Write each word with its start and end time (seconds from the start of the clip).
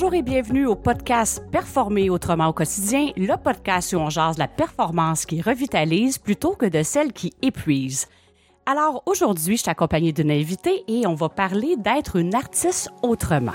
Bonjour 0.00 0.14
et 0.14 0.22
bienvenue 0.22 0.64
au 0.64 0.76
podcast 0.76 1.44
Performer 1.52 2.08
autrement 2.08 2.48
au 2.48 2.54
quotidien, 2.54 3.10
le 3.18 3.36
podcast 3.36 3.92
où 3.92 3.96
on 3.96 4.08
jase 4.08 4.38
la 4.38 4.48
performance 4.48 5.26
qui 5.26 5.42
revitalise 5.42 6.16
plutôt 6.16 6.54
que 6.54 6.64
de 6.64 6.82
celle 6.82 7.12
qui 7.12 7.34
épuise. 7.42 8.06
Alors 8.64 9.02
aujourd'hui, 9.04 9.58
je 9.58 9.60
suis 9.60 9.70
accompagnée 9.70 10.12
d'une 10.12 10.30
invitée 10.30 10.84
et 10.88 11.06
on 11.06 11.12
va 11.12 11.28
parler 11.28 11.76
d'être 11.76 12.16
une 12.16 12.34
artiste 12.34 12.88
autrement. 13.02 13.52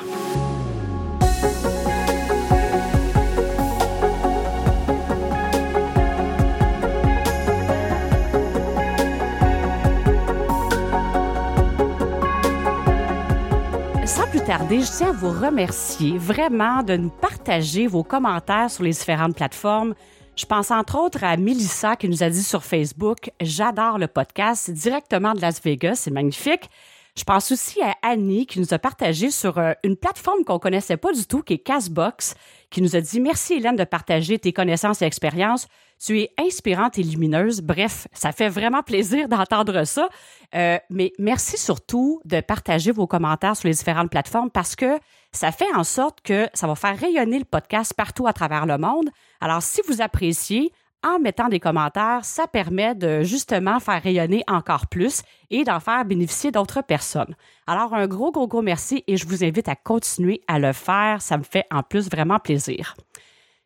Je 14.38 14.98
tiens 14.98 15.10
à 15.10 15.12
vous 15.14 15.30
remercier 15.30 16.18
vraiment 16.18 16.84
de 16.84 16.98
nous 16.98 17.10
partager 17.10 17.88
vos 17.88 18.04
commentaires 18.04 18.70
sur 18.70 18.84
les 18.84 18.92
différentes 18.92 19.36
plateformes. 19.36 19.96
Je 20.36 20.46
pense 20.46 20.72
entre 20.72 20.98
autres 20.98 21.24
à 21.24 21.38
Melissa 21.38 21.96
qui 21.96 22.10
nous 22.10 22.22
a 22.22 22.30
dit 22.30 22.44
sur 22.44 22.64
Facebook 22.64 23.32
J'adore 23.40 23.98
le 23.98 24.08
podcast 24.08 24.70
directement 24.70 25.34
de 25.34 25.42
Las 25.42 25.62
Vegas, 25.64 25.96
c'est 25.96 26.12
magnifique. 26.12 26.70
Je 27.18 27.24
pense 27.24 27.50
aussi 27.54 27.82
à 27.82 27.96
Annie 28.02 28.46
qui 28.46 28.60
nous 28.60 28.74
a 28.74 28.80
partagé 28.80 29.32
sur 29.32 29.58
euh, 29.58 29.72
une 29.86 29.96
plateforme 29.96 30.44
qu'on 30.44 30.60
connaissait 30.60 30.98
pas 30.98 31.14
du 31.14 31.26
tout, 31.26 31.44
qui 31.44 31.54
est 31.54 31.60
Castbox, 31.60 32.36
qui 32.70 32.82
nous 32.82 32.98
a 32.98 33.00
dit 33.00 33.22
Merci 33.22 33.54
Hélène 33.54 33.78
de 33.78 33.86
partager 33.86 34.38
tes 34.38 34.52
connaissances 34.52 35.02
et 35.02 35.06
expériences. 35.06 35.70
Tu 35.98 36.20
es 36.20 36.32
inspirante 36.38 37.00
et 37.00 37.04
lumineuse. 37.04 37.62
Bref, 37.62 38.10
ça 38.12 38.34
fait 38.34 38.50
vraiment 38.50 38.84
plaisir 38.84 39.28
d'entendre 39.30 39.86
ça. 39.86 40.10
Euh, 40.56 40.78
mais 40.90 41.14
merci 41.18 41.58
surtout 41.58 42.20
de 42.26 42.42
partager 42.42 42.92
vos 42.92 43.08
commentaires 43.08 43.56
sur 43.56 43.70
les 43.70 43.76
différentes 43.76 44.12
plateformes 44.12 44.52
parce 44.52 44.76
que 44.76 45.00
ça 45.32 45.54
fait 45.54 45.74
en 45.74 45.86
sorte 45.86 46.20
que 46.20 46.50
ça 46.54 46.68
va 46.68 46.76
faire 46.76 47.00
rayonner 47.00 47.40
le 47.40 47.46
podcast 47.46 47.94
partout 47.94 48.28
à 48.28 48.34
travers 48.34 48.66
le 48.66 48.78
monde. 48.78 49.10
Alors, 49.40 49.62
si 49.62 49.80
vous 49.88 50.02
appréciez, 50.02 50.74
en 51.06 51.20
mettant 51.20 51.50
des 51.50 51.60
commentaires, 51.60 52.26
ça 52.26 52.48
permet 52.48 52.96
de 52.96 53.22
justement 53.22 53.80
faire 53.80 54.02
rayonner 54.02 54.44
encore 54.48 54.88
plus 54.88 55.22
et 55.52 55.64
d'en 55.64 55.80
faire 55.80 56.04
bénéficier 56.04 56.52
d'autres 56.52 56.82
personnes. 56.82 57.36
Alors, 57.68 57.94
un 57.94 58.08
gros, 58.08 58.32
gros, 58.32 58.48
gros 58.48 58.64
merci 58.64 59.04
et 59.08 59.16
je 59.16 59.28
vous 59.28 59.44
invite 59.44 59.70
à 59.70 59.76
continuer 59.76 60.42
à 60.48 60.58
le 60.58 60.74
faire. 60.74 61.22
Ça 61.22 61.38
me 61.38 61.44
fait 61.44 61.66
en 61.72 61.84
plus 61.84 62.10
vraiment 62.10 62.40
plaisir. 62.40 62.96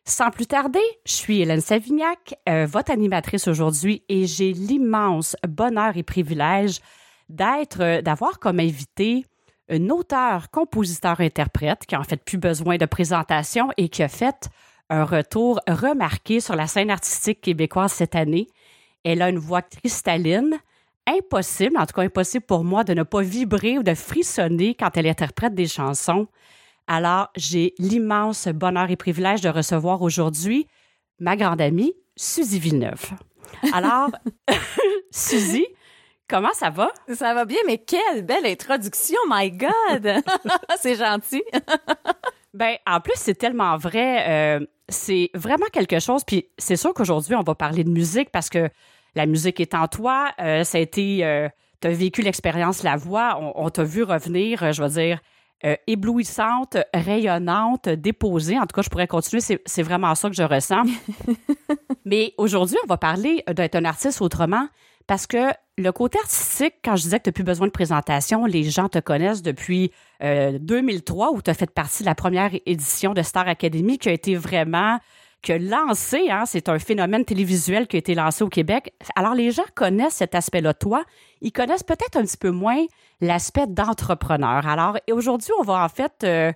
Sans 0.04 0.30
plus 0.30 0.46
tarder, 0.46 0.80
je 1.06 1.12
suis 1.12 1.40
Hélène 1.40 1.60
Savignac, 1.60 2.34
euh, 2.48 2.66
votre 2.66 2.90
animatrice 2.90 3.48
aujourd'hui 3.48 4.02
et 4.08 4.26
j'ai 4.26 4.52
l'immense 4.52 5.36
bonheur 5.46 5.96
et 5.96 6.02
privilège 6.02 6.80
d'être, 7.28 7.80
euh, 7.80 8.02
d'avoir 8.02 8.38
comme 8.38 8.60
invité 8.60 9.24
un 9.70 9.88
auteur, 9.88 10.50
compositeur, 10.50 11.20
interprète 11.20 11.86
qui 11.86 11.96
en 11.96 12.02
fait 12.02 12.22
plus 12.22 12.38
besoin 12.38 12.76
de 12.76 12.86
présentation 12.86 13.68
et 13.76 13.88
qui 13.88 14.02
a 14.02 14.08
fait 14.08 14.50
un 14.90 15.04
retour 15.04 15.60
remarqué 15.68 16.40
sur 16.40 16.56
la 16.56 16.66
scène 16.66 16.90
artistique 16.90 17.40
québécoise 17.40 17.92
cette 17.92 18.16
année. 18.16 18.48
Elle 19.04 19.22
a 19.22 19.30
une 19.30 19.38
voix 19.38 19.62
cristalline, 19.62 20.58
impossible, 21.06 21.78
en 21.78 21.86
tout 21.86 21.94
cas 21.94 22.02
impossible 22.02 22.44
pour 22.44 22.64
moi, 22.64 22.84
de 22.84 22.92
ne 22.92 23.04
pas 23.04 23.22
vibrer 23.22 23.78
ou 23.78 23.82
de 23.82 23.94
frissonner 23.94 24.74
quand 24.74 24.96
elle 24.96 25.06
interprète 25.06 25.54
des 25.54 25.68
chansons. 25.68 26.26
Alors, 26.86 27.30
j'ai 27.36 27.74
l'immense 27.78 28.48
bonheur 28.48 28.90
et 28.90 28.96
privilège 28.96 29.40
de 29.40 29.48
recevoir 29.48 30.02
aujourd'hui 30.02 30.66
ma 31.20 31.36
grande 31.36 31.60
amie, 31.60 31.94
Suzy 32.16 32.58
Villeneuve. 32.58 33.12
Alors, 33.72 34.10
Suzy, 35.12 35.66
comment 36.28 36.52
ça 36.52 36.70
va? 36.70 36.90
Ça 37.14 37.32
va 37.32 37.44
bien, 37.44 37.60
mais 37.66 37.78
quelle 37.78 38.22
belle 38.22 38.44
introduction, 38.44 39.18
my 39.28 39.52
God! 39.52 40.22
c'est 40.80 40.96
gentil. 40.96 41.44
ben, 42.52 42.76
en 42.86 43.00
plus, 43.00 43.14
c'est 43.16 43.36
tellement 43.36 43.76
vrai. 43.76 44.24
Euh, 44.28 44.66
c'est 44.90 45.30
vraiment 45.34 45.66
quelque 45.72 45.98
chose. 46.00 46.22
Puis 46.24 46.48
c'est 46.58 46.76
sûr 46.76 46.92
qu'aujourd'hui, 46.92 47.34
on 47.34 47.42
va 47.42 47.54
parler 47.54 47.84
de 47.84 47.90
musique 47.90 48.30
parce 48.30 48.50
que 48.50 48.68
la 49.14 49.26
musique 49.26 49.60
est 49.60 49.74
en 49.74 49.88
toi. 49.88 50.32
Euh, 50.40 50.64
ça 50.64 50.78
a 50.78 50.80
été. 50.80 51.24
Euh, 51.24 51.48
tu 51.80 51.88
as 51.88 51.92
vécu 51.92 52.22
l'expérience 52.22 52.82
La 52.82 52.96
Voix. 52.96 53.38
On, 53.56 53.70
t'a 53.70 53.84
vu 53.84 54.02
revenir, 54.02 54.62
euh, 54.62 54.72
je 54.72 54.82
veux 54.82 54.88
dire, 54.88 55.20
éblouissante, 55.86 56.76
rayonnante, 56.92 57.88
déposée. 57.88 58.58
En 58.58 58.62
tout 58.62 58.74
cas, 58.74 58.82
je 58.82 58.88
pourrais 58.88 59.06
continuer. 59.06 59.42
C'est 59.64 59.82
vraiment 59.82 60.14
ça 60.14 60.28
que 60.28 60.34
je 60.34 60.42
ressens. 60.42 60.84
Mais 62.04 62.34
aujourd'hui, 62.38 62.76
on 62.84 62.86
va 62.86 62.96
parler 62.96 63.42
d'être 63.54 63.76
un 63.76 63.84
artiste 63.84 64.20
autrement 64.20 64.68
parce 65.10 65.26
que 65.26 65.48
le 65.76 65.90
côté 65.90 66.20
artistique, 66.20 66.74
quand 66.84 66.94
je 66.94 67.02
disais 67.02 67.18
que 67.18 67.24
tu 67.24 67.30
n'as 67.30 67.32
plus 67.32 67.42
besoin 67.42 67.66
de 67.66 67.72
présentation, 67.72 68.46
les 68.46 68.62
gens 68.62 68.88
te 68.88 69.00
connaissent 69.00 69.42
depuis 69.42 69.90
2003 70.20 71.26
euh, 71.26 71.36
où 71.36 71.42
tu 71.42 71.50
as 71.50 71.54
fait 71.54 71.68
partie 71.68 72.04
de 72.04 72.06
la 72.06 72.14
première 72.14 72.52
édition 72.64 73.12
de 73.12 73.20
Star 73.22 73.48
Academy 73.48 73.98
qui 73.98 74.08
a 74.08 74.12
été 74.12 74.36
vraiment 74.36 75.00
que 75.42 75.52
lancé, 75.52 76.30
hein, 76.30 76.44
c'est 76.46 76.68
un 76.68 76.78
phénomène 76.78 77.24
télévisuel 77.24 77.88
qui 77.88 77.96
a 77.96 77.98
été 77.98 78.14
lancé 78.14 78.44
au 78.44 78.48
Québec. 78.48 78.94
Alors, 79.16 79.34
les 79.34 79.50
gens 79.50 79.64
connaissent 79.74 80.14
cet 80.14 80.36
aspect-là 80.36 80.74
toi. 80.74 81.02
Ils 81.40 81.50
connaissent 81.50 81.82
peut-être 81.82 82.16
un 82.16 82.22
petit 82.22 82.36
peu 82.36 82.52
moins 82.52 82.84
l'aspect 83.20 83.66
d'entrepreneur. 83.66 84.64
Alors, 84.68 84.96
aujourd'hui, 85.10 85.50
on 85.58 85.64
va 85.64 85.82
en 85.82 85.88
fait, 85.88 86.22
euh, 86.22 86.52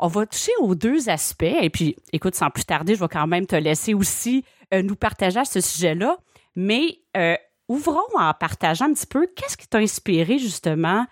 on 0.00 0.08
va 0.08 0.26
toucher 0.26 0.50
aux 0.58 0.74
deux 0.74 1.08
aspects. 1.08 1.44
Et 1.44 1.70
puis, 1.70 1.94
écoute, 2.12 2.34
sans 2.34 2.50
plus 2.50 2.64
tarder, 2.64 2.96
je 2.96 3.00
vais 3.00 3.08
quand 3.08 3.28
même 3.28 3.46
te 3.46 3.54
laisser 3.54 3.94
aussi 3.94 4.44
euh, 4.74 4.82
nous 4.82 4.96
partager 4.96 5.38
à 5.38 5.44
ce 5.44 5.60
sujet-là. 5.60 6.16
Mais 6.56 6.98
ouvrons 7.72 8.00
en 8.14 8.32
partageant 8.34 8.86
un 8.86 8.92
petit 8.92 9.06
peu 9.06 9.26
qu'est-ce 9.26 9.56
qui 9.56 9.66
t'a 9.66 9.78
inspiré 9.78 10.38
justement 10.38 11.06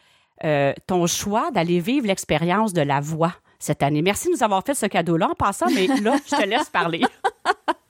euh, 0.45 0.73
ton 0.87 1.07
choix 1.07 1.51
d'aller 1.51 1.81
vivre 1.81 2.07
l'expérience 2.07 2.73
de 2.73 2.83
la 2.83 3.01
voix 3.01 3.35
cette 3.59 3.83
année? 3.83 4.03
Merci 4.03 4.29
de 4.29 4.35
nous 4.35 4.43
avoir 4.43 4.65
fait 4.65 4.75
ce 4.75 4.87
cadeau-là 4.87 5.31
en 5.31 5.35
passant, 5.35 5.67
mais 5.75 5.87
là, 5.87 6.17
je 6.27 6.37
te 6.37 6.43
laisse 6.43 6.69
parler. 6.69 7.03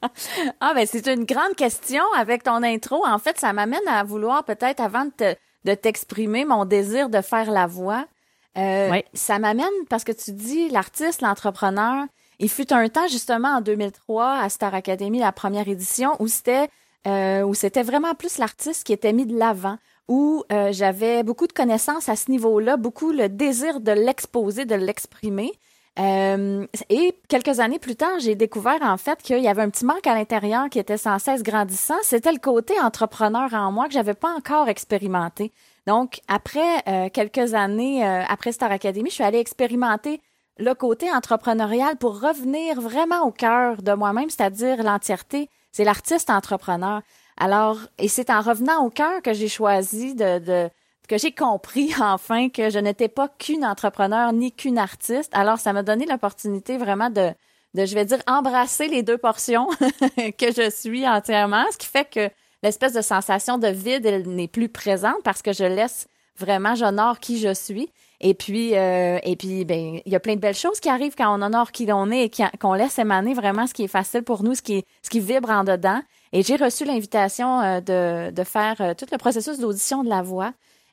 ah 0.60 0.72
ben 0.74 0.86
c'est 0.86 1.06
une 1.06 1.24
grande 1.24 1.54
question 1.56 2.02
avec 2.16 2.42
ton 2.44 2.62
intro. 2.62 3.04
En 3.06 3.18
fait, 3.18 3.38
ça 3.38 3.52
m'amène 3.52 3.86
à 3.88 4.02
vouloir 4.04 4.44
peut-être 4.44 4.80
avant 4.80 5.06
de, 5.18 5.74
t'exprimer 5.74 6.44
mon 6.44 6.64
désir 6.64 7.10
de 7.10 7.20
faire 7.20 7.50
la 7.50 7.66
voix. 7.66 8.06
Euh, 8.56 9.00
Ça 9.14 9.38
m'amène 9.38 9.66
parce 9.88 10.04
que 10.04 10.12
tu 10.12 10.32
dis 10.32 10.68
l'artiste, 10.70 11.22
l'entrepreneur. 11.22 12.04
Il 12.40 12.48
fut 12.48 12.72
un 12.72 12.88
temps 12.88 13.06
justement 13.06 13.56
en 13.56 13.60
2003 13.60 14.38
à 14.38 14.48
Star 14.48 14.74
Academy, 14.74 15.18
la 15.18 15.30
première 15.30 15.68
édition, 15.68 16.16
où 16.20 16.26
c'était 16.26 16.68
euh, 17.06 17.42
où 17.42 17.54
c'était 17.54 17.82
vraiment 17.82 18.14
plus 18.14 18.38
l'artiste 18.38 18.84
qui 18.84 18.92
était 18.92 19.12
mis 19.12 19.26
de 19.26 19.38
l'avant, 19.38 19.78
où 20.08 20.44
euh, 20.52 20.70
j'avais 20.72 21.22
beaucoup 21.22 21.46
de 21.46 21.52
connaissances 21.52 22.08
à 22.08 22.16
ce 22.16 22.30
niveau-là, 22.30 22.76
beaucoup 22.76 23.12
le 23.12 23.28
désir 23.28 23.80
de 23.80 23.92
l'exposer, 23.92 24.64
de 24.64 24.74
l'exprimer. 24.74 25.52
Euh, 25.98 26.66
et 26.88 27.14
quelques 27.28 27.60
années 27.60 27.78
plus 27.78 27.96
tard, 27.96 28.18
j'ai 28.20 28.34
découvert 28.34 28.82
en 28.82 28.96
fait 28.96 29.22
qu'il 29.22 29.38
y 29.38 29.48
avait 29.48 29.62
un 29.62 29.70
petit 29.70 29.84
manque 29.84 30.06
à 30.06 30.14
l'intérieur 30.14 30.68
qui 30.68 30.78
était 30.78 30.96
sans 30.96 31.18
cesse 31.18 31.42
grandissant. 31.42 31.96
C'était 32.02 32.32
le 32.32 32.38
côté 32.38 32.78
entrepreneur 32.80 33.52
en 33.54 33.72
moi 33.72 33.86
que 33.86 33.92
j'avais 33.92 34.14
pas 34.14 34.34
encore 34.34 34.68
expérimenté. 34.68 35.52
Donc, 35.86 36.20
après 36.28 36.82
euh, 36.88 37.08
quelques 37.08 37.54
années, 37.54 38.04
après 38.04 38.52
Star 38.52 38.70
Academy, 38.70 39.10
je 39.10 39.14
suis 39.14 39.24
allée 39.24 39.38
expérimenter 39.38 40.20
le 40.58 40.74
côté 40.74 41.10
entrepreneurial 41.10 41.96
pour 41.96 42.20
revenir 42.20 42.80
vraiment 42.80 43.22
au 43.22 43.30
cœur 43.30 43.82
de 43.82 43.92
moi-même, 43.92 44.28
c'est-à-dire 44.28 44.82
l'entièreté 44.82 45.48
c'est 45.72 45.84
l'artiste 45.84 46.30
entrepreneur. 46.30 47.02
Alors, 47.36 47.78
et 47.98 48.08
c'est 48.08 48.30
en 48.30 48.40
revenant 48.40 48.84
au 48.84 48.90
cœur 48.90 49.22
que 49.22 49.32
j'ai 49.32 49.48
choisi 49.48 50.14
de, 50.14 50.68
que 51.08 51.18
j'ai 51.18 51.32
compris 51.32 51.92
enfin 52.00 52.48
que 52.48 52.70
je 52.70 52.78
n'étais 52.78 53.08
pas 53.08 53.28
qu'une 53.28 53.64
entrepreneur 53.64 54.32
ni 54.32 54.52
qu'une 54.52 54.78
artiste. 54.78 55.30
Alors, 55.34 55.58
ça 55.58 55.72
m'a 55.72 55.82
donné 55.82 56.06
l'opportunité 56.06 56.76
vraiment 56.76 57.10
de, 57.10 57.32
de, 57.74 57.86
je 57.86 57.94
vais 57.94 58.04
dire, 58.04 58.22
embrasser 58.26 58.88
les 58.88 59.02
deux 59.02 59.18
portions 59.18 59.66
que 60.16 60.52
je 60.52 60.70
suis 60.70 61.06
entièrement, 61.08 61.64
ce 61.72 61.78
qui 61.78 61.86
fait 61.86 62.08
que 62.08 62.30
l'espèce 62.62 62.92
de 62.92 63.00
sensation 63.00 63.58
de 63.58 63.68
vide, 63.68 64.04
elle 64.06 64.28
n'est 64.28 64.48
plus 64.48 64.68
présente 64.68 65.22
parce 65.24 65.42
que 65.42 65.52
je 65.52 65.64
laisse 65.64 66.06
vraiment, 66.36 66.74
j'honore 66.74 67.20
qui 67.20 67.38
je 67.38 67.54
suis. 67.54 67.90
Et 68.20 68.34
puis, 68.34 68.76
euh, 68.76 69.18
et 69.22 69.34
puis, 69.34 69.64
ben, 69.64 70.00
il 70.04 70.12
y 70.12 70.14
a 70.14 70.20
plein 70.20 70.34
de 70.34 70.40
belles 70.40 70.54
choses 70.54 70.78
qui 70.78 70.90
arrivent 70.90 71.14
quand 71.16 71.34
on 71.38 71.42
honore 71.42 71.72
qui 71.72 71.86
l'on 71.86 72.10
est 72.10 72.24
et 72.24 72.30
qu'on 72.58 72.74
laisse 72.74 72.98
émaner 72.98 73.32
vraiment 73.32 73.66
ce 73.66 73.72
qui 73.72 73.84
est 73.84 73.88
facile 73.88 74.22
pour 74.22 74.42
nous, 74.42 74.54
ce 74.54 74.62
qui, 74.62 74.84
ce 75.02 75.08
qui 75.08 75.20
vibre 75.20 75.50
en 75.50 75.64
dedans. 75.64 76.02
Et 76.32 76.42
j'ai 76.42 76.56
reçu 76.56 76.84
l'invitation 76.84 77.60
euh, 77.60 77.80
de, 77.80 78.30
de 78.30 78.44
faire 78.44 78.76
euh, 78.80 78.94
tout 78.94 79.06
le 79.10 79.16
processus 79.16 79.58
d'audition 79.58 80.04
de 80.04 80.10
la 80.10 80.22
voix. 80.22 80.52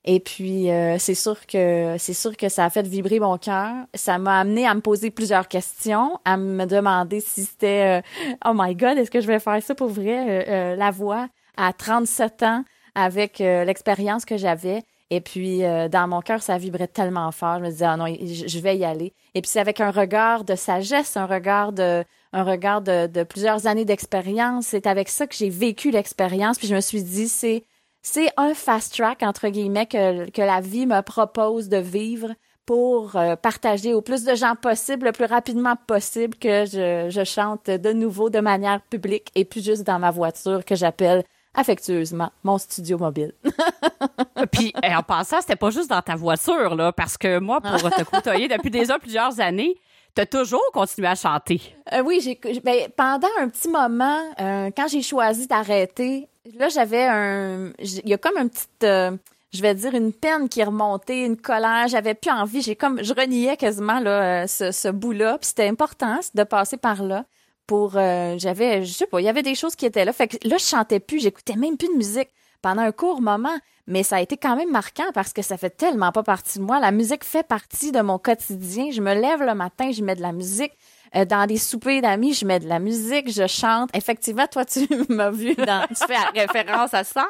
Et 0.10 0.22
puis, 0.22 0.70
c'est 1.00 1.16
sûr 1.16 1.46
que 1.48 1.98
c'est 2.00 2.14
sûr 2.14 2.38
que 2.38 2.48
ça 2.48 2.64
a 2.64 2.70
fait 2.70 2.88
vibrer 2.88 3.20
mon 3.20 3.38
cœur. 3.38 3.74
Ça 3.94 4.18
m'a 4.18 4.40
amené 4.40 4.66
à 4.66 4.74
me 4.74 4.80
poser 4.80 5.12
plusieurs 5.12 5.50
questions, 5.50 6.18
à 6.24 6.38
me 6.38 6.64
demander 6.64 7.20
si 7.20 7.44
c'était 7.44 8.02
oh 8.46 8.54
my 8.56 8.74
God, 8.74 8.98
est-ce 8.98 9.12
que 9.12 9.20
je 9.20 9.28
vais 9.28 9.40
faire 9.40 9.62
ça 9.62 9.76
pour 9.76 9.90
vrai 9.90 10.78
la 10.78 10.92
voix 10.92 11.28
à 11.58 11.74
37 11.74 12.44
ans 12.44 12.64
avec 12.96 13.40
l'expérience 13.40 14.24
que 14.24 14.38
j'avais. 14.38 14.82
Et 15.10 15.22
puis, 15.22 15.64
euh, 15.64 15.88
dans 15.88 16.08
mon 16.08 16.22
cœur, 16.22 16.42
ça 16.42 16.58
vibrait 16.58 16.88
tellement 16.88 17.32
fort. 17.32 17.60
Je 17.60 17.64
me 17.64 17.70
disais, 17.70 17.86
ah 17.86 17.96
non, 17.96 18.08
je 18.08 18.60
vais 18.60 18.78
y 18.78 18.84
aller. 18.84 19.14
Et 19.34 19.42
puis, 19.42 19.50
c'est 19.50 19.60
avec 19.60 19.80
un 19.80 19.92
regard 19.92 20.44
de 20.44 20.56
sagesse, 20.56 21.16
un 21.16 21.26
regard 21.26 21.72
de, 21.72 22.04
un 22.34 22.44
regard 22.44 22.82
de, 22.82 23.24
plusieurs 23.24 23.68
années 23.68 23.86
d'expérience. 23.86 24.68
C'est 24.68 24.86
avec 24.86 25.08
ça 25.08 25.26
que 25.26 25.36
j'ai 25.36 25.50
vécu 25.50 25.92
l'expérience. 25.92 26.58
Puis, 26.58 26.68
je 26.68 26.76
me 26.76 26.82
suis 26.82 27.04
dit, 27.04 27.30
c'est, 27.30 27.64
c'est 28.02 28.30
un 28.36 28.54
fast 28.54 28.96
track, 28.96 29.24
entre 29.24 29.48
guillemets, 29.48 29.86
que, 29.86 30.30
que 30.30 30.42
la 30.42 30.60
vie 30.60 30.86
me 30.86 31.02
propose 31.02 31.70
de 31.70 31.78
vivre 31.78 32.34
pour 32.66 33.16
euh, 33.16 33.38
partager 33.38 33.94
au 33.94 34.02
plus 34.02 34.26
de 34.26 34.36
gens 34.36 34.56
possible, 34.56 35.06
le 35.06 35.12
plus 35.14 35.24
rapidement 35.24 35.78
possible 35.88 36.36
que 36.36 36.66
je, 36.66 37.08
je 37.10 37.24
chante 37.24 37.70
de 37.70 37.94
nouveau 37.94 38.30
de 38.30 38.42
manière 38.42 38.82
publique 38.82 39.32
et 39.36 39.46
plus 39.46 39.64
juste 39.64 39.84
dans 39.84 40.00
ma 40.00 40.12
voiture 40.12 40.66
que 40.66 40.76
j'appelle 40.76 41.24
affectueusement 41.58 42.32
mon 42.44 42.58
studio 42.58 42.98
mobile. 42.98 43.34
Puis 44.52 44.72
en 44.82 45.04
passant, 45.04 45.42
c'était 45.42 45.58
pas 45.58 45.72
juste 45.72 45.90
dans 45.90 46.02
ta 46.02 46.16
voiture 46.16 46.76
là, 46.76 46.94
parce 46.94 47.18
que 47.18 47.40
moi, 47.40 47.60
pour 47.60 47.90
te 47.90 48.04
côtoyer 48.04 48.48
depuis 48.48 48.70
déjà 48.70 48.98
plusieurs 49.00 49.40
années, 49.42 49.76
t'as 50.14 50.26
toujours 50.26 50.64
continué 50.72 51.08
à 51.08 51.16
chanter. 51.16 51.62
Euh, 51.94 52.02
oui, 52.06 52.22
j'ai 52.22 52.40
ben, 52.62 52.88
pendant 52.96 53.28
un 53.40 53.50
petit 53.50 53.70
moment, 53.70 54.22
euh, 54.40 54.70
quand 54.76 54.88
j'ai 54.88 55.02
choisi 55.02 55.48
d'arrêter, 55.48 56.28
là 56.58 56.70
j'avais 56.70 57.06
un, 57.06 57.72
il 57.80 58.08
y 58.08 58.14
a 58.14 58.18
comme 58.18 58.38
un 58.38 58.48
petit 58.48 58.68
euh, 58.84 59.12
je 59.52 59.62
vais 59.62 59.74
dire 59.74 59.96
une 59.96 60.14
peine 60.14 60.50
qui 60.50 60.64
remontait, 60.64 61.26
une 61.26 61.38
colère, 61.38 61.88
j'avais 61.88 62.14
plus 62.14 62.32
envie, 62.32 62.62
j'ai 62.62 62.76
comme 62.76 63.04
je 63.04 63.14
reniais 63.14 63.58
quasiment 63.58 64.00
là 64.00 64.48
ce, 64.48 64.72
ce 64.72 64.90
bout-là, 64.90 65.40
puis 65.40 65.48
c'était 65.48 65.68
important 65.68 66.20
de 66.36 66.44
passer 66.44 66.78
par 66.78 67.02
là 67.02 67.26
pour 67.68 67.98
euh, 67.98 68.36
j'avais 68.38 68.84
je 68.84 68.94
sais 68.94 69.06
pas, 69.06 69.20
il 69.20 69.26
y 69.26 69.30
avait 69.30 69.44
des 69.44 69.56
choses 69.56 69.76
qui 69.76 69.86
étaient 69.86 70.06
là. 70.06 70.14
Fait 70.14 70.28
que 70.28 70.48
là 70.48 70.58
je 70.58 70.66
chantais 70.66 71.00
plus, 71.00 71.20
j'écoutais 71.20 71.56
même 71.56 71.78
plus 71.78 71.90
de 71.90 71.98
musique 71.98 72.30
pendant 72.62 72.82
un 72.82 72.92
court 72.92 73.22
moment, 73.22 73.58
mais 73.86 74.04
ça 74.04 74.18
a 74.18 74.22
été 74.22 74.38
quand 74.38 74.56
même 74.56 74.72
marquant 74.72 75.12
parce 75.14 75.32
que 75.34 75.42
ça 75.42 75.58
fait 75.58 75.70
tellement 75.70 76.12
pas 76.12 76.24
partie 76.24 76.60
de 76.60 76.64
moi. 76.64 76.80
La 76.80 76.92
musique 76.92 77.24
fait 77.24 77.46
partie 77.48 77.92
de 77.92 78.02
mon 78.02 78.18
quotidien. 78.18 78.90
Je 78.92 79.02
me 79.02 79.14
lève 79.14 79.44
le 79.44 79.54
matin, 79.54 79.92
je 79.92 80.04
mets 80.04 80.16
de 80.16 80.22
la 80.22 80.32
musique. 80.32 80.74
Euh, 81.16 81.24
dans 81.24 81.46
des 81.46 81.58
soupers 81.58 82.02
d'amis, 82.02 82.34
je 82.34 82.46
mets 82.46 82.60
de 82.60 82.68
la 82.68 82.80
musique, 82.80 83.32
je 83.32 83.48
chante. 83.48 83.90
Effectivement, 83.96 84.48
toi, 84.48 84.66
tu 84.66 84.88
m'as 85.10 85.30
vu 85.30 85.56
dans, 85.56 85.88
tu 85.88 86.06
fais 86.06 86.42
référence 86.42 86.94
à 86.94 87.04
ça. 87.04 87.30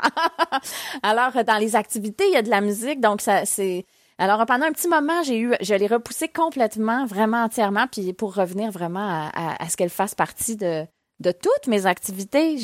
Alors, 1.03 1.43
dans 1.43 1.57
les 1.57 1.75
activités, 1.75 2.25
il 2.27 2.33
y 2.33 2.37
a 2.37 2.41
de 2.41 2.49
la 2.49 2.61
musique, 2.61 2.99
donc 2.99 3.21
ça, 3.21 3.45
c'est, 3.45 3.85
alors, 4.19 4.43
pendant 4.47 4.65
un 4.65 4.71
petit 4.71 4.87
moment, 4.87 5.21
j'ai 5.23 5.39
eu, 5.39 5.53
je 5.61 5.75
l'ai 5.75 5.87
repoussé 5.87 6.27
complètement, 6.27 7.05
vraiment 7.05 7.43
entièrement, 7.43 7.85
puis 7.91 8.13
pour 8.13 8.33
revenir 8.33 8.71
vraiment 8.71 9.29
à, 9.33 9.69
ce 9.69 9.77
qu'elle 9.77 9.89
fasse 9.89 10.15
partie 10.15 10.55
de, 10.55 10.85
de 11.19 11.31
toutes 11.31 11.67
mes 11.67 11.85
activités. 11.85 12.57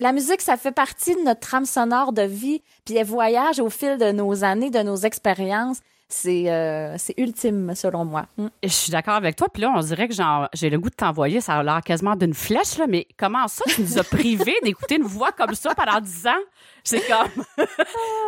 la 0.00 0.12
musique, 0.12 0.42
ça 0.42 0.58
fait 0.58 0.72
partie 0.72 1.14
de 1.14 1.22
notre 1.22 1.40
trame 1.40 1.64
sonore 1.64 2.12
de 2.12 2.22
vie, 2.22 2.62
puis 2.84 2.96
elle 2.96 3.06
voyage 3.06 3.60
au 3.60 3.70
fil 3.70 3.96
de 3.96 4.12
nos 4.12 4.44
années, 4.44 4.70
de 4.70 4.80
nos 4.82 4.96
expériences. 4.96 5.80
C'est 6.12 6.50
euh, 6.50 6.96
c'est 6.98 7.14
ultime, 7.18 7.72
selon 7.74 8.04
moi. 8.04 8.26
Mm. 8.36 8.48
Je 8.64 8.68
suis 8.68 8.90
d'accord 8.90 9.14
avec 9.14 9.36
toi. 9.36 9.48
Puis 9.48 9.62
là, 9.62 9.72
on 9.74 9.80
dirait 9.80 10.08
que 10.08 10.14
j'ai 10.52 10.68
le 10.68 10.78
goût 10.78 10.90
de 10.90 10.94
t'envoyer. 10.94 11.40
Ça 11.40 11.54
a 11.54 11.62
l'air 11.62 11.80
quasiment 11.82 12.16
d'une 12.16 12.34
flèche, 12.34 12.78
là. 12.78 12.86
Mais 12.88 13.06
comment 13.16 13.46
ça, 13.46 13.64
tu 13.68 13.80
nous 13.80 13.98
as 13.98 14.02
privé 14.04 14.52
d'écouter 14.64 14.96
une 14.96 15.04
voix 15.04 15.30
comme 15.30 15.54
ça 15.54 15.74
pendant 15.74 16.00
dix 16.00 16.26
ans? 16.26 16.42
C'est 16.82 17.06
comme. 17.06 17.44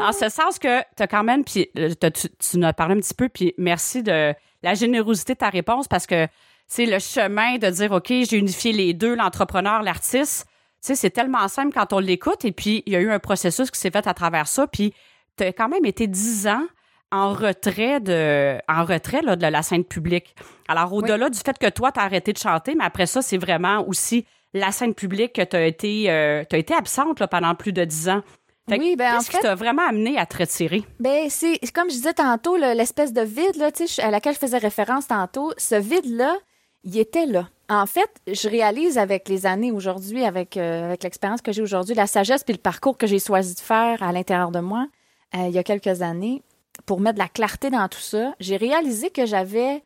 en 0.00 0.12
ce 0.12 0.28
sens 0.28 0.60
que 0.60 0.80
tu 0.96 1.02
as 1.02 1.06
quand 1.08 1.24
même. 1.24 1.44
Puis 1.44 1.68
euh, 1.76 1.90
tu, 2.00 2.28
tu 2.28 2.58
nous 2.58 2.66
as 2.66 2.72
parlé 2.72 2.94
un 2.94 3.00
petit 3.00 3.14
peu. 3.14 3.28
Puis 3.28 3.52
merci 3.58 4.04
de 4.04 4.32
la 4.62 4.74
générosité 4.74 5.34
de 5.34 5.38
ta 5.38 5.48
réponse 5.48 5.88
parce 5.88 6.06
que 6.06 6.28
c'est 6.68 6.86
le 6.86 7.00
chemin 7.00 7.58
de 7.58 7.68
dire, 7.68 7.90
OK, 7.90 8.08
j'ai 8.08 8.38
unifié 8.38 8.72
les 8.72 8.94
deux, 8.94 9.16
l'entrepreneur, 9.16 9.82
l'artiste. 9.82 10.46
Tu 10.80 10.88
sais, 10.88 10.94
c'est 10.94 11.10
tellement 11.10 11.46
simple 11.48 11.72
quand 11.74 11.92
on 11.92 11.98
l'écoute. 11.98 12.44
Et 12.44 12.52
puis, 12.52 12.82
il 12.86 12.92
y 12.92 12.96
a 12.96 13.00
eu 13.00 13.10
un 13.10 13.18
processus 13.18 13.70
qui 13.70 13.78
s'est 13.78 13.90
fait 13.90 14.06
à 14.06 14.14
travers 14.14 14.46
ça. 14.46 14.66
Puis, 14.68 14.94
tu 15.36 15.44
as 15.44 15.52
quand 15.52 15.68
même 15.68 15.84
été 15.84 16.06
dix 16.06 16.46
ans 16.46 16.64
en 17.12 17.32
retrait 17.32 18.00
de 18.00 18.58
en 18.68 18.84
retrait 18.84 19.22
là, 19.22 19.36
de 19.36 19.46
la 19.46 19.62
scène 19.62 19.84
publique. 19.84 20.34
Alors 20.66 20.92
au-delà 20.92 21.30
du 21.30 21.38
fait 21.38 21.56
que 21.58 21.68
toi 21.68 21.92
tu 21.92 22.00
as 22.00 22.02
arrêté 22.02 22.32
de 22.32 22.38
chanter, 22.38 22.74
mais 22.74 22.84
après 22.84 23.06
ça 23.06 23.22
c'est 23.22 23.38
vraiment 23.38 23.86
aussi 23.86 24.26
la 24.54 24.72
scène 24.72 24.94
publique 24.94 25.34
que 25.34 25.42
tu 25.42 25.56
as 25.56 25.66
été 25.66 26.10
euh, 26.10 26.42
as 26.50 26.56
été 26.56 26.74
absente 26.74 27.20
là, 27.20 27.28
pendant 27.28 27.54
plus 27.54 27.72
de 27.72 27.84
dix 27.84 28.08
ans. 28.08 28.22
oui, 28.68 28.96
ben 28.96 29.18
qu'est-ce 29.18 29.30
qui 29.30 29.38
t'a 29.38 29.54
vraiment 29.54 29.86
amené 29.86 30.18
à 30.18 30.26
te 30.26 30.38
retirer? 30.38 30.82
Ben 30.98 31.28
c'est 31.28 31.58
comme 31.72 31.90
je 31.90 31.96
disais 31.96 32.14
tantôt 32.14 32.56
l'espèce 32.56 33.12
de 33.12 33.22
vide 33.22 33.56
là, 33.56 33.70
à 34.02 34.10
laquelle 34.10 34.34
je 34.34 34.38
faisais 34.38 34.58
référence 34.58 35.06
tantôt, 35.06 35.52
ce 35.58 35.74
vide 35.74 36.16
là, 36.16 36.36
il 36.84 36.98
était 36.98 37.26
là. 37.26 37.48
En 37.68 37.86
fait, 37.86 38.10
je 38.26 38.48
réalise 38.48 38.98
avec 38.98 39.28
les 39.28 39.46
années 39.46 39.72
aujourd'hui, 39.72 40.24
avec, 40.24 40.56
euh, 40.56 40.86
avec 40.86 41.04
l'expérience 41.04 41.40
que 41.40 41.52
j'ai 41.52 41.62
aujourd'hui, 41.62 41.94
la 41.94 42.06
sagesse 42.06 42.44
puis 42.44 42.52
le 42.52 42.60
parcours 42.60 42.98
que 42.98 43.06
j'ai 43.06 43.18
choisi 43.18 43.54
de 43.54 43.60
faire 43.60 44.02
à 44.02 44.12
l'intérieur 44.12 44.50
de 44.50 44.60
moi, 44.60 44.86
euh, 45.34 45.46
il 45.48 45.54
y 45.54 45.58
a 45.58 45.62
quelques 45.62 46.02
années, 46.02 46.42
pour 46.86 47.00
mettre 47.00 47.14
de 47.14 47.22
la 47.22 47.28
clarté 47.28 47.70
dans 47.70 47.88
tout 47.88 48.00
ça, 48.00 48.34
j'ai 48.40 48.56
réalisé 48.56 49.10
que 49.10 49.26
j'avais 49.26 49.82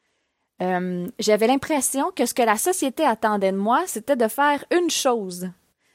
euh, 0.63 1.07
j'avais 1.19 1.47
l'impression 1.47 2.11
que 2.13 2.25
ce 2.25 2.33
que 2.33 2.43
la 2.43 2.57
société 2.57 3.05
attendait 3.05 3.53
de 3.53 3.57
moi, 3.57 3.83
c'était 3.87 4.17
de 4.17 4.29
faire 4.29 4.65
une 4.71 4.91
chose. 4.91 5.51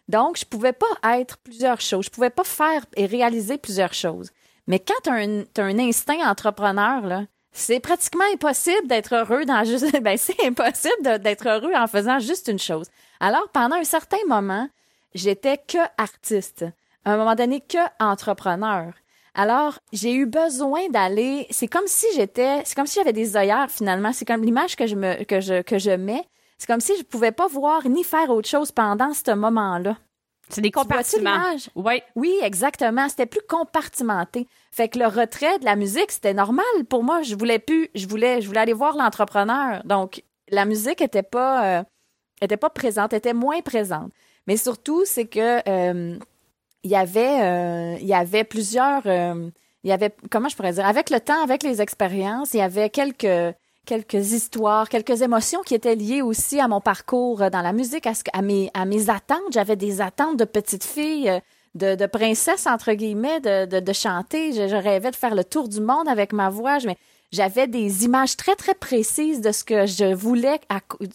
Donc, 0.07 0.37
je 0.37 0.45
pouvais 0.45 0.73
pas 0.73 1.17
être 1.17 1.37
plusieurs 1.37 1.81
choses. 1.81 2.05
Je 2.05 2.09
pouvais 2.09 2.29
pas 2.29 2.43
faire 2.43 2.85
et 2.95 3.05
réaliser 3.05 3.57
plusieurs 3.57 3.93
choses. 3.93 4.29
Mais 4.67 4.79
quand 4.79 4.93
tu 5.03 5.09
as, 5.09 5.63
un 5.63 5.79
instinct 5.79 6.29
entrepreneur, 6.29 7.23
c'est 7.51 7.79
pratiquement 7.79 8.25
impossible 8.33 8.87
d'être 8.87 9.15
heureux 9.15 9.45
dans 9.45 9.63
juste, 9.63 9.99
ben, 10.01 10.17
c'est 10.17 10.45
impossible 10.45 11.19
d'être 11.19 11.47
heureux 11.47 11.73
en 11.73 11.87
faisant 11.87 12.19
juste 12.19 12.47
une 12.47 12.59
chose. 12.59 12.87
Alors, 13.19 13.49
pendant 13.53 13.77
un 13.77 13.83
certain 13.83 14.23
moment, 14.27 14.67
j'étais 15.15 15.57
que 15.57 15.79
artiste. 15.97 16.65
À 17.03 17.13
un 17.13 17.17
moment 17.17 17.35
donné, 17.35 17.61
que 17.61 17.79
entrepreneur. 17.99 18.93
Alors, 19.33 19.79
j'ai 19.93 20.13
eu 20.13 20.25
besoin 20.25 20.89
d'aller. 20.89 21.47
C'est 21.49 21.67
comme 21.67 21.87
si 21.87 22.05
j'étais. 22.15 22.61
C'est 22.65 22.75
comme 22.75 22.87
si 22.87 22.99
j'avais 22.99 23.13
des 23.13 23.37
œillères 23.37 23.71
finalement. 23.71 24.11
C'est 24.13 24.25
comme 24.25 24.43
l'image 24.43 24.75
que 24.75 24.87
je 24.87 24.95
me 24.95 25.23
que 25.23 25.39
je 25.39 25.61
que 25.61 25.79
je 25.79 25.91
mets. 25.91 26.25
C'est 26.57 26.67
comme 26.67 26.81
si 26.81 26.95
je 26.97 27.03
pouvais 27.03 27.31
pas 27.31 27.47
voir 27.47 27.87
ni 27.87 28.03
faire 28.03 28.29
autre 28.29 28.49
chose 28.49 28.71
pendant 28.71 29.13
ce 29.13 29.31
moment-là. 29.33 29.97
C'est 30.49 30.61
des 30.61 30.71
compartiments. 30.71 31.55
Oui. 31.75 32.01
Oui, 32.15 32.37
exactement. 32.43 33.07
C'était 33.07 33.25
plus 33.25 33.41
compartimenté. 33.47 34.47
Fait 34.71 34.89
que 34.89 34.99
le 34.99 35.07
retrait 35.07 35.59
de 35.59 35.65
la 35.65 35.77
musique, 35.77 36.11
c'était 36.11 36.33
normal 36.33 36.65
pour 36.89 37.03
moi. 37.03 37.21
Je 37.21 37.35
voulais 37.35 37.59
plus. 37.59 37.89
Je 37.95 38.05
voulais. 38.05 38.41
Je 38.41 38.47
voulais 38.47 38.59
aller 38.59 38.73
voir 38.73 38.97
l'entrepreneur. 38.97 39.81
Donc, 39.85 40.23
la 40.49 40.65
musique 40.65 41.01
était 41.01 41.23
pas 41.23 41.79
euh, 41.79 41.83
était 42.41 42.57
pas 42.57 42.69
présente, 42.69 43.13
était 43.13 43.33
moins 43.33 43.61
présente. 43.61 44.11
Mais 44.47 44.57
surtout, 44.57 45.03
c'est 45.05 45.25
que 45.25 45.61
euh, 45.69 46.17
il 46.83 46.91
y 46.91 46.95
avait, 46.95 47.41
euh, 47.41 47.97
il 47.99 48.07
y 48.07 48.13
avait 48.13 48.43
plusieurs, 48.43 49.03
euh, 49.05 49.49
il 49.83 49.89
y 49.89 49.93
avait, 49.93 50.13
comment 50.29 50.49
je 50.49 50.55
pourrais 50.55 50.73
dire, 50.73 50.85
avec 50.85 51.09
le 51.09 51.19
temps, 51.19 51.41
avec 51.43 51.63
les 51.63 51.81
expériences, 51.81 52.53
il 52.53 52.57
y 52.57 52.61
avait 52.61 52.89
quelques 52.89 53.55
quelques 53.83 54.33
histoires, 54.33 54.89
quelques 54.89 55.23
émotions 55.23 55.61
qui 55.63 55.73
étaient 55.73 55.95
liées 55.95 56.21
aussi 56.21 56.59
à 56.59 56.67
mon 56.67 56.81
parcours 56.81 57.49
dans 57.49 57.61
la 57.61 57.73
musique, 57.73 58.05
à, 58.05 58.13
à 58.33 58.41
mes 58.43 58.69
à 58.73 58.85
mes 58.85 59.09
attentes. 59.09 59.51
J'avais 59.51 59.75
des 59.75 60.01
attentes 60.01 60.37
de 60.37 60.45
petite 60.45 60.83
fille. 60.83 61.29
Euh, 61.29 61.39
de, 61.73 61.95
de 61.95 62.05
princesse 62.05 62.67
entre 62.67 62.91
guillemets 62.91 63.39
de, 63.39 63.65
de, 63.65 63.79
de 63.79 63.93
chanter 63.93 64.51
je, 64.51 64.75
rêvais 64.75 65.09
de 65.09 65.15
faire 65.15 65.33
le 65.33 65.45
tour 65.45 65.69
du 65.69 65.79
monde 65.79 66.09
avec 66.09 66.33
ma 66.33 66.49
voix 66.49 66.79
mais 66.85 66.97
j'avais 67.31 67.65
des 67.65 68.03
images 68.03 68.35
très 68.35 68.55
très 68.55 68.73
précises 68.73 69.39
de 69.39 69.53
ce 69.53 69.63
que 69.63 69.85
je 69.85 70.13
voulais 70.13 70.59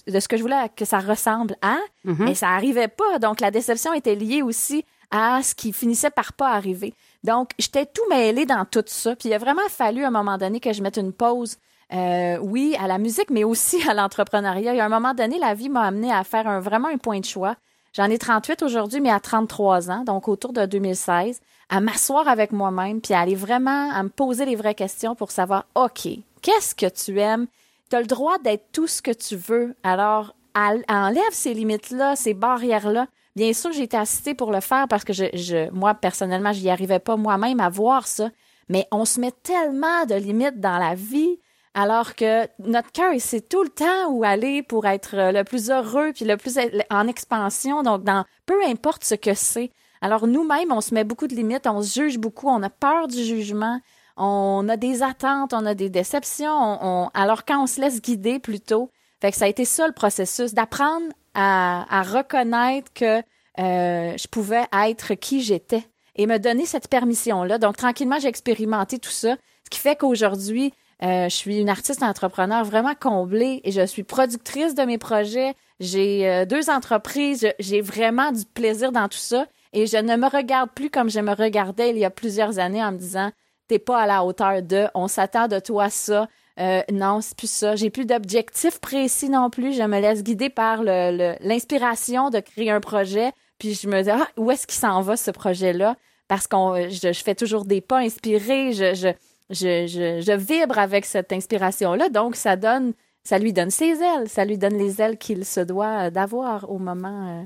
de 0.06 0.18
ce 0.18 0.28
que 0.28 0.38
je 0.38 0.42
voulais 0.42 0.56
que 0.74 0.86
ça 0.86 1.00
ressemble 1.00 1.56
à 1.60 1.76
mm-hmm. 2.06 2.24
mais 2.24 2.34
ça 2.34 2.48
arrivait 2.48 2.88
pas 2.88 3.18
donc 3.18 3.42
la 3.42 3.50
déception 3.50 3.92
était 3.92 4.14
liée 4.14 4.40
aussi 4.40 4.82
à 5.10 5.42
ce 5.42 5.54
qui 5.54 5.72
finissait 5.72 6.10
par 6.10 6.32
pas 6.32 6.50
arriver. 6.50 6.94
Donc, 7.24 7.50
j'étais 7.58 7.86
tout 7.86 8.02
mêlée 8.08 8.46
dans 8.46 8.64
tout 8.64 8.84
ça. 8.86 9.16
Puis 9.16 9.28
il 9.28 9.34
a 9.34 9.38
vraiment 9.38 9.68
fallu 9.68 10.04
à 10.04 10.08
un 10.08 10.10
moment 10.10 10.38
donné 10.38 10.60
que 10.60 10.72
je 10.72 10.82
mette 10.82 10.96
une 10.96 11.12
pause, 11.12 11.56
euh, 11.92 12.38
oui, 12.38 12.76
à 12.80 12.86
la 12.86 12.98
musique, 12.98 13.30
mais 13.30 13.44
aussi 13.44 13.86
à 13.88 13.94
l'entrepreneuriat. 13.94 14.74
Il 14.74 14.78
y 14.78 14.80
un 14.80 14.88
moment 14.88 15.14
donné, 15.14 15.38
la 15.38 15.54
vie 15.54 15.68
m'a 15.68 15.82
amené 15.82 16.12
à 16.12 16.24
faire 16.24 16.60
vraiment 16.60 16.88
un 16.88 16.98
point 16.98 17.20
de 17.20 17.24
choix. 17.24 17.56
J'en 17.96 18.10
ai 18.10 18.18
38 18.18 18.62
aujourd'hui, 18.62 19.00
mais 19.00 19.10
à 19.10 19.20
33 19.20 19.90
ans, 19.90 20.04
donc 20.04 20.28
autour 20.28 20.52
de 20.52 20.66
2016, 20.66 21.40
à 21.70 21.80
m'asseoir 21.80 22.28
avec 22.28 22.52
moi-même, 22.52 23.00
puis 23.00 23.14
à 23.14 23.20
aller 23.20 23.34
vraiment 23.34 23.90
à 23.90 24.02
me 24.02 24.10
poser 24.10 24.44
les 24.44 24.54
vraies 24.54 24.74
questions 24.74 25.14
pour 25.14 25.30
savoir, 25.30 25.64
OK, 25.74 26.06
qu'est-ce 26.42 26.74
que 26.74 26.88
tu 26.90 27.18
aimes? 27.18 27.46
Tu 27.88 27.96
as 27.96 28.00
le 28.00 28.06
droit 28.06 28.36
d'être 28.38 28.66
tout 28.70 28.86
ce 28.86 29.00
que 29.00 29.12
tu 29.12 29.36
veux. 29.36 29.74
Alors, 29.82 30.34
enlève 30.54 31.32
ces 31.32 31.54
limites-là, 31.54 32.16
ces 32.16 32.34
barrières-là, 32.34 33.06
Bien 33.36 33.52
sûr, 33.52 33.70
j'ai 33.70 33.82
été 33.82 33.98
assistée 33.98 34.34
pour 34.34 34.50
le 34.50 34.60
faire 34.60 34.88
parce 34.88 35.04
que 35.04 35.12
je, 35.12 35.70
moi, 35.70 35.94
personnellement, 35.94 36.54
je 36.54 36.62
n'y 36.62 36.70
arrivais 36.70 36.98
pas 36.98 37.16
moi-même 37.16 37.60
à 37.60 37.68
voir 37.68 38.06
ça. 38.06 38.30
Mais 38.70 38.88
on 38.90 39.04
se 39.04 39.20
met 39.20 39.30
tellement 39.30 40.06
de 40.06 40.14
limites 40.14 40.58
dans 40.58 40.78
la 40.78 40.94
vie 40.94 41.38
alors 41.74 42.14
que 42.14 42.48
notre 42.58 42.90
cœur, 42.90 43.12
c'est 43.18 43.46
tout 43.46 43.62
le 43.62 43.68
temps 43.68 44.08
où 44.10 44.24
aller 44.24 44.62
pour 44.62 44.86
être 44.86 45.14
le 45.32 45.44
plus 45.44 45.70
heureux 45.70 46.12
puis 46.14 46.24
le 46.24 46.38
plus 46.38 46.58
en 46.88 47.06
expansion. 47.06 47.82
Donc, 47.82 48.04
peu 48.46 48.64
importe 48.64 49.04
ce 49.04 49.14
que 49.14 49.34
c'est. 49.34 49.70
Alors, 50.00 50.26
nous-mêmes, 50.26 50.72
on 50.72 50.80
se 50.80 50.94
met 50.94 51.04
beaucoup 51.04 51.26
de 51.26 51.34
limites, 51.34 51.66
on 51.66 51.82
se 51.82 52.00
juge 52.00 52.18
beaucoup, 52.18 52.48
on 52.48 52.62
a 52.62 52.70
peur 52.70 53.06
du 53.06 53.22
jugement, 53.22 53.80
on 54.16 54.66
a 54.70 54.78
des 54.78 55.02
attentes, 55.02 55.52
on 55.52 55.66
a 55.66 55.74
des 55.74 55.90
déceptions. 55.90 56.48
On, 56.50 57.10
alors, 57.12 57.44
quand 57.44 57.62
on 57.62 57.66
se 57.66 57.82
laisse 57.82 58.00
guider 58.00 58.38
plutôt, 58.38 58.90
ça 59.30 59.44
a 59.44 59.48
été 59.48 59.66
ça 59.66 59.86
le 59.86 59.92
processus, 59.92 60.54
d'apprendre 60.54 61.06
à, 61.36 62.02
reconnaître 62.02 62.92
que 62.94 63.18
euh, 63.58 64.16
je 64.16 64.26
pouvais 64.28 64.64
être 64.72 65.14
qui 65.14 65.42
j'étais 65.42 65.84
et 66.16 66.26
me 66.26 66.38
donner 66.38 66.66
cette 66.66 66.88
permission-là. 66.88 67.58
Donc, 67.58 67.76
tranquillement, 67.76 68.18
j'ai 68.18 68.28
expérimenté 68.28 68.98
tout 68.98 69.10
ça, 69.10 69.36
ce 69.64 69.70
qui 69.70 69.78
fait 69.78 69.96
qu'aujourd'hui, 69.96 70.72
euh, 71.02 71.28
je 71.28 71.34
suis 71.34 71.58
une 71.58 71.68
artiste 71.68 72.02
entrepreneur 72.02 72.64
vraiment 72.64 72.94
comblée 72.94 73.60
et 73.64 73.70
je 73.70 73.84
suis 73.84 74.02
productrice 74.02 74.74
de 74.74 74.82
mes 74.82 74.96
projets. 74.96 75.54
J'ai 75.78 76.26
euh, 76.28 76.46
deux 76.46 76.70
entreprises, 76.70 77.46
j'ai 77.58 77.82
vraiment 77.82 78.32
du 78.32 78.46
plaisir 78.46 78.92
dans 78.92 79.08
tout 79.08 79.18
ça 79.18 79.46
et 79.74 79.86
je 79.86 79.98
ne 79.98 80.16
me 80.16 80.26
regarde 80.26 80.70
plus 80.70 80.88
comme 80.88 81.10
je 81.10 81.20
me 81.20 81.34
regardais 81.34 81.90
il 81.90 81.98
y 81.98 82.06
a 82.06 82.10
plusieurs 82.10 82.58
années 82.58 82.82
en 82.82 82.92
me 82.92 82.96
disant 82.96 83.30
t'es 83.68 83.78
pas 83.78 84.00
à 84.00 84.06
la 84.06 84.24
hauteur 84.24 84.62
de, 84.62 84.86
on 84.94 85.06
s'attend 85.06 85.48
de 85.48 85.58
toi 85.58 85.90
ça, 85.90 86.28
Euh, 86.58 86.82
non, 86.90 87.20
c'est 87.20 87.36
plus 87.36 87.50
ça. 87.50 87.76
J'ai 87.76 87.90
plus 87.90 88.06
d'objectifs 88.06 88.80
précis 88.80 89.28
non 89.28 89.50
plus. 89.50 89.74
Je 89.74 89.82
me 89.82 90.00
laisse 90.00 90.22
guider 90.22 90.48
par 90.48 90.82
l'inspiration 90.82 92.30
de 92.30 92.40
créer 92.40 92.70
un 92.70 92.80
projet. 92.80 93.32
Puis 93.58 93.74
je 93.74 93.88
me 93.88 94.02
dis, 94.02 94.10
ah, 94.10 94.26
où 94.36 94.50
est-ce 94.50 94.66
qu'il 94.66 94.78
s'en 94.78 95.00
va 95.00 95.16
ce 95.16 95.30
projet-là? 95.30 95.96
Parce 96.28 96.46
qu'on, 96.46 96.88
je, 96.88 97.12
fais 97.12 97.34
toujours 97.34 97.64
des 97.64 97.80
pas 97.80 97.98
inspirés. 97.98 98.72
Je, 98.72 98.94
je, 98.94 99.08
je, 99.50 100.20
je, 100.20 100.32
vibre 100.32 100.78
avec 100.78 101.04
cette 101.04 101.32
inspiration-là. 101.32 102.08
Donc, 102.08 102.36
ça 102.36 102.56
donne, 102.56 102.94
ça 103.22 103.38
lui 103.38 103.52
donne 103.52 103.70
ses 103.70 104.02
ailes. 104.02 104.28
Ça 104.28 104.44
lui 104.44 104.58
donne 104.58 104.76
les 104.76 105.00
ailes 105.00 105.18
qu'il 105.18 105.44
se 105.44 105.60
doit 105.60 106.10
d'avoir 106.10 106.70
au 106.70 106.78
moment. 106.78 107.42
Euh, 107.42 107.44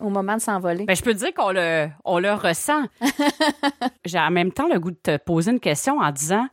au 0.00 0.08
moment 0.08 0.36
de 0.36 0.40
s'envoler. 0.40 0.86
Ben, 0.86 0.96
je 0.96 1.02
peux 1.02 1.12
te 1.12 1.18
dire 1.18 1.34
qu'on 1.34 1.50
le, 1.50 1.88
on 2.06 2.18
le 2.18 2.32
ressent. 2.32 2.84
J'ai 4.06 4.18
en 4.18 4.30
même 4.30 4.50
temps 4.50 4.66
le 4.66 4.80
goût 4.80 4.90
de 4.90 4.96
te 4.96 5.18
poser 5.18 5.50
une 5.50 5.60
question 5.60 5.98
en 5.98 6.10
disant, 6.10 6.46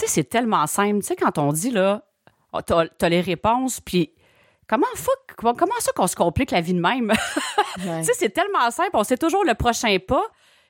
sais, 0.00 0.06
c'est 0.06 0.24
tellement 0.24 0.66
simple. 0.66 1.00
Tu 1.00 1.06
sais, 1.06 1.16
quand 1.16 1.38
on 1.38 1.52
dit, 1.52 1.70
là, 1.70 2.04
oh, 2.52 2.60
t'as 2.62 2.84
as 3.00 3.08
les 3.08 3.20
réponses, 3.20 3.80
puis 3.80 4.12
comment, 4.68 4.86
comment 5.36 5.72
ça 5.78 5.92
qu'on 5.92 6.06
se 6.06 6.16
complique 6.16 6.50
la 6.50 6.60
vie 6.60 6.74
de 6.74 6.80
même? 6.80 7.12
tu 7.76 7.82
sais, 7.82 8.12
c'est 8.14 8.30
tellement 8.30 8.70
simple. 8.70 8.90
On 8.94 9.04
sait 9.04 9.18
toujours 9.18 9.44
le 9.44 9.54
prochain 9.54 9.96
pas. 9.98 10.24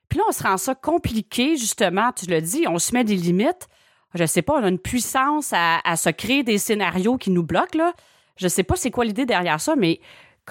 Puis 0.08 0.18
là, 0.18 0.24
on 0.28 0.32
se 0.32 0.42
rend 0.42 0.56
ça 0.56 0.74
compliqué, 0.74 1.56
justement. 1.56 2.12
Tu 2.12 2.26
le 2.26 2.40
dis, 2.40 2.66
on 2.66 2.78
se 2.78 2.92
met 2.92 3.04
des 3.04 3.16
limites. 3.16 3.68
Je 4.14 4.26
sais 4.26 4.42
pas, 4.42 4.54
on 4.54 4.64
a 4.64 4.68
une 4.68 4.78
puissance 4.78 5.52
à, 5.52 5.80
à 5.84 5.96
se 5.96 6.10
créer 6.10 6.42
des 6.42 6.58
scénarios 6.58 7.16
qui 7.16 7.30
nous 7.30 7.44
bloquent, 7.44 7.78
là. 7.78 7.92
Je 8.36 8.48
sais 8.48 8.64
pas 8.64 8.74
c'est 8.74 8.90
quoi 8.90 9.04
l'idée 9.04 9.26
derrière 9.26 9.60
ça, 9.60 9.76
mais 9.76 10.00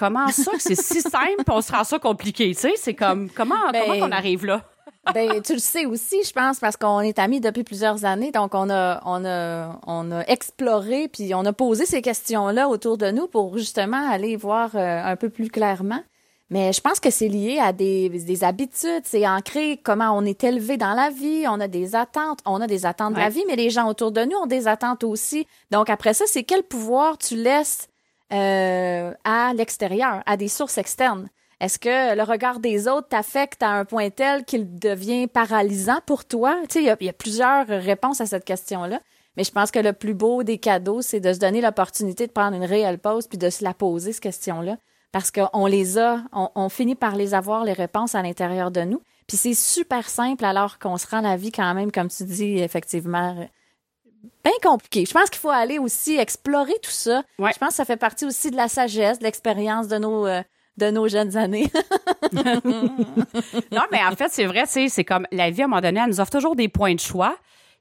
Comment 0.00 0.28
ça 0.28 0.52
que 0.52 0.62
c'est 0.62 0.80
si 0.80 1.00
simple, 1.02 1.44
on 1.48 1.60
se 1.60 1.70
rend 1.70 1.84
ça 1.84 1.98
compliqué, 1.98 2.54
tu 2.54 2.60
sais? 2.60 2.72
C'est 2.76 2.94
comme, 2.94 3.28
comment, 3.28 3.70
ben, 3.70 3.82
comment 3.86 4.06
on 4.06 4.12
arrive 4.12 4.46
là? 4.46 4.64
Ben, 5.14 5.40
tu 5.42 5.54
le 5.54 5.58
sais 5.58 5.86
aussi, 5.86 6.22
je 6.24 6.32
pense, 6.32 6.60
parce 6.60 6.76
qu'on 6.76 7.00
est 7.00 7.18
amis 7.18 7.40
depuis 7.40 7.64
plusieurs 7.64 8.04
années, 8.04 8.30
donc 8.32 8.54
on 8.54 8.68
a, 8.70 9.00
on 9.04 9.24
a, 9.24 9.80
on 9.86 10.12
a 10.12 10.20
exploré, 10.26 11.08
puis 11.08 11.34
on 11.34 11.44
a 11.46 11.52
posé 11.52 11.86
ces 11.86 12.02
questions-là 12.02 12.68
autour 12.68 12.98
de 12.98 13.10
nous 13.10 13.26
pour 13.26 13.56
justement 13.56 14.08
aller 14.10 14.36
voir 14.36 14.70
euh, 14.74 15.02
un 15.04 15.16
peu 15.16 15.30
plus 15.30 15.48
clairement. 15.48 16.00
Mais 16.50 16.72
je 16.72 16.80
pense 16.80 16.98
que 16.98 17.10
c'est 17.10 17.28
lié 17.28 17.60
à 17.60 17.72
des, 17.72 18.08
des 18.08 18.44
habitudes, 18.44 19.02
c'est 19.04 19.26
ancré 19.26 19.80
comment 19.82 20.10
on 20.16 20.24
est 20.24 20.42
élevé 20.42 20.76
dans 20.76 20.94
la 20.94 21.08
vie, 21.08 21.44
on 21.48 21.60
a 21.60 21.68
des 21.68 21.94
attentes, 21.94 22.40
on 22.44 22.60
a 22.60 22.66
des 22.66 22.86
attentes 22.86 23.14
de 23.14 23.20
la 23.20 23.28
vie, 23.28 23.44
mais 23.46 23.54
les 23.54 23.70
gens 23.70 23.88
autour 23.88 24.10
de 24.10 24.24
nous 24.24 24.36
ont 24.36 24.46
des 24.46 24.66
attentes 24.66 25.04
aussi. 25.04 25.46
Donc 25.70 25.88
après 25.88 26.12
ça, 26.12 26.24
c'est 26.26 26.42
quel 26.42 26.64
pouvoir 26.64 27.18
tu 27.18 27.36
laisses 27.36 27.88
euh, 28.32 29.12
à 29.22 29.54
l'extérieur, 29.54 30.22
à 30.26 30.36
des 30.36 30.48
sources 30.48 30.76
externes? 30.76 31.28
Est-ce 31.60 31.78
que 31.78 32.16
le 32.16 32.22
regard 32.22 32.58
des 32.58 32.88
autres 32.88 33.08
t'affecte 33.08 33.62
à 33.62 33.68
un 33.68 33.84
point 33.84 34.08
tel 34.08 34.44
qu'il 34.44 34.78
devient 34.78 35.26
paralysant 35.26 36.00
pour 36.06 36.24
toi? 36.24 36.56
Tu 36.62 36.80
sais, 36.80 36.96
il 36.98 37.04
y, 37.06 37.08
a 37.08 37.12
plusieurs 37.12 37.66
réponses 37.66 38.22
à 38.22 38.26
cette 38.26 38.44
question-là. 38.44 39.00
Mais 39.36 39.44
je 39.44 39.52
pense 39.52 39.70
que 39.70 39.78
le 39.78 39.92
plus 39.92 40.14
beau 40.14 40.42
des 40.42 40.58
cadeaux, 40.58 41.02
c'est 41.02 41.20
de 41.20 41.32
se 41.32 41.38
donner 41.38 41.60
l'opportunité 41.60 42.26
de 42.26 42.32
prendre 42.32 42.56
une 42.56 42.64
réelle 42.64 42.98
pause 42.98 43.26
puis 43.26 43.38
de 43.38 43.50
se 43.50 43.62
la 43.62 43.74
poser, 43.74 44.12
cette 44.12 44.22
question-là. 44.22 44.76
Parce 45.12 45.30
qu'on 45.30 45.66
les 45.66 45.98
a, 45.98 46.22
on, 46.32 46.48
on, 46.54 46.68
finit 46.68 46.94
par 46.94 47.14
les 47.14 47.34
avoir, 47.34 47.64
les 47.64 47.72
réponses 47.72 48.14
à 48.14 48.22
l'intérieur 48.22 48.70
de 48.70 48.80
nous. 48.80 49.02
Puis 49.26 49.36
c'est 49.36 49.54
super 49.54 50.08
simple 50.08 50.44
alors 50.44 50.78
qu'on 50.78 50.96
se 50.96 51.06
rend 51.06 51.20
la 51.20 51.36
vie 51.36 51.52
quand 51.52 51.74
même, 51.74 51.92
comme 51.92 52.08
tu 52.08 52.24
dis, 52.24 52.58
effectivement, 52.58 53.34
bien 54.44 54.52
compliqué. 54.62 55.04
Je 55.04 55.12
pense 55.12 55.28
qu'il 55.30 55.40
faut 55.40 55.50
aller 55.50 55.78
aussi 55.78 56.16
explorer 56.16 56.74
tout 56.82 56.90
ça. 56.90 57.22
Je 57.38 57.58
pense 57.58 57.68
que 57.68 57.74
ça 57.74 57.84
fait 57.84 57.96
partie 57.96 58.24
aussi 58.24 58.50
de 58.50 58.56
la 58.56 58.68
sagesse, 58.68 59.18
de 59.18 59.24
l'expérience 59.24 59.88
de 59.88 59.98
nos 59.98 60.26
euh, 60.26 60.42
de 60.76 60.90
nos 60.90 61.08
jeunes 61.08 61.36
années. 61.36 61.70
non, 62.32 63.82
mais 63.92 64.02
en 64.02 64.14
fait, 64.16 64.28
c'est 64.30 64.46
vrai, 64.46 64.64
c'est 64.66 65.04
comme 65.04 65.26
la 65.32 65.50
vie 65.50 65.62
à 65.62 65.64
un 65.64 65.68
moment 65.68 65.80
donné, 65.80 66.00
elle 66.00 66.10
nous 66.10 66.20
offre 66.20 66.30
toujours 66.30 66.56
des 66.56 66.68
points 66.68 66.94
de 66.94 67.00
choix. 67.00 67.36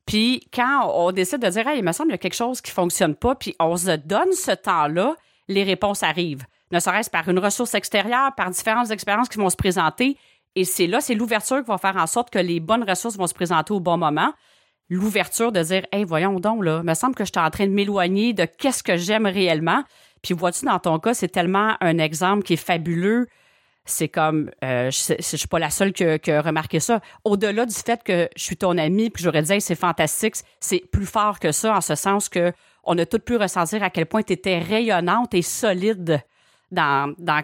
Puis 0.06 0.48
quand 0.54 0.92
on 0.94 1.12
décide 1.12 1.40
de 1.40 1.50
dire, 1.50 1.70
il 1.76 1.84
me 1.84 1.92
semble 1.92 2.10
qu'il 2.10 2.14
y 2.14 2.16
a 2.16 2.18
quelque 2.18 2.36
chose 2.36 2.62
qui 2.62 2.72
fonctionne 2.72 3.16
pas, 3.16 3.36
puis 3.36 3.56
on 3.60 3.78
se 3.78 3.96
donne 3.96 4.32
ce 4.34 4.52
temps-là, 4.52 5.16
les 5.48 5.64
réponses 5.64 6.04
arrivent. 6.04 6.46
Ne 6.72 6.80
serait-ce 6.80 7.10
par 7.10 7.28
une 7.30 7.40
ressource 7.40 7.74
extérieure, 7.74 8.34
par 8.36 8.50
différentes 8.50 8.92
expériences 8.92 9.30
qui 9.30 9.38
vont 9.38 9.50
se 9.50 9.56
présenter. 9.56 10.18
Et 10.56 10.66
c'est 10.66 10.88
là, 10.88 11.02
c'est 11.02 11.16
l'ouverture 11.16 11.64
qui 11.64 11.68
va 11.68 11.78
faire 11.78 11.98
en 11.98 12.08
sorte 12.08 12.30
que 12.30 12.40
les 12.40 12.60
bonnes 12.60 12.88
ressources 12.88 13.18
vont 13.18 13.28
se 13.28 13.34
présenter 13.34 13.74
au 13.74 13.80
bon 13.80 13.98
moment 13.98 14.34
l'ouverture 14.90 15.52
de 15.52 15.62
dire 15.62 15.86
Hey, 15.92 16.04
voyons 16.04 16.40
donc, 16.40 16.64
là, 16.64 16.84
me 16.84 16.94
semble 16.94 17.16
que 17.16 17.24
je 17.24 17.32
suis 17.34 17.46
en 17.46 17.50
train 17.50 17.68
de 17.68 17.72
m'éloigner 17.72 18.34
de 18.34 18.46
qu'est-ce 18.46 18.84
que 18.84 18.98
j'aime 18.98 19.26
réellement. 19.26 19.84
Puis 20.22 20.34
vois-tu, 20.34 20.66
dans 20.66 20.80
ton 20.80 21.00
cas, 21.00 21.14
c'est 21.14 21.30
tellement 21.30 21.76
un 21.82 21.98
exemple 21.98 22.44
qui 22.44 22.54
est 22.54 22.58
fabuleux. 22.58 23.28
C'est 23.86 24.10
comme, 24.10 24.52
euh, 24.64 24.92
je, 24.92 25.14
ne 25.14 25.22
suis 25.22 25.48
pas 25.48 25.60
la 25.60 25.70
seule 25.70 25.94
qui 25.94 26.04
a 26.04 26.42
remarqué 26.42 26.80
ça. 26.80 27.02
Au-delà 27.24 27.66
du 27.66 27.74
fait 27.74 28.04
que 28.04 28.30
je 28.36 28.44
suis 28.44 28.58
ton 28.58 28.78
amie, 28.78 29.10
puis 29.10 29.24
j'aurais 29.24 29.42
dit, 29.42 29.62
c'est 29.62 29.76
fantastique, 29.76 30.36
c'est 30.60 30.84
plus 30.92 31.06
fort 31.06 31.40
que 31.40 31.52
ça, 31.52 31.76
en 31.76 31.82
ce 31.82 31.96
sens 31.96 32.30
que 32.30 32.54
on 32.84 32.98
a 32.98 33.06
tous 33.06 33.20
pu 33.20 33.36
ressentir 33.36 33.84
à 33.84 33.90
quel 33.90 34.06
point 34.06 34.24
tu 34.24 34.34
étais 34.34 34.60
rayonnante 34.60 35.34
et 35.34 35.42
solide 35.42 36.22
dans, 36.72 37.14
dans 37.18 37.44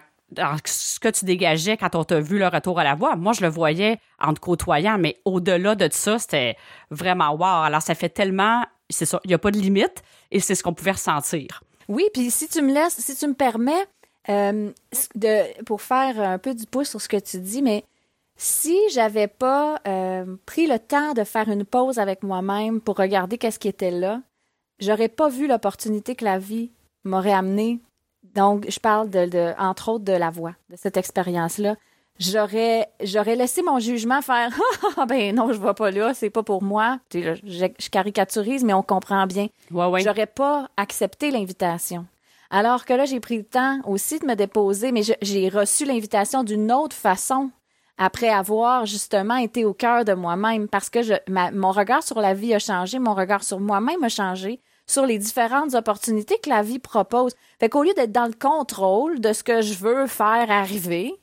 ce 0.66 1.00
que 1.00 1.10
tu 1.10 1.26
dégageais 1.26 1.78
quand 1.78 1.96
on 1.96 2.04
t'a 2.04 2.20
vu 2.20 2.38
le 2.40 2.48
retour 2.48 2.80
à 2.80 2.84
la 2.84 2.96
voix, 2.96 3.16
moi, 3.16 3.34
je 3.34 3.42
le 3.42 3.48
voyais 3.48 4.00
en 4.20 4.34
te 4.34 4.40
côtoyant, 4.40 4.98
mais 4.98 5.22
au-delà 5.26 5.76
de 5.76 5.88
ça, 5.92 6.20
c'était 6.20 6.56
vraiment 6.90 7.32
wow. 7.36 7.64
Alors, 7.64 7.82
ça 7.82 7.96
fait 7.96 8.10
tellement, 8.10 8.66
c'est 8.90 9.06
ça, 9.06 9.20
il 9.24 9.30
n'y 9.30 9.34
a 9.34 9.38
pas 9.38 9.52
de 9.52 9.58
limite 9.58 10.04
et 10.32 10.40
c'est 10.40 10.56
ce 10.56 10.64
qu'on 10.64 10.74
pouvait 10.74 10.92
ressentir. 10.92 11.64
Oui, 11.88 12.06
puis 12.14 12.32
si 12.32 12.48
tu 12.48 12.62
me 12.62 12.74
laisses, 12.74 13.00
si 13.00 13.16
tu 13.16 13.28
me 13.28 13.34
permets, 13.34 13.86
euh, 14.30 14.72
pour 15.66 15.82
faire 15.82 16.20
un 16.20 16.38
peu 16.38 16.54
du 16.54 16.66
pouce 16.66 16.90
sur 16.90 17.02
ce 17.02 17.10
que 17.10 17.18
tu 17.18 17.40
dis, 17.40 17.62
mais 17.62 17.84
si 18.38 18.78
j'avais 18.92 19.28
pas 19.28 19.80
euh, 19.88 20.36
pris 20.46 20.68
le 20.68 20.80
temps 20.80 21.14
de 21.14 21.24
faire 21.24 21.50
une 21.50 21.64
pause 21.64 22.00
avec 22.00 22.24
moi-même 22.24 22.82
pour 22.82 22.98
regarder 22.98 23.38
qu'est-ce 23.38 23.60
qui 23.60 23.68
était 23.68 23.92
là, 23.92 24.22
j'aurais 24.80 25.10
pas 25.10 25.30
vu 25.30 25.48
l'opportunité 25.48 26.16
que 26.16 26.26
la 26.26 26.40
vie 26.40 26.72
m'aurait 27.04 27.34
amené 27.34 27.80
donc, 28.36 28.70
je 28.70 28.80
parle 28.80 29.10
de, 29.10 29.54
entre 29.60 29.90
autres 29.90 30.04
de 30.04 30.14
la 30.14 30.30
voix, 30.30 30.56
de 30.70 30.76
cette 30.76 30.98
expérience-là. 30.98 31.76
J'aurais, 32.20 32.88
j'aurais 33.04 33.36
laissé 33.36 33.62
mon 33.62 33.80
jugement 33.80 34.22
faire 34.22 34.58
ah 34.98 35.06
ben 35.06 35.36
non 35.36 35.52
je 35.52 35.58
vois 35.58 35.74
pas 35.74 35.92
là 35.92 36.14
c'est 36.14 36.30
pas 36.30 36.44
pour 36.44 36.64
moi. 36.64 37.00
Je, 37.14 37.36
je, 37.44 37.90
caricaturise 37.90 38.64
mais 38.64 38.74
on 38.74 38.84
comprend 38.84 39.28
bien. 39.28 39.48
Ouais, 39.72 40.02
j'aurais 40.02 40.26
pas 40.26 40.70
accepté 40.78 41.30
l'invitation. 41.30 42.06
Alors 42.50 42.86
que 42.86 42.94
là 42.94 43.04
j'ai 43.06 43.20
pris 43.20 43.38
le 43.38 43.44
temps 43.44 43.80
aussi 43.86 44.20
de 44.20 44.26
me 44.26 44.36
déposer 44.36 44.94
mais 44.94 45.02
j'ai 45.22 45.50
reçu 45.50 45.84
l'invitation 45.84 46.44
d'une 46.44 46.72
autre 46.72 46.96
façon 46.96 47.50
après 47.98 48.30
avoir 48.30 48.86
justement 48.86 49.36
été 49.36 49.66
au 49.66 49.74
cœur 49.74 50.06
de 50.06 50.14
moi-même 50.14 50.70
parce 50.70 50.90
que 50.90 51.02
je, 51.02 51.14
mon 51.28 51.72
regard 51.72 52.04
sur 52.04 52.22
la 52.22 52.34
vie 52.34 52.54
a 52.54 52.60
changé 52.60 52.98
mon 52.98 53.14
regard 53.14 53.44
sur 53.44 53.60
moi-même 53.60 54.04
a 54.04 54.10
changé 54.10 54.62
sur 54.88 55.06
les 55.06 55.18
différentes 55.18 55.74
opportunités 55.74 56.38
que 56.44 56.50
la 56.50 56.62
vie 56.62 56.80
propose. 56.80 57.34
Fait 57.60 57.70
qu'au 57.70 57.84
lieu 57.84 57.94
d'être 57.96 58.12
dans 58.12 58.28
le 58.28 58.34
contrôle 58.34 59.20
de 59.20 59.34
ce 59.34 59.44
que 59.44 59.62
je 59.62 59.74
veux 59.74 60.08
faire 60.08 60.50
arriver, 60.52 61.16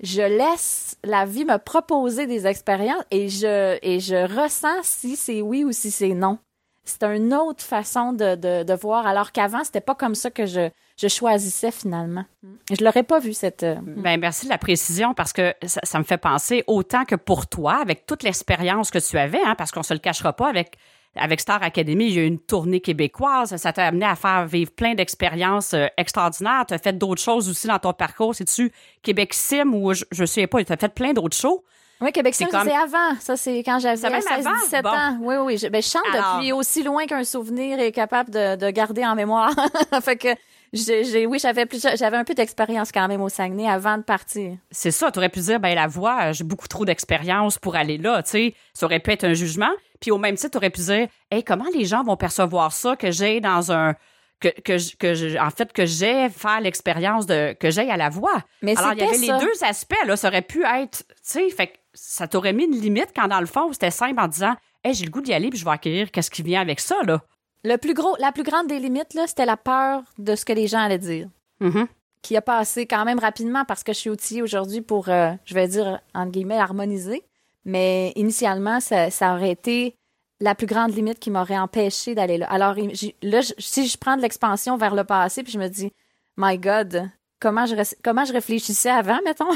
je 0.00 0.22
laisse 0.22 0.96
la 1.04 1.24
vie 1.24 1.44
me 1.44 1.58
proposer 1.58 2.26
des 2.26 2.46
expériences 2.46 3.02
et 3.10 3.28
je, 3.28 3.78
et 3.82 4.00
je 4.00 4.42
ressens 4.42 4.82
si 4.82 5.16
c'est 5.16 5.42
oui 5.42 5.64
ou 5.64 5.72
si 5.72 5.90
c'est 5.90 6.14
non. 6.14 6.38
C'est 6.84 7.02
une 7.02 7.34
autre 7.34 7.62
façon 7.62 8.14
de, 8.14 8.34
de, 8.34 8.62
de 8.62 8.72
voir, 8.72 9.06
alors 9.06 9.32
qu'avant, 9.32 9.62
c'était 9.62 9.82
pas 9.82 9.94
comme 9.94 10.14
ça 10.14 10.30
que 10.30 10.46
je, 10.46 10.70
je 10.96 11.08
choisissais 11.08 11.70
finalement. 11.70 12.24
Je 12.70 12.82
l'aurais 12.82 13.02
pas 13.02 13.18
vu 13.18 13.34
cette. 13.34 13.62
Euh, 13.62 13.76
ben 13.82 14.18
merci 14.18 14.46
de 14.46 14.50
la 14.50 14.56
précision 14.56 15.12
parce 15.12 15.34
que 15.34 15.52
ça, 15.66 15.80
ça, 15.82 15.98
me 15.98 16.04
fait 16.04 16.16
penser 16.16 16.64
autant 16.66 17.04
que 17.04 17.14
pour 17.14 17.46
toi, 17.46 17.74
avec 17.74 18.06
toute 18.06 18.22
l'expérience 18.22 18.90
que 18.90 18.98
tu 18.98 19.18
avais, 19.18 19.42
hein, 19.44 19.54
parce 19.58 19.70
qu'on 19.70 19.82
se 19.82 19.92
le 19.92 20.00
cachera 20.00 20.32
pas 20.32 20.48
avec 20.48 20.78
avec 21.16 21.40
Star 21.40 21.62
Academy, 21.62 22.06
il 22.06 22.14
y 22.14 22.18
a 22.18 22.22
eu 22.22 22.26
une 22.26 22.38
tournée 22.38 22.80
québécoise. 22.80 23.56
Ça 23.56 23.72
t'a 23.72 23.86
amené 23.86 24.06
à 24.06 24.14
faire 24.14 24.46
vivre 24.46 24.70
plein 24.70 24.94
d'expériences 24.94 25.74
euh, 25.74 25.86
extraordinaires. 25.96 26.64
Tu 26.66 26.74
as 26.74 26.78
fait 26.78 26.96
d'autres 26.96 27.22
choses 27.22 27.48
aussi 27.48 27.66
dans 27.66 27.78
ton 27.78 27.92
parcours. 27.92 28.34
C'est-tu 28.34 28.72
Québec 29.02 29.34
Sim 29.34 29.72
ou 29.72 29.92
je, 29.94 30.04
ne 30.18 30.26
sais 30.26 30.46
pas, 30.46 30.62
tu 30.64 30.72
as 30.72 30.76
fait 30.76 30.94
plein 30.94 31.12
d'autres 31.12 31.36
shows? 31.36 31.64
Oui, 32.00 32.12
Québec 32.12 32.34
Sim, 32.34 32.46
c'est 32.50 32.74
avant. 32.74 33.16
Ça, 33.18 33.36
c'est 33.36 33.58
quand 33.58 33.80
j'avais 33.80 33.96
16-17 33.96 34.86
ans. 34.86 35.18
Oui, 35.20 35.34
oui. 35.40 35.58
Je, 35.58 35.66
ben, 35.66 35.82
je 35.82 35.88
chante 35.88 36.04
depuis 36.12 36.52
aussi 36.52 36.84
loin 36.84 37.06
qu'un 37.06 37.24
souvenir 37.24 37.80
est 37.80 37.90
capable 37.90 38.30
de, 38.30 38.54
de 38.54 38.70
garder 38.70 39.04
en 39.04 39.16
mémoire. 39.16 39.50
fait 40.02 40.16
que 40.16 40.28
j'ai, 40.72 41.26
oui, 41.26 41.38
j'avais 41.38 41.66
j'avais 41.96 42.16
un 42.16 42.24
peu 42.24 42.34
d'expérience 42.34 42.92
quand 42.92 43.08
même 43.08 43.20
au 43.20 43.28
Saguenay 43.28 43.68
avant 43.68 43.98
de 43.98 44.02
partir. 44.02 44.56
C'est 44.70 44.90
ça, 44.90 45.10
tu 45.10 45.18
aurais 45.18 45.28
pu 45.28 45.40
dire, 45.40 45.60
ben 45.60 45.74
la 45.74 45.86
voix, 45.86 46.32
j'ai 46.32 46.44
beaucoup 46.44 46.68
trop 46.68 46.84
d'expérience 46.84 47.58
pour 47.58 47.76
aller 47.76 47.98
là, 47.98 48.22
tu 48.22 48.30
sais. 48.30 48.54
Ça 48.74 48.86
aurait 48.86 49.00
pu 49.00 49.12
être 49.12 49.24
un 49.24 49.34
jugement. 49.34 49.70
Puis 50.00 50.10
au 50.10 50.18
même 50.18 50.36
titre, 50.36 50.52
tu 50.52 50.56
aurais 50.58 50.70
pu 50.70 50.80
dire, 50.80 51.08
hey, 51.30 51.42
comment 51.42 51.66
les 51.74 51.84
gens 51.84 52.04
vont 52.04 52.16
percevoir 52.16 52.72
ça 52.72 52.96
que 52.96 53.10
j'ai 53.10 53.40
dans 53.40 53.72
un 53.72 53.94
que, 54.40 54.48
que, 54.48 54.96
que 54.96 55.38
en 55.40 55.50
fait 55.50 55.72
que 55.72 55.84
j'ai 55.84 56.28
faire 56.28 56.60
l'expérience 56.60 57.26
de 57.26 57.54
que 57.58 57.70
j'ai 57.70 57.90
à 57.90 57.96
la 57.96 58.08
voix. 58.08 58.42
Mais 58.62 58.76
Alors 58.78 58.92
il 58.92 59.00
y 59.00 59.02
avait 59.02 59.18
les 59.18 59.38
deux 59.40 59.64
aspects 59.64 59.96
là, 60.06 60.16
ça 60.16 60.28
aurait 60.28 60.42
pu 60.42 60.64
être, 60.64 61.04
tu 61.08 61.14
sais, 61.22 61.50
fait 61.50 61.72
ça 61.94 62.28
t'aurait 62.28 62.52
mis 62.52 62.64
une 62.64 62.80
limite 62.80 63.08
quand 63.14 63.26
dans 63.28 63.40
le 63.40 63.46
fond 63.46 63.72
c'était 63.72 63.90
simple 63.90 64.20
en 64.20 64.28
disant, 64.28 64.54
hey, 64.84 64.94
j'ai 64.94 65.04
le 65.04 65.10
goût 65.10 65.20
d'y 65.20 65.32
aller 65.32 65.50
puis 65.50 65.58
je 65.58 65.64
vais 65.64 65.72
accueillir 65.72 66.10
qu'est-ce 66.10 66.30
qui 66.30 66.42
vient 66.42 66.60
avec 66.60 66.80
ça 66.80 66.96
là. 67.04 67.20
Le 67.64 67.76
plus 67.76 67.94
gros, 67.94 68.16
la 68.18 68.32
plus 68.32 68.44
grande 68.44 68.68
des 68.68 68.78
limites, 68.78 69.14
là, 69.14 69.26
c'était 69.26 69.46
la 69.46 69.56
peur 69.56 70.02
de 70.18 70.34
ce 70.34 70.44
que 70.44 70.52
les 70.52 70.66
gens 70.66 70.78
allaient 70.78 70.98
dire. 70.98 71.28
Mm-hmm. 71.60 71.86
Qui 72.22 72.36
a 72.36 72.42
passé 72.42 72.86
quand 72.86 73.04
même 73.04 73.18
rapidement 73.18 73.64
parce 73.64 73.82
que 73.82 73.92
je 73.92 73.98
suis 73.98 74.10
outillée 74.10 74.42
aujourd'hui 74.42 74.80
pour, 74.80 75.08
euh, 75.08 75.32
je 75.44 75.54
vais 75.54 75.68
dire, 75.68 76.00
entre 76.14 76.32
guillemets, 76.32 76.58
harmoniser. 76.58 77.24
Mais 77.64 78.12
initialement, 78.16 78.80
ça, 78.80 79.08
aurait 79.34 79.50
été 79.50 79.94
la 80.40 80.54
plus 80.54 80.66
grande 80.66 80.94
limite 80.94 81.18
qui 81.18 81.30
m'aurait 81.30 81.58
empêché 81.58 82.14
d'aller 82.14 82.38
là. 82.38 82.46
Alors 82.50 82.76
là, 83.22 83.40
si 83.58 83.86
je 83.86 83.98
prends 83.98 84.16
de 84.16 84.22
l'expansion 84.22 84.76
vers 84.76 84.94
le 84.94 85.04
passé, 85.04 85.42
puis 85.42 85.52
je 85.52 85.58
me 85.58 85.68
dis, 85.68 85.92
my 86.36 86.58
God, 86.58 87.10
comment 87.40 87.66
je 87.66 87.74
comment 88.02 88.24
je 88.24 88.32
réfléchissais 88.32 88.90
avant, 88.90 89.18
mettons. 89.24 89.50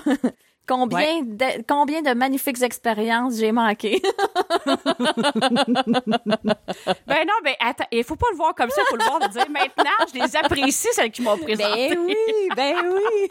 Combien, 0.67 1.23
de, 1.23 1.65
combien 1.67 2.03
de 2.03 2.15
magnifiques 2.15 2.63
expériences 2.63 3.37
j'ai 3.39 3.51
manquées? 3.51 4.01
ben 4.65 4.77
non, 7.27 7.35
mais 7.43 7.57
attends, 7.59 7.87
il 7.91 8.05
faut 8.05 8.15
pas 8.15 8.27
le 8.31 8.37
voir 8.37 8.55
comme 8.55 8.71
ça, 8.71 8.81
il 8.81 8.91
faut 8.91 8.97
le 8.97 9.05
voir 9.05 9.19
de 9.19 9.27
dire 9.27 9.51
maintenant, 9.51 10.07
je 10.13 10.21
les 10.21 10.37
apprécie, 10.37 10.89
celles 10.93 11.11
qui 11.11 11.23
m'ont 11.23 11.37
présenté. 11.37 11.89
Ben 11.89 11.99
oui, 12.07 12.15
ben 12.55 12.77
oui. 12.95 13.27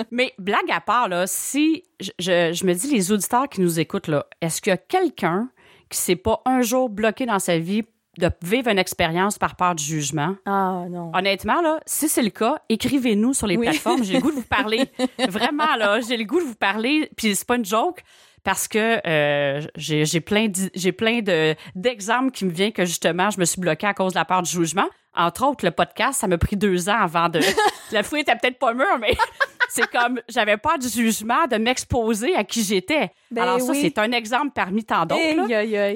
mais 0.10 0.34
blague 0.36 0.70
à 0.70 0.80
part, 0.80 1.08
là, 1.08 1.28
si 1.28 1.84
je, 2.00 2.10
je, 2.18 2.66
me 2.66 2.72
dis 2.74 2.92
les 2.92 3.12
auditeurs 3.12 3.48
qui 3.48 3.60
nous 3.60 3.78
écoutent, 3.78 4.08
là, 4.08 4.26
est-ce 4.40 4.60
qu'il 4.60 4.70
y 4.70 4.74
a 4.74 4.78
quelqu'un 4.78 5.48
qui 5.88 5.98
s'est 5.98 6.16
pas 6.16 6.42
un 6.44 6.62
jour 6.62 6.88
bloqué 6.88 7.24
dans 7.24 7.38
sa 7.38 7.58
vie 7.58 7.84
de 8.18 8.30
vivre 8.42 8.68
une 8.68 8.78
expérience 8.78 9.38
par 9.38 9.56
peur 9.56 9.74
du 9.74 9.82
jugement. 9.82 10.36
Ah 10.44 10.84
non. 10.90 11.10
Honnêtement, 11.14 11.62
là, 11.62 11.80
si 11.86 12.08
c'est 12.08 12.22
le 12.22 12.30
cas, 12.30 12.56
écrivez-nous 12.68 13.32
sur 13.32 13.46
les 13.46 13.56
plateformes. 13.56 14.04
J'ai 14.04 14.14
le 14.14 14.20
goût 14.20 14.30
de 14.30 14.36
vous 14.36 14.42
parler. 14.42 14.84
Vraiment, 15.28 15.76
là, 15.76 16.00
j'ai 16.00 16.16
le 16.16 16.24
goût 16.24 16.40
de 16.40 16.44
vous 16.44 16.54
parler. 16.54 17.10
Puis 17.16 17.34
c'est 17.34 17.46
pas 17.46 17.56
une 17.56 17.64
joke 17.64 18.02
parce 18.44 18.68
que 18.68 19.00
euh, 19.06 19.62
j'ai 19.76 20.20
plein 20.20 20.48
j'ai 20.74 20.92
plein 20.92 21.20
de 21.20 21.54
d'exemples 21.74 22.32
qui 22.32 22.44
me 22.44 22.50
viennent 22.50 22.72
que 22.72 22.84
justement 22.84 23.30
je 23.30 23.38
me 23.38 23.44
suis 23.44 23.60
bloquée 23.60 23.86
à 23.86 23.94
cause 23.94 24.12
de 24.12 24.18
la 24.18 24.24
peur 24.24 24.42
du 24.42 24.50
jugement. 24.50 24.88
Entre 25.14 25.46
autres, 25.46 25.64
le 25.64 25.70
podcast, 25.70 26.20
ça 26.20 26.26
m'a 26.26 26.38
pris 26.38 26.56
deux 26.56 26.88
ans 26.88 26.98
avant 26.98 27.28
de. 27.28 27.40
la 27.92 28.02
fouille 28.02 28.20
était 28.20 28.34
peut-être 28.34 28.58
pas 28.58 28.72
mûre, 28.72 28.98
mais 28.98 29.14
c'est 29.68 29.86
comme 29.90 30.20
j'avais 30.28 30.56
pas 30.56 30.78
du 30.78 30.88
jugement 30.88 31.46
de 31.50 31.56
m'exposer 31.56 32.34
à 32.34 32.44
qui 32.44 32.62
j'étais. 32.62 33.10
Ben 33.30 33.42
Alors 33.42 33.60
ça, 33.60 33.74
c'est 33.74 33.98
un 33.98 34.12
exemple 34.12 34.52
parmi 34.54 34.84
tant 34.84 35.06
d'autres. 35.06 35.20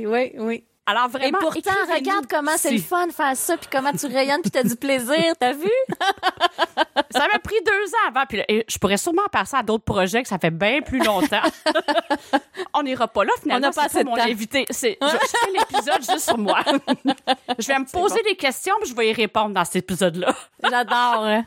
Oui, 0.07 0.33
oui. 0.39 0.65
Alors 0.87 1.09
vraiment. 1.09 1.39
Et 1.39 1.41
pourtant, 1.41 1.73
regarde 1.93 2.27
comment 2.31 2.57
c'est 2.57 2.71
le 2.71 2.79
fun 2.79 3.09
de 3.09 3.13
faire 3.13 3.37
ça, 3.37 3.57
puis 3.57 3.69
comment 3.71 3.93
tu 3.93 4.07
rayonnes, 4.07 4.41
puis 4.41 4.53
t'as 4.53 4.63
du 4.63 4.77
plaisir, 4.77 5.35
t'as 5.39 5.53
vu? 5.53 5.71
ça 7.11 7.27
m'a 7.33 7.39
pris 7.41 7.57
deux 7.65 7.95
ans 7.95 8.09
avant, 8.09 8.25
puis 8.29 8.43
je 8.69 8.79
pourrais 8.79 8.97
sûrement 8.97 9.27
passer 9.33 9.57
à 9.57 9.65
d'autres 9.65 9.85
projets 9.85 10.23
que 10.23 10.29
ça 10.29 10.39
fait 10.39 10.51
bien 10.53 10.81
plus 10.83 11.01
longtemps. 11.01 11.43
On 12.75 12.83
n'ira 12.83 13.09
pas 13.09 13.25
là 13.25 13.33
finalement. 13.41 13.67
On 13.67 13.71
n'a 13.71 13.75
pas 13.75 13.85
assez 13.85 14.05
de 14.05 14.09
mon 14.09 14.17
invité. 14.17 14.65
C'est, 14.71 14.99
je, 15.01 15.07
fais 15.07 15.53
l'épisode 15.53 16.03
juste 16.03 16.27
sur 16.27 16.39
moi. 16.39 16.61
je 17.59 17.67
vais 17.67 17.79
me 17.79 17.91
poser 17.91 18.23
des 18.23 18.37
questions, 18.37 18.75
puis 18.81 18.91
je 18.91 18.97
vais 18.97 19.11
y 19.11 19.13
répondre 19.13 19.55
dans 19.55 19.65
cet 19.65 19.77
épisode-là. 19.77 20.35
J'adore. 20.63 21.25
Hein. 21.25 21.45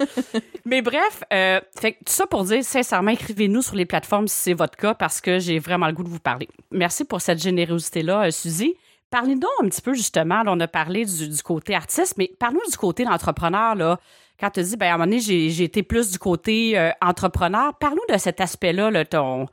Mais 0.64 0.82
bref, 0.82 1.22
euh, 1.32 1.60
fait 1.78 1.92
tout 1.92 2.12
ça 2.12 2.26
pour 2.26 2.44
dire, 2.44 2.62
sincèrement, 2.64 3.10
écrivez-nous 3.10 3.62
sur 3.62 3.76
les 3.76 3.86
plateformes 3.86 4.28
si 4.28 4.36
c'est 4.36 4.54
votre 4.54 4.76
cas, 4.76 4.94
parce 4.94 5.20
que 5.20 5.38
j'ai 5.38 5.58
vraiment 5.58 5.86
le 5.86 5.92
goût 5.92 6.04
de 6.04 6.08
vous 6.08 6.20
parler. 6.20 6.48
Merci 6.70 7.04
pour 7.04 7.20
cette 7.20 7.42
générosité-là, 7.42 8.26
euh, 8.26 8.30
Suzy. 8.30 8.76
Parlez-nous 9.10 9.48
un 9.62 9.68
petit 9.68 9.82
peu 9.82 9.94
justement, 9.94 10.42
on 10.46 10.60
a 10.60 10.68
parlé 10.68 11.04
du, 11.04 11.42
côté 11.42 11.74
artiste, 11.74 12.14
mais 12.16 12.30
parle-nous 12.38 12.70
du 12.70 12.76
côté 12.76 13.04
d'entrepreneur. 13.04 13.74
Là. 13.74 13.98
Quand 14.38 14.50
tu 14.50 14.62
dis, 14.62 14.76
ben, 14.76 14.86
à 14.86 14.88
un 14.90 14.92
moment 14.92 15.06
donné, 15.06 15.18
j'ai, 15.18 15.64
été 15.64 15.82
plus 15.82 16.12
du 16.12 16.18
côté 16.18 16.78
euh, 16.78 16.90
entrepreneur, 17.02 17.74
parle-nous 17.74 18.14
de 18.14 18.18
cet 18.18 18.40
aspect-là. 18.40 18.92
Là, 18.92 19.04
ton, 19.04 19.46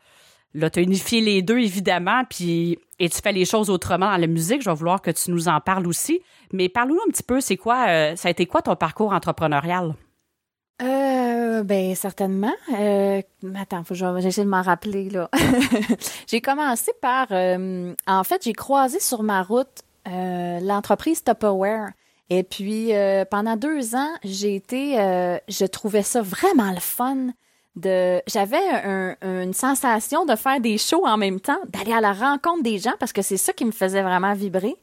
là, 0.53 0.69
tu 0.69 0.79
as 0.79 0.81
unifié 0.81 1.21
les 1.21 1.41
deux, 1.41 1.59
évidemment, 1.59 2.23
puis 2.29 2.79
et 2.99 3.09
tu 3.09 3.19
fais 3.21 3.31
les 3.31 3.45
choses 3.45 3.69
autrement 3.69 4.11
dans 4.11 4.17
la 4.17 4.27
musique. 4.27 4.61
Je 4.61 4.69
vais 4.69 4.75
vouloir 4.75 5.01
que 5.01 5.11
tu 5.11 5.31
nous 5.31 5.47
en 5.47 5.59
parles 5.59 5.87
aussi. 5.87 6.21
Mais 6.51 6.69
parle-nous 6.69 6.99
un 7.07 7.11
petit 7.11 7.23
peu, 7.23 7.41
c'est 7.41 7.57
quoi, 7.57 7.87
euh, 7.87 8.15
ça 8.15 8.29
a 8.29 8.31
été 8.31 8.45
quoi 8.45 8.61
ton 8.61 8.75
parcours 8.75 9.13
entrepreneurial? 9.13 9.93
Euh, 10.81 11.63
ben 11.63 11.95
certainement. 11.95 12.53
Euh, 12.77 13.21
attends, 13.55 13.83
faut 13.83 13.95
que 13.95 14.19
j'essaie 14.21 14.43
de 14.43 14.49
m'en 14.49 14.61
rappeler 14.61 15.09
là. 15.09 15.29
j'ai 16.27 16.39
commencé 16.39 16.91
par, 17.01 17.27
euh, 17.31 17.93
en 18.05 18.23
fait, 18.23 18.43
j'ai 18.43 18.53
croisé 18.53 18.99
sur 18.99 19.23
ma 19.23 19.43
route 19.43 19.83
l'entreprise 20.05 21.21
Tupperware. 21.21 21.91
Et 22.29 22.43
puis 22.43 22.91
pendant 23.29 23.57
deux 23.57 23.93
ans, 23.93 24.09
j'ai 24.23 24.55
été, 24.55 24.93
je 25.49 25.65
trouvais 25.65 26.01
ça 26.01 26.21
vraiment 26.21 26.71
le 26.71 26.79
fun. 26.79 27.27
De, 27.77 28.21
j'avais 28.27 28.57
une 29.21 29.53
sensation 29.53 30.25
de 30.25 30.35
faire 30.35 30.59
des 30.59 30.77
shows 30.77 31.05
en 31.05 31.15
même 31.17 31.39
temps, 31.39 31.59
d'aller 31.69 31.93
à 31.93 32.01
la 32.01 32.11
rencontre 32.11 32.63
des 32.63 32.79
gens 32.79 32.93
parce 32.99 33.13
que 33.13 33.21
c'est 33.21 33.37
ça 33.37 33.53
qui 33.53 33.65
me 33.65 33.71
faisait 33.71 34.01
vraiment 34.01 34.33
vibrer. 34.33 34.75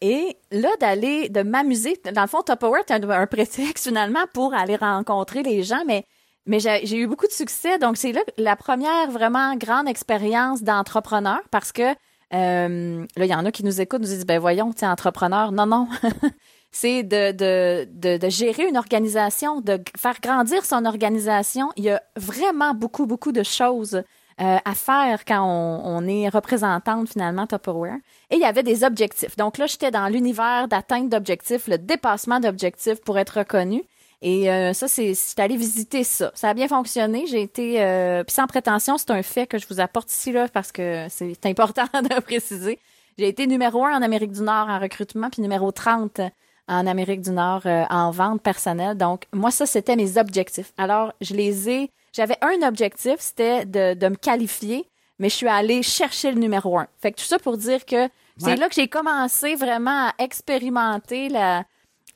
Et 0.00 0.36
là, 0.52 0.68
d'aller, 0.80 1.28
de 1.28 1.42
m'amuser, 1.42 2.00
dans 2.12 2.22
le 2.22 2.28
fond, 2.28 2.42
Tupperware, 2.42 2.82
c'est 2.86 3.04
un, 3.04 3.26
prétexte 3.26 3.88
finalement 3.88 4.24
pour 4.32 4.54
aller 4.54 4.76
rencontrer 4.76 5.42
les 5.42 5.62
gens, 5.62 5.82
mais 5.86 6.04
mais 6.48 6.60
j'ai 6.60 6.96
eu 6.96 7.08
beaucoup 7.08 7.26
de 7.26 7.32
succès. 7.32 7.78
Donc, 7.78 7.96
c'est 7.96 8.12
là 8.12 8.20
la 8.38 8.54
première 8.54 9.10
vraiment 9.10 9.56
grande 9.56 9.88
expérience 9.88 10.62
d'entrepreneur 10.62 11.40
parce 11.50 11.72
que 11.72 11.94
euh, 12.34 13.06
là, 13.16 13.24
il 13.24 13.30
y 13.30 13.34
en 13.34 13.44
a 13.44 13.50
qui 13.50 13.64
nous 13.64 13.80
écoutent, 13.80 14.00
nous 14.00 14.06
disent, 14.06 14.26
ben 14.26 14.38
voyons, 14.38 14.72
tu 14.72 14.84
es 14.84 14.86
entrepreneur. 14.86 15.52
Non, 15.52 15.66
non. 15.66 15.88
c'est 16.78 17.02
de, 17.02 17.32
de, 17.32 18.18
de, 18.18 18.28
gérer 18.28 18.68
une 18.68 18.76
organisation, 18.76 19.62
de 19.62 19.80
faire 19.96 20.20
grandir 20.22 20.62
son 20.64 20.84
organisation. 20.84 21.70
Il 21.76 21.84
y 21.84 21.90
a 21.90 22.02
vraiment 22.16 22.74
beaucoup, 22.74 23.06
beaucoup 23.06 23.32
de 23.32 23.42
choses 23.42 23.94
euh, 23.94 24.58
à 24.62 24.74
faire 24.74 25.24
quand 25.24 25.42
on, 25.42 26.06
est 26.06 26.28
représentante 26.28 27.08
finalement 27.08 27.46
Tupperware. 27.46 27.96
Et 28.30 28.36
il 28.36 28.40
y 28.40 28.44
avait 28.44 28.62
des 28.62 28.84
objectifs. 28.84 29.36
Donc 29.38 29.56
là, 29.56 29.66
j'étais 29.66 29.90
dans 29.90 30.08
l'univers 30.08 30.68
d'atteinte 30.68 31.08
d'objectifs, 31.08 31.66
le 31.66 31.78
dépassement 31.78 32.40
d'objectifs 32.40 33.00
pour 33.00 33.18
être 33.18 33.38
reconnu. 33.38 33.82
Et 34.20 34.50
euh, 34.50 34.74
ça, 34.74 34.86
c'est, 34.86 35.14
allé 35.38 35.56
visiter 35.56 36.04
ça. 36.04 36.30
Ça 36.34 36.50
a 36.50 36.54
bien 36.54 36.68
fonctionné. 36.68 37.24
J'ai 37.26 37.40
été, 37.40 37.82
euh, 37.82 38.22
puis 38.22 38.34
sans 38.34 38.46
prétention, 38.46 38.98
c'est 38.98 39.10
un 39.12 39.22
fait 39.22 39.46
que 39.46 39.56
je 39.56 39.66
vous 39.66 39.80
apporte 39.80 40.12
ici 40.12 40.30
là 40.30 40.46
parce 40.48 40.72
que 40.72 41.06
c'est 41.08 41.46
important 41.46 41.86
de 41.94 42.20
préciser. 42.20 42.78
J'ai 43.16 43.28
été 43.28 43.46
numéro 43.46 43.82
un 43.86 43.96
en 43.96 44.02
Amérique 44.02 44.32
du 44.32 44.42
Nord 44.42 44.68
en 44.68 44.78
recrutement, 44.78 45.30
puis 45.30 45.40
numéro 45.40 45.72
30 45.72 46.20
en 46.68 46.86
Amérique 46.86 47.22
du 47.22 47.30
Nord 47.30 47.62
euh, 47.66 47.84
en 47.90 48.10
vente 48.10 48.42
personnelle. 48.42 48.96
Donc 48.96 49.24
moi, 49.32 49.50
ça, 49.50 49.66
c'était 49.66 49.96
mes 49.96 50.18
objectifs. 50.18 50.72
Alors, 50.76 51.12
je 51.20 51.34
les 51.34 51.68
ai 51.70 51.90
j'avais 52.16 52.38
un 52.40 52.66
objectif, 52.66 53.16
c'était 53.18 53.66
de, 53.66 53.92
de, 53.92 54.08
me 54.08 54.14
qualifier, 54.14 54.88
mais 55.18 55.28
je 55.28 55.34
suis 55.34 55.48
allée 55.48 55.82
chercher 55.82 56.32
le 56.32 56.40
numéro 56.40 56.78
un. 56.78 56.86
Fait 56.98 57.12
que 57.12 57.18
tout 57.18 57.26
ça 57.26 57.38
pour 57.38 57.58
dire 57.58 57.84
que 57.84 58.08
c'est 58.38 58.56
là 58.56 58.68
que 58.70 58.74
j'ai 58.74 58.88
commencé 58.88 59.54
vraiment 59.54 60.08
à 60.08 60.14
expérimenter 60.18 61.28
la, 61.28 61.64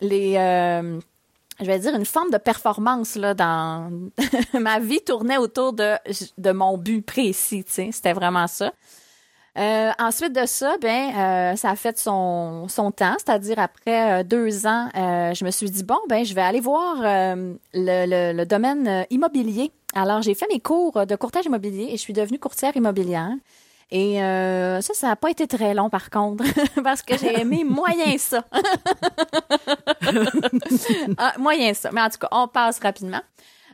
les, 0.00 0.36
euh, 0.38 0.98
je 1.60 1.66
vais 1.66 1.78
dire 1.78 1.94
une 1.94 2.06
forme 2.06 2.30
de 2.30 2.38
performance 2.38 3.14
là 3.16 3.34
dans 3.34 3.90
ma 4.58 4.78
vie 4.78 5.02
tournait 5.02 5.36
autour 5.36 5.74
de 5.74 5.96
de 6.38 6.52
mon 6.52 6.78
but 6.78 7.04
précis, 7.04 7.64
tu 7.64 7.72
sais, 7.72 7.90
c'était 7.92 8.14
vraiment 8.14 8.46
ça. 8.46 8.72
Euh, 9.58 9.90
ensuite 9.98 10.32
de 10.32 10.46
ça, 10.46 10.76
ben, 10.80 11.12
euh, 11.16 11.56
ça 11.56 11.70
a 11.70 11.76
fait 11.76 11.98
son, 11.98 12.68
son 12.68 12.92
temps, 12.92 13.16
c'est-à-dire 13.18 13.58
après 13.58 14.20
euh, 14.20 14.22
deux 14.22 14.66
ans, 14.66 14.88
je 14.94 15.44
me 15.44 15.50
suis 15.50 15.70
dit 15.70 15.82
bon, 15.82 15.98
ben, 16.08 16.24
je 16.24 16.34
vais 16.34 16.40
aller 16.40 16.60
voir 16.60 16.96
le, 17.00 17.58
le, 17.74 18.32
le, 18.32 18.46
domaine 18.46 19.06
immobilier. 19.10 19.72
Alors, 19.94 20.22
j'ai 20.22 20.34
fait 20.34 20.46
mes 20.52 20.60
cours 20.60 21.04
de 21.04 21.16
courtage 21.16 21.46
immobilier 21.46 21.88
et 21.90 21.96
je 21.96 22.00
suis 22.00 22.12
devenue 22.12 22.38
courtière 22.38 22.76
immobilière. 22.76 23.32
Et 23.90 24.16
ça, 24.18 24.94
ça 24.94 25.08
n'a 25.08 25.16
pas 25.16 25.30
été 25.30 25.48
très 25.48 25.74
long 25.74 25.90
par 25.90 26.10
contre, 26.10 26.44
parce 26.84 27.02
que 27.02 27.18
j'ai 27.18 27.40
aimé 27.40 27.64
moyen 27.68 28.16
ça. 28.18 28.44
ah, 31.18 31.34
moyen 31.38 31.74
ça. 31.74 31.90
Mais 31.92 32.02
en 32.02 32.08
tout 32.08 32.18
cas, 32.18 32.28
on 32.30 32.46
passe 32.46 32.78
rapidement. 32.78 33.20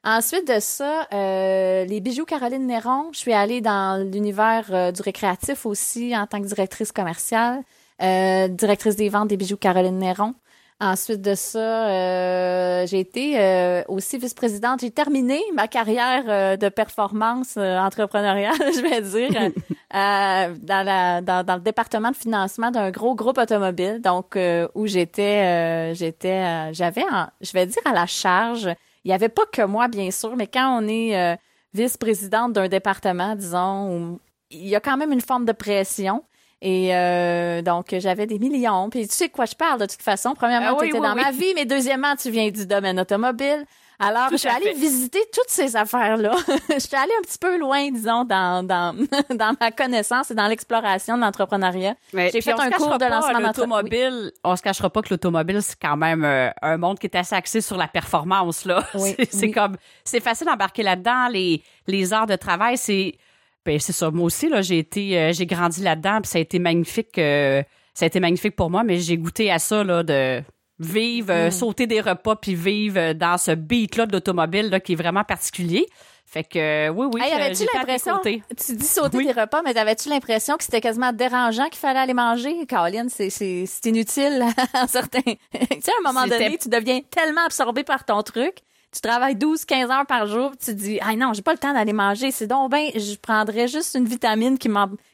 Ensuite 0.09 0.47
de 0.47 0.61
ça, 0.61 1.09
euh, 1.13 1.85
les 1.85 1.99
bijoux 1.99 2.25
Caroline 2.25 2.65
Néron, 2.65 3.09
je 3.11 3.19
suis 3.19 3.33
allée 3.33 3.61
dans 3.61 4.09
l'univers 4.09 4.67
euh, 4.71 4.93
du 4.93 5.03
récréatif 5.03 5.67
aussi 5.67 6.17
en 6.17 6.29
tant 6.29 6.41
que 6.41 6.47
directrice 6.47 6.93
commerciale, 6.93 7.65
euh, 8.01 8.47
directrice 8.47 8.95
des 8.95 9.09
ventes 9.09 9.27
des 9.27 9.37
bijoux 9.37 9.57
Caroline 9.57 9.99
Néron. 9.99 10.35
Ensuite 10.81 11.23
de 11.23 11.35
ça, 11.35 12.85
j'ai 12.85 13.01
été 13.01 13.83
aussi 13.89 14.19
vice-présidente. 14.19 14.81
J'ai 14.83 14.91
terminé 14.91 15.41
ma 15.55 15.69
carrière 15.69 16.59
de 16.59 16.69
performance 16.69 17.57
entrepreneuriale, 17.57 18.55
je 18.61 18.83
vais 18.83 19.01
dire, 19.01 19.51
dans, 19.91 20.85
la, 20.85 21.23
dans, 21.23 21.45
dans, 21.47 21.55
le 21.55 21.63
département 21.63 22.11
de 22.11 22.17
financement 22.17 22.71
d'un 22.71 22.91
gros 22.91 23.15
groupe 23.15 23.39
automobile, 23.39 24.03
donc 24.03 24.39
où 24.75 24.87
j'étais, 24.87 25.95
j'étais, 25.95 26.75
j'avais, 26.75 27.07
je 27.41 27.53
vais 27.53 27.65
dire 27.65 27.83
à 27.87 27.95
la 27.95 28.05
charge 28.05 28.69
il 29.07 29.11
n'y 29.11 29.15
avait 29.15 29.29
pas 29.29 29.47
que 29.47 29.63
moi, 29.63 29.87
bien 29.87 30.11
sûr, 30.11 30.35
mais 30.35 30.49
quand 30.49 30.83
on 30.83 30.89
est 30.89 31.17
euh, 31.17 31.37
vice-présidente 31.75 32.53
d'un 32.55 32.67
département, 32.67 33.37
disons, 33.37 34.19
il 34.51 34.67
y 34.67 34.75
a 34.75 34.81
quand 34.81 34.97
même 34.97 35.13
une 35.13 35.21
forme 35.21 35.45
de 35.45 35.53
pression. 35.53 36.25
Et 36.61 36.93
euh, 36.93 37.63
donc, 37.63 37.95
j'avais 37.97 38.27
des 38.27 38.41
millions. 38.41 38.91
Puis 38.91 39.07
tu 39.07 39.15
sais 39.15 39.29
de 39.29 39.33
quoi 39.33 39.45
je 39.45 39.55
parle 39.55 39.79
de 39.79 39.87
toute 39.87 40.03
façon. 40.03 40.35
Premièrement, 40.35 40.77
ah 40.77 40.77
tu 40.81 40.89
étais 40.89 40.99
dans 40.99 41.15
ma 41.15 41.31
vie, 41.31 41.53
mais 41.55 41.67
deuxièmement, 41.67 42.17
tu 42.17 42.31
viens 42.31 42.51
du 42.51 42.67
domaine 42.67 42.99
automobile. 42.99 43.65
Alors, 43.99 44.29
je 44.31 44.37
suis 44.37 44.49
allée 44.49 44.75
visiter 44.75 45.21
toutes 45.33 45.49
ces 45.49 45.75
affaires-là. 45.77 46.35
je 46.69 46.79
suis 46.79 46.97
allée 46.97 47.13
un 47.19 47.23
petit 47.23 47.39
peu 47.39 47.59
loin, 47.59 47.91
disons, 47.91 48.25
dans, 48.25 48.67
dans, 48.67 48.95
dans 49.31 49.57
ma 49.61 49.71
connaissance 49.71 50.31
et 50.31 50.35
dans 50.35 50.47
l'exploration 50.47 51.17
de 51.17 51.23
l'entreprenariat. 51.23 51.95
J'ai 52.13 52.41
fait 52.41 52.53
un 52.53 52.71
cours 52.71 52.99
de 52.99 53.05
lancement 53.07 53.41
d'automobile. 53.41 54.33
On 54.45 54.55
se 54.57 54.63
cachera 54.63 54.91
pas 54.91 55.03
que 55.03 55.09
l'automobile, 55.11 55.63
c'est 55.63 55.79
quand 55.81 55.97
même 55.97 56.25
euh, 56.25 56.51
un 56.63 56.77
monde 56.77 56.99
qui 56.99 57.07
est 57.07 57.17
assez 57.17 57.35
axé 57.35 57.61
sur 57.61 57.77
la 57.77 57.89
performance, 57.89 58.65
là. 58.65 58.87
c'est 59.31 59.51
comme, 59.51 59.77
c'est 60.05 60.21
facile 60.21 60.47
d'embarquer 60.47 60.83
là-dedans. 60.83 61.29
Les, 61.29 61.63
les 61.87 62.13
heures 62.13 62.27
de 62.27 62.37
travail, 62.37 62.77
c'est, 62.77 63.17
Ben, 63.65 63.79
c'est 63.79 63.93
ça. 63.93 64.11
Moi 64.11 64.27
aussi, 64.27 64.49
là, 64.49 64.61
j'ai 64.63 64.79
été, 64.79 65.19
euh, 65.19 65.33
j'ai 65.33 65.47
grandi 65.47 65.83
là-dedans, 65.83 66.21
puis 66.21 66.31
ça 66.31 66.39
a 66.39 66.41
été 66.41 66.59
magnifique. 66.59 67.19
Euh, 67.19 67.63
ça 67.95 68.05
a 68.05 68.09
été 68.09 68.21
magnifique 68.21 68.55
pour 68.57 68.69
moi, 68.69 68.85
mais 68.85 68.99
j'ai 68.99 69.17
goûté 69.17 69.51
à 69.51 69.59
ça, 69.59 69.83
là, 69.83 70.03
de 70.03 70.43
vivre, 70.79 71.33
euh, 71.33 71.49
mm. 71.49 71.51
sauter 71.51 71.87
des 71.87 72.01
repas, 72.01 72.37
puis 72.37 72.55
vivre 72.55 73.13
dans 73.13 73.39
ce 73.39 73.53
beat-là 73.53 74.07
d'automobile, 74.07 74.71
là, 74.71 74.81
qui 74.81 74.93
est 74.93 74.97
vraiment 74.97 75.25
particulier. 75.25 75.87
Fait 76.29 76.43
que 76.43 76.89
oui, 76.91 77.07
oui. 77.15 77.21
Hey, 77.23 77.33
avais-tu 77.33 77.65
l'impression 77.73 78.19
Tu 78.23 78.75
dis 78.75 78.85
sauter 78.85 79.25
des 79.25 79.33
repas, 79.33 79.63
mais 79.63 79.79
avais-tu 79.79 80.09
l'impression 80.09 80.57
que 80.57 80.65
c'était 80.65 80.81
quasiment 80.81 81.13
dérangeant 81.13 81.69
qu'il 81.69 81.79
fallait 81.79 82.01
aller 82.01 82.15
manger? 82.15 82.67
Caroline, 82.67 83.09
c'est 83.09 83.31
c'est 83.31 83.87
inutile 83.87 84.45
à 84.75 84.89
certains. 84.89 85.21
tu 85.23 85.37
sais, 85.81 85.93
à 85.93 86.09
un 86.09 86.13
moment 86.13 86.27
donné, 86.27 86.59
tu 86.59 86.69
deviens 86.69 87.01
tellement 87.11 87.45
absorbé 87.45 87.85
par 87.85 88.05
ton 88.05 88.23
truc 88.23 88.57
tu 88.97 89.09
travailles 89.09 89.37
12, 89.37 89.65
15 89.65 89.91
heures 89.91 90.07
par 90.07 90.27
jour, 90.27 90.53
tu 90.53 90.67
te 90.67 90.71
dis, 90.73 90.99
ah 91.03 91.15
non, 91.15 91.33
j'ai 91.35 91.43
pas 91.43 91.53
le 91.53 91.59
temps 91.59 91.73
d'aller 91.75 91.93
manger. 91.93 92.31
C'est 92.31 92.47
donc 92.47 92.71
ben, 92.71 92.89
je 92.95 93.17
prendrais 93.17 93.69
juste 93.69 93.95
une 93.95 94.07
vitamine 94.07 94.59
qui 94.59 94.71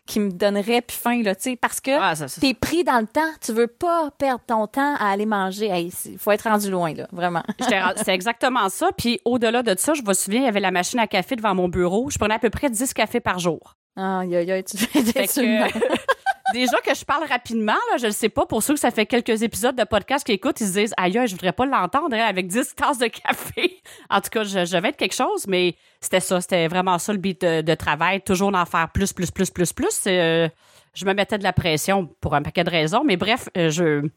qui 0.06 0.20
me 0.20 0.30
donnerait 0.30 0.82
plus 0.82 0.96
faim, 0.96 1.22
là, 1.22 1.34
tu 1.34 1.42
sais, 1.42 1.56
parce 1.56 1.80
que 1.80 1.90
ah, 1.90 2.14
t'es 2.40 2.54
pris 2.54 2.84
dans 2.84 3.00
le 3.00 3.06
temps. 3.06 3.20
Tu 3.40 3.52
veux 3.52 3.66
pas 3.66 4.10
perdre 4.18 4.42
ton 4.46 4.66
temps 4.66 4.94
à 4.96 5.10
aller 5.10 5.26
manger. 5.26 5.90
Il 6.04 6.18
faut 6.18 6.30
être 6.30 6.48
rendu 6.48 6.70
loin, 6.70 6.94
là, 6.94 7.08
vraiment. 7.12 7.42
c'est 7.96 8.14
exactement 8.14 8.68
ça. 8.68 8.90
Puis 8.96 9.20
au-delà 9.24 9.62
de 9.62 9.74
ça, 9.78 9.94
je 9.94 10.02
me 10.02 10.12
souviens, 10.12 10.40
il 10.40 10.44
y 10.44 10.48
avait 10.48 10.60
la 10.60 10.70
machine 10.70 10.98
à 10.98 11.06
café 11.06 11.36
devant 11.36 11.54
mon 11.54 11.68
bureau. 11.68 12.10
Je 12.10 12.18
prenais 12.18 12.34
à 12.34 12.38
peu 12.38 12.50
près 12.50 12.70
10 12.70 12.94
cafés 12.94 13.20
par 13.20 13.38
jour. 13.38 13.76
Ah, 13.96 14.22
y 14.24 14.36
a, 14.36 14.62
tu 14.62 14.76
fais 14.76 15.02
des 15.02 15.12
Déjà 16.52 16.76
que 16.78 16.94
je 16.94 17.04
parle 17.04 17.24
rapidement, 17.24 17.72
là, 17.72 17.96
je 17.98 18.06
ne 18.06 18.12
sais 18.12 18.28
pas, 18.28 18.46
pour 18.46 18.62
ceux 18.62 18.74
que 18.74 18.80
ça 18.80 18.90
fait 18.90 19.06
quelques 19.06 19.42
épisodes 19.42 19.76
de 19.76 19.84
podcast 19.84 20.24
qui 20.24 20.32
écoutent, 20.32 20.60
ils 20.60 20.66
se 20.66 20.72
disent, 20.72 20.94
aïe, 20.96 21.18
je 21.26 21.32
voudrais 21.32 21.52
pas 21.52 21.66
l'entendre 21.66 22.14
hein, 22.14 22.24
avec 22.26 22.46
10 22.46 22.74
tasses 22.74 22.98
de 22.98 23.06
café. 23.06 23.80
en 24.10 24.20
tout 24.20 24.30
cas, 24.30 24.44
je, 24.44 24.78
vais 24.78 24.88
être 24.88 24.96
quelque 24.96 25.14
chose, 25.14 25.46
mais 25.46 25.76
c'était 26.00 26.20
ça, 26.20 26.40
c'était 26.40 26.68
vraiment 26.68 26.98
ça 26.98 27.12
le 27.12 27.18
but 27.18 27.40
de, 27.40 27.74
travail, 27.74 28.20
toujours 28.20 28.52
d'en 28.52 28.66
faire 28.66 28.90
plus, 28.92 29.12
plus, 29.12 29.30
plus, 29.30 29.50
plus, 29.50 29.72
plus. 29.72 30.02
Euh, 30.06 30.48
je 30.94 31.04
me 31.06 31.14
mettais 31.14 31.38
de 31.38 31.42
la 31.42 31.52
pression 31.52 32.08
pour 32.20 32.34
un 32.34 32.42
paquet 32.42 32.64
de 32.64 32.70
raisons, 32.70 33.02
mais 33.04 33.16
bref, 33.16 33.48
euh, 33.56 33.70
je 33.70 34.08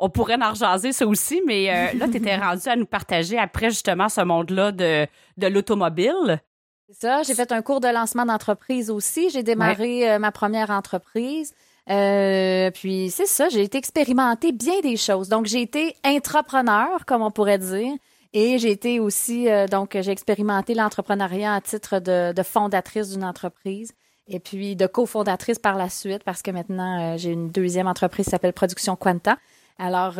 on 0.00 0.10
pourrait 0.10 0.40
en 0.40 0.50
rejaser 0.50 0.92
ça 0.92 1.06
aussi, 1.06 1.42
mais 1.44 1.70
euh, 1.70 1.98
là, 1.98 2.06
tu 2.08 2.18
étais 2.18 2.36
rendu 2.40 2.68
à 2.68 2.76
nous 2.76 2.86
partager 2.86 3.36
après 3.36 3.70
justement 3.70 4.08
ce 4.08 4.20
monde-là 4.20 4.70
de, 4.70 5.06
de 5.36 5.46
l'automobile. 5.48 6.40
C'est 6.88 7.00
ça, 7.00 7.22
j'ai 7.22 7.34
fait 7.34 7.50
un 7.50 7.62
cours 7.62 7.80
de 7.80 7.88
lancement 7.88 8.24
d'entreprise 8.24 8.90
aussi. 8.90 9.28
J'ai 9.28 9.42
démarré 9.42 10.18
ma 10.18 10.32
première 10.32 10.70
entreprise. 10.70 11.52
Euh, 11.90 12.70
puis 12.70 13.10
c'est 13.10 13.26
ça, 13.26 13.48
j'ai 13.48 13.62
été 13.62 13.78
expérimenter 13.78 14.52
bien 14.52 14.80
des 14.80 14.96
choses. 14.96 15.28
Donc 15.28 15.46
j'ai 15.46 15.62
été 15.62 15.96
intrapreneur, 16.04 17.06
comme 17.06 17.22
on 17.22 17.30
pourrait 17.30 17.58
dire. 17.58 17.94
Et 18.34 18.58
j'ai 18.58 18.70
été 18.70 19.00
aussi, 19.00 19.48
euh, 19.48 19.66
donc 19.66 19.96
j'ai 19.98 20.10
expérimenté 20.10 20.74
l'entrepreneuriat 20.74 21.54
à 21.54 21.60
titre 21.62 21.98
de, 21.98 22.42
fondatrice 22.42 23.10
d'une 23.10 23.24
entreprise 23.24 23.92
et 24.26 24.38
puis 24.38 24.76
de 24.76 24.86
cofondatrice 24.86 25.58
par 25.58 25.76
la 25.76 25.88
suite 25.88 26.22
parce 26.24 26.42
que 26.42 26.50
maintenant 26.50 27.14
euh, 27.14 27.16
j'ai 27.16 27.30
une 27.30 27.48
deuxième 27.48 27.86
entreprise 27.86 28.26
qui 28.26 28.30
s'appelle 28.30 28.52
Production 28.52 28.96
Quanta. 28.96 29.38
Alors, 29.80 30.14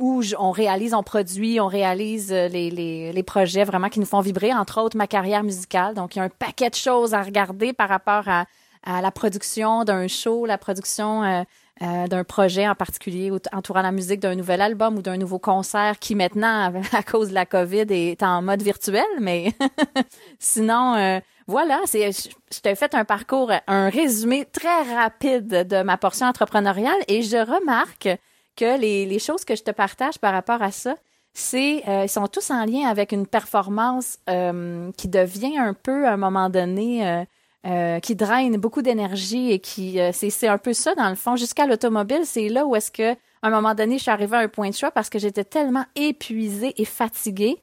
où 0.00 0.22
on 0.40 0.50
réalise, 0.50 0.92
on 0.92 1.04
produit, 1.04 1.60
on 1.60 1.68
réalise 1.68 2.32
les, 2.32 2.68
les, 2.68 3.12
les, 3.12 3.22
projets 3.22 3.62
vraiment 3.62 3.90
qui 3.90 4.00
nous 4.00 4.06
font 4.06 4.20
vibrer, 4.20 4.52
entre 4.52 4.80
autres 4.80 4.96
ma 4.96 5.06
carrière 5.06 5.44
musicale. 5.44 5.94
Donc, 5.94 6.16
il 6.16 6.18
y 6.18 6.20
a 6.20 6.24
un 6.24 6.28
paquet 6.28 6.68
de 6.68 6.74
choses 6.74 7.14
à 7.14 7.22
regarder 7.22 7.72
par 7.72 7.88
rapport 7.88 8.26
à 8.26 8.46
à 8.82 9.00
la 9.00 9.10
production 9.10 9.84
d'un 9.84 10.08
show, 10.08 10.46
la 10.46 10.58
production 10.58 11.22
euh, 11.22 11.42
euh, 11.82 12.06
d'un 12.06 12.24
projet 12.24 12.68
en 12.68 12.74
particulier 12.74 13.30
entourant 13.52 13.82
la 13.82 13.92
musique 13.92 14.20
d'un 14.20 14.34
nouvel 14.34 14.60
album 14.60 14.96
ou 14.96 15.02
d'un 15.02 15.16
nouveau 15.16 15.38
concert 15.38 15.98
qui 15.98 16.14
maintenant, 16.14 16.72
à 16.92 17.02
cause 17.02 17.28
de 17.30 17.34
la 17.34 17.46
COVID, 17.46 17.86
est 17.90 18.22
en 18.22 18.42
mode 18.42 18.62
virtuel. 18.62 19.04
Mais 19.20 19.52
sinon, 20.38 20.94
euh, 20.94 21.20
voilà, 21.46 21.80
c'est, 21.86 22.10
je 22.12 22.60
t'ai 22.60 22.74
fait 22.74 22.94
un 22.94 23.04
parcours, 23.04 23.52
un 23.66 23.88
résumé 23.88 24.44
très 24.44 24.82
rapide 24.94 25.66
de 25.68 25.82
ma 25.82 25.96
portion 25.96 26.26
entrepreneuriale 26.26 26.98
et 27.06 27.22
je 27.22 27.36
remarque 27.36 28.08
que 28.56 28.78
les, 28.78 29.06
les 29.06 29.18
choses 29.18 29.44
que 29.44 29.54
je 29.54 29.62
te 29.62 29.70
partage 29.70 30.18
par 30.18 30.32
rapport 30.32 30.62
à 30.62 30.72
ça, 30.72 30.96
c'est 31.32 31.84
ils 31.86 32.08
sont 32.08 32.26
tous 32.26 32.50
en 32.50 32.64
lien 32.64 32.88
avec 32.88 33.12
une 33.12 33.26
performance 33.26 34.18
qui 34.26 35.08
devient 35.08 35.56
un 35.56 35.72
peu 35.72 36.08
à 36.08 36.14
un 36.14 36.16
moment 36.16 36.50
donné 36.50 37.26
euh, 37.68 38.00
qui 38.00 38.14
draine 38.14 38.56
beaucoup 38.56 38.80
d'énergie 38.80 39.52
et 39.52 39.58
qui 39.58 40.00
euh, 40.00 40.10
c'est 40.12 40.48
un 40.48 40.56
peu 40.56 40.72
ça 40.72 40.94
dans 40.94 41.08
le 41.10 41.16
fond. 41.16 41.36
Jusqu'à 41.36 41.66
l'automobile 41.66 42.22
c'est 42.24 42.48
là 42.48 42.64
où 42.64 42.74
est-ce 42.74 42.90
que 42.90 43.12
à 43.12 43.16
un 43.42 43.50
moment 43.50 43.74
donné 43.74 43.98
je 43.98 44.02
suis 44.02 44.10
arrivée 44.10 44.36
à 44.38 44.40
un 44.40 44.48
point 44.48 44.70
de 44.70 44.74
choix 44.74 44.90
parce 44.90 45.10
que 45.10 45.18
j'étais 45.18 45.44
tellement 45.44 45.84
épuisée 45.94 46.72
et 46.80 46.84
fatiguée. 46.86 47.58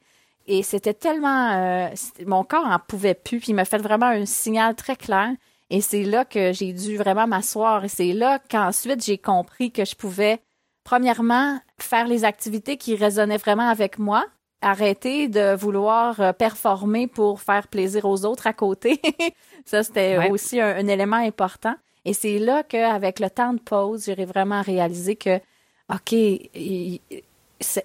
Et 0.46 0.62
c'était 0.62 0.94
tellement 0.94 1.50
euh, 1.54 1.88
mon 2.24 2.44
corps 2.44 2.66
en 2.66 2.78
pouvait 2.78 3.14
plus 3.14 3.40
puis 3.40 3.48
il 3.48 3.54
m'a 3.54 3.64
fait 3.64 3.78
vraiment 3.78 4.06
un 4.06 4.26
signal 4.26 4.76
très 4.76 4.94
clair. 4.94 5.30
Et 5.70 5.80
c'est 5.80 6.04
là 6.04 6.24
que 6.24 6.52
j'ai 6.52 6.72
dû 6.72 6.96
vraiment 6.96 7.26
m'asseoir. 7.26 7.84
Et 7.84 7.88
c'est 7.88 8.12
là 8.12 8.38
qu'ensuite 8.48 9.04
j'ai 9.04 9.18
compris 9.18 9.72
que 9.72 9.84
je 9.84 9.96
pouvais 9.96 10.40
premièrement 10.84 11.58
faire 11.80 12.06
les 12.06 12.24
activités 12.24 12.76
qui 12.76 12.94
résonnaient 12.94 13.38
vraiment 13.38 13.68
avec 13.68 13.98
moi 13.98 14.24
arrêter 14.60 15.28
de 15.28 15.54
vouloir 15.54 16.34
performer 16.34 17.06
pour 17.06 17.40
faire 17.40 17.68
plaisir 17.68 18.04
aux 18.04 18.24
autres 18.24 18.46
à 18.46 18.52
côté 18.52 19.00
Ça, 19.66 19.82
c'était 19.82 20.30
aussi 20.30 20.60
un, 20.60 20.86
élément 20.86 21.16
important. 21.16 21.74
Et 22.04 22.14
c'est 22.14 22.38
là 22.38 22.62
qu'avec 22.62 23.18
le 23.18 23.28
temps 23.28 23.52
de 23.52 23.58
pause, 23.58 24.04
j'ai 24.06 24.24
vraiment 24.24 24.62
réalisé 24.62 25.16
que, 25.16 25.38
OK, 25.92 26.12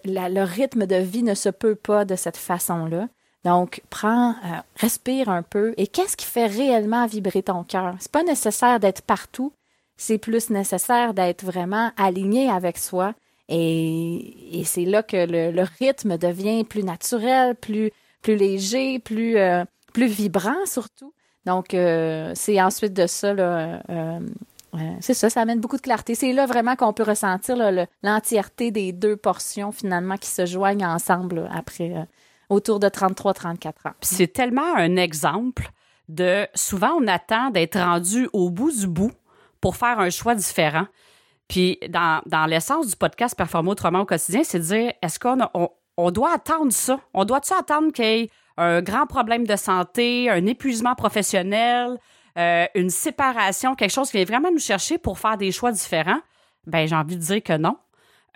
le 0.05 0.43
rythme 0.43 0.85
de 0.85 0.95
vie 0.97 1.23
ne 1.23 1.33
se 1.33 1.49
peut 1.49 1.75
pas 1.75 2.05
de 2.05 2.15
cette 2.15 2.37
façon-là. 2.37 3.07
Donc, 3.43 3.81
prends, 3.89 4.31
euh, 4.31 4.59
respire 4.75 5.29
un 5.29 5.41
peu. 5.41 5.73
Et 5.77 5.87
qu'est-ce 5.87 6.15
qui 6.15 6.27
fait 6.27 6.45
réellement 6.45 7.07
vibrer 7.07 7.41
ton 7.41 7.63
cœur? 7.63 7.95
C'est 7.99 8.11
pas 8.11 8.21
nécessaire 8.21 8.79
d'être 8.79 9.01
partout. 9.01 9.51
C'est 9.97 10.19
plus 10.19 10.51
nécessaire 10.51 11.15
d'être 11.15 11.43
vraiment 11.43 11.91
aligné 11.97 12.49
avec 12.49 12.77
soi. 12.77 13.15
Et, 13.53 14.63
c'est 14.65 14.85
là 14.85 15.03
que 15.03 15.27
le, 15.27 15.63
rythme 15.79 16.17
devient 16.17 16.63
plus 16.63 16.83
naturel, 16.83 17.55
plus, 17.55 17.91
plus 18.21 18.37
léger, 18.37 18.99
plus, 18.99 19.37
euh, 19.37 19.65
plus 19.93 20.07
vibrant 20.07 20.65
surtout. 20.65 21.13
Donc, 21.45 21.73
euh, 21.73 22.31
c'est 22.33 22.61
ensuite 22.61 22.93
de 22.93 23.07
ça, 23.07 23.33
là, 23.33 23.81
euh, 23.89 24.19
c'est 25.01 25.13
ça, 25.13 25.29
ça 25.29 25.41
amène 25.41 25.59
beaucoup 25.59 25.75
de 25.75 25.81
clarté. 25.81 26.15
C'est 26.15 26.31
là 26.31 26.45
vraiment 26.45 26.77
qu'on 26.77 26.93
peut 26.93 27.03
ressentir 27.03 27.57
l'entièreté 28.03 28.71
des 28.71 28.93
deux 28.93 29.17
portions 29.17 29.73
finalement 29.73 30.15
qui 30.15 30.29
se 30.29 30.45
joignent 30.45 30.85
ensemble 30.85 31.49
après 31.53 32.07
autour 32.47 32.79
de 32.79 32.87
33-34 32.87 33.67
ans. 33.67 33.93
C'est 34.01 34.31
tellement 34.31 34.75
un 34.75 34.95
exemple 34.95 35.71
de 36.07 36.47
souvent 36.53 36.91
on 36.99 37.07
attend 37.07 37.49
d'être 37.49 37.79
rendu 37.79 38.29
au 38.33 38.49
bout 38.49 38.71
du 38.71 38.87
bout 38.87 39.11
pour 39.59 39.75
faire 39.75 39.99
un 39.99 40.09
choix 40.09 40.35
différent. 40.35 40.85
Puis 41.51 41.77
dans, 41.89 42.21
dans 42.27 42.45
l'essence 42.45 42.87
du 42.87 42.95
podcast 42.95 43.35
Performer 43.35 43.71
autrement 43.71 43.99
au 43.99 44.05
quotidien, 44.05 44.41
c'est 44.41 44.59
de 44.59 44.63
dire 44.63 44.93
est-ce 45.01 45.19
qu'on 45.19 45.37
on, 45.97 46.11
doit 46.11 46.33
attendre 46.33 46.71
ça? 46.71 46.97
On 47.13 47.25
doit-tu 47.25 47.51
attendre 47.51 47.91
qu'il 47.91 48.05
y 48.05 48.07
ait 48.07 48.29
un 48.55 48.81
grand 48.81 49.05
problème 49.05 49.45
de 49.45 49.57
santé, 49.57 50.29
un 50.29 50.45
épuisement 50.45 50.95
professionnel, 50.95 51.97
euh, 52.37 52.65
une 52.73 52.89
séparation, 52.89 53.75
quelque 53.75 53.91
chose 53.91 54.09
qui 54.09 54.15
vient 54.15 54.25
vraiment 54.25 54.49
nous 54.49 54.59
chercher 54.59 54.97
pour 54.97 55.19
faire 55.19 55.35
des 55.35 55.51
choix 55.51 55.73
différents, 55.73 56.21
ben 56.67 56.87
j'ai 56.87 56.95
envie 56.95 57.17
de 57.17 57.21
dire 57.21 57.43
que 57.43 57.57
non. 57.57 57.75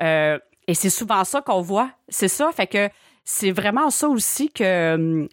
Euh, 0.02 0.38
et 0.68 0.74
c'est 0.74 0.90
souvent 0.90 1.24
ça 1.24 1.40
qu'on 1.40 1.62
voit. 1.62 1.92
C'est 2.10 2.28
ça, 2.28 2.52
fait 2.52 2.68
que 2.68 2.90
c'est 3.24 3.52
vraiment 3.52 3.92
ça 3.92 4.10
aussi 4.10 4.52
que 4.52 4.96
hum, 4.96 5.30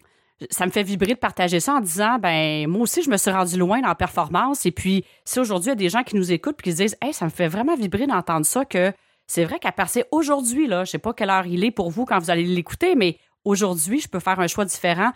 ça 0.49 0.65
me 0.65 0.71
fait 0.71 0.83
vibrer 0.83 1.13
de 1.13 1.19
partager 1.19 1.59
ça 1.59 1.75
en 1.75 1.79
disant 1.79 2.17
ben 2.19 2.67
moi 2.67 2.81
aussi 2.81 3.01
je 3.01 3.09
me 3.09 3.17
suis 3.17 3.31
rendu 3.31 3.57
loin 3.57 3.81
dans 3.81 3.87
la 3.87 3.95
performance 3.95 4.65
et 4.65 4.71
puis 4.71 5.05
si 5.25 5.39
aujourd'hui 5.39 5.67
il 5.67 5.71
y 5.71 5.73
a 5.73 5.75
des 5.75 5.89
gens 5.89 6.03
qui 6.03 6.15
nous 6.15 6.31
écoutent 6.31 6.59
et 6.59 6.63
qui 6.63 6.71
se 6.71 6.77
disent 6.77 6.97
hey 7.01 7.13
ça 7.13 7.25
me 7.25 7.29
fait 7.29 7.47
vraiment 7.47 7.75
vibrer 7.75 8.07
d'entendre 8.07 8.45
ça 8.45 8.65
que 8.65 8.91
c'est 9.27 9.45
vrai 9.45 9.59
qu'à 9.59 9.71
passer 9.71 10.03
aujourd'hui 10.11 10.67
là 10.67 10.83
je 10.83 10.91
sais 10.91 10.97
pas 10.97 11.13
quelle 11.13 11.29
heure 11.29 11.45
il 11.45 11.63
est 11.63 11.71
pour 11.71 11.91
vous 11.91 12.05
quand 12.05 12.19
vous 12.19 12.29
allez 12.29 12.43
l'écouter 12.43 12.95
mais 12.95 13.17
aujourd'hui, 13.45 13.99
je 13.99 14.07
peux 14.07 14.19
faire 14.19 14.39
un 14.39 14.47
choix 14.47 14.65
différent. 14.65 15.11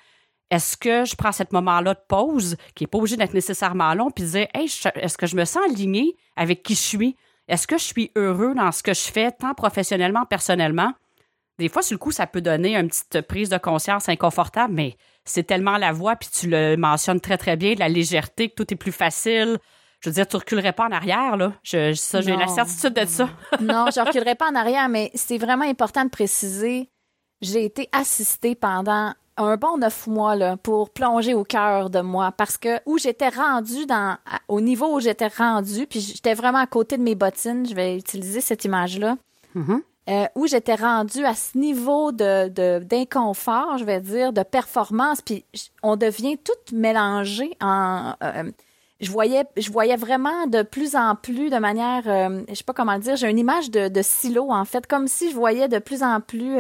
Est-ce 0.49 0.77
que 0.77 1.05
je 1.05 1.15
prends 1.15 1.31
ce 1.31 1.43
moment-là 1.51 1.93
de 1.93 1.99
pause, 2.07 2.55
qui 2.73 2.83
n'est 2.83 2.87
pas 2.87 2.97
obligé 2.97 3.17
d'être 3.17 3.33
nécessairement 3.33 3.93
long, 3.93 4.11
puis 4.11 4.23
dire, 4.23 4.47
hey, 4.53 4.65
est-ce 4.95 5.17
que 5.17 5.27
je 5.27 5.35
me 5.35 5.45
sens 5.45 5.63
aligné 5.69 6.15
avec 6.35 6.63
qui 6.63 6.73
je 6.73 6.79
suis? 6.79 7.15
Est-ce 7.47 7.67
que 7.67 7.77
je 7.77 7.83
suis 7.83 8.11
heureux 8.15 8.53
dans 8.53 8.71
ce 8.71 8.83
que 8.83 8.93
je 8.93 9.11
fais, 9.11 9.31
tant 9.31 9.53
professionnellement, 9.53 10.25
personnellement? 10.25 10.93
Des 11.59 11.69
fois, 11.69 11.81
sur 11.81 11.95
le 11.95 11.99
coup, 11.99 12.11
ça 12.11 12.27
peut 12.27 12.41
donner 12.41 12.75
une 12.75 12.87
petite 12.87 13.21
prise 13.21 13.49
de 13.49 13.57
conscience 13.57 14.09
inconfortable, 14.09 14.73
mais 14.73 14.95
c'est 15.25 15.43
tellement 15.43 15.77
la 15.77 15.91
voix, 15.91 16.15
puis 16.15 16.29
tu 16.31 16.47
le 16.47 16.75
mentionnes 16.75 17.19
très, 17.19 17.37
très 17.37 17.57
bien, 17.57 17.73
la 17.77 17.89
légèreté, 17.89 18.49
que 18.49 18.55
tout 18.55 18.73
est 18.73 18.77
plus 18.77 18.91
facile. 18.91 19.57
Je 20.01 20.09
veux 20.09 20.13
dire, 20.13 20.27
tu 20.27 20.35
reculerais 20.35 20.73
pas 20.73 20.85
en 20.85 20.91
arrière, 20.91 21.35
là. 21.35 21.53
Je, 21.63 21.93
ça, 21.93 22.21
j'ai 22.21 22.35
la 22.35 22.47
certitude 22.47 22.93
de 22.93 23.05
ça. 23.05 23.29
non, 23.59 23.87
je 23.93 23.99
reculerais 23.99 24.35
pas 24.35 24.49
en 24.51 24.55
arrière, 24.55 24.87
mais 24.87 25.09
c'est 25.15 25.39
vraiment 25.39 25.65
important 25.65 26.05
de 26.05 26.09
préciser 26.09 26.89
j'ai 27.41 27.65
été 27.65 27.89
assistée 27.91 28.55
pendant 28.55 29.13
un 29.37 29.55
bon 29.57 29.77
neuf 29.77 30.07
mois 30.07 30.35
là, 30.35 30.57
pour 30.57 30.89
plonger 30.89 31.35
au 31.35 31.43
cœur 31.43 31.89
de 31.89 31.99
moi 32.01 32.31
parce 32.31 32.57
que 32.57 32.79
où 32.87 32.97
j'étais 32.97 33.29
rendue 33.29 33.85
dans 33.85 34.17
au 34.47 34.61
niveau 34.61 34.95
où 34.95 34.99
j'étais 34.99 35.27
rendue 35.27 35.85
puis 35.85 35.99
j'étais 35.99 36.33
vraiment 36.33 36.57
à 36.57 36.65
côté 36.65 36.97
de 36.97 37.03
mes 37.03 37.13
bottines 37.13 37.67
je 37.67 37.75
vais 37.75 37.97
utiliser 37.97 38.41
cette 38.41 38.65
image 38.65 38.97
là 38.97 39.17
mm-hmm. 39.55 39.81
Euh, 40.09 40.25
où 40.35 40.47
j'étais 40.47 40.75
rendue 40.75 41.25
à 41.25 41.33
ce 41.35 41.57
niveau 41.57 42.11
de 42.11 42.79
d'inconfort, 42.79 43.77
je 43.77 43.83
vais 43.83 43.99
dire, 43.99 44.31
de 44.31 44.43
performance, 44.43 45.21
puis 45.21 45.43
on 45.83 45.97
devient 45.97 46.37
tout 46.37 46.75
mélangé 46.75 47.51
en 47.61 48.13
euh, 48.23 48.51
je 49.01 49.11
voyais 49.11 49.43
je 49.57 49.71
voyais 49.71 49.97
vraiment 49.97 50.47
de 50.47 50.61
plus 50.61 50.95
en 50.95 51.15
plus 51.15 51.49
de 51.49 51.57
manière 51.57 52.03
euh, 52.07 52.41
je 52.47 52.55
sais 52.55 52.63
pas 52.63 52.73
comment 52.73 52.97
dire, 52.99 53.15
j'ai 53.17 53.29
une 53.29 53.37
image 53.37 53.69
de, 53.69 53.89
de 53.89 54.01
silo 54.01 54.49
en 54.49 54.65
fait, 54.65 54.87
comme 54.87 55.07
si 55.07 55.29
je 55.29 55.35
voyais 55.35 55.67
de 55.67 55.79
plus 55.79 56.03
en 56.03 56.21
plus 56.21 56.57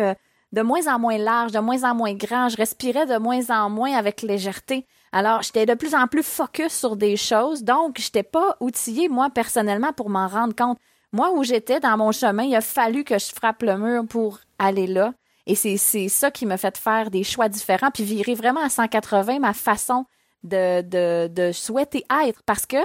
de 0.53 0.61
moins 0.61 0.87
en 0.87 0.99
moins 0.99 1.17
large, 1.17 1.51
de 1.51 1.59
moins 1.59 1.83
en 1.83 1.95
moins 1.95 2.13
grand, 2.13 2.49
je 2.49 2.57
respirais 2.57 3.05
de 3.05 3.17
moins 3.17 3.49
en 3.49 3.69
moins 3.69 3.93
avec 3.93 4.21
légèreté. 4.21 4.85
Alors, 5.11 5.41
j'étais 5.41 5.65
de 5.65 5.73
plus 5.73 5.95
en 5.95 6.07
plus 6.07 6.23
focus 6.23 6.73
sur 6.73 6.95
des 6.95 7.15
choses, 7.15 7.63
donc 7.63 7.97
j'étais 7.97 8.23
pas 8.23 8.57
outillée 8.59 9.07
moi 9.07 9.29
personnellement 9.29 9.93
pour 9.93 10.09
m'en 10.09 10.27
rendre 10.27 10.55
compte. 10.55 10.77
Moi, 11.13 11.31
où 11.31 11.43
j'étais 11.43 11.79
dans 11.79 11.97
mon 11.97 12.11
chemin, 12.11 12.43
il 12.43 12.55
a 12.55 12.61
fallu 12.61 13.03
que 13.03 13.17
je 13.17 13.27
frappe 13.33 13.63
le 13.63 13.77
mur 13.77 14.05
pour 14.07 14.39
aller 14.59 14.87
là. 14.87 15.13
Et 15.45 15.55
c'est 15.55 16.09
ça 16.09 16.29
qui 16.29 16.45
m'a 16.45 16.57
fait 16.57 16.77
faire 16.77 17.09
des 17.09 17.23
choix 17.23 17.47
différents, 17.47 17.89
puis 17.89 18.03
virer 18.03 18.33
vraiment 18.33 18.61
à 18.61 18.69
180 18.69 19.39
ma 19.39 19.53
façon 19.53 20.05
de, 20.43 20.81
de, 20.81 21.27
de 21.27 21.51
souhaiter 21.53 22.03
être. 22.25 22.43
Parce 22.45 22.65
que 22.65 22.77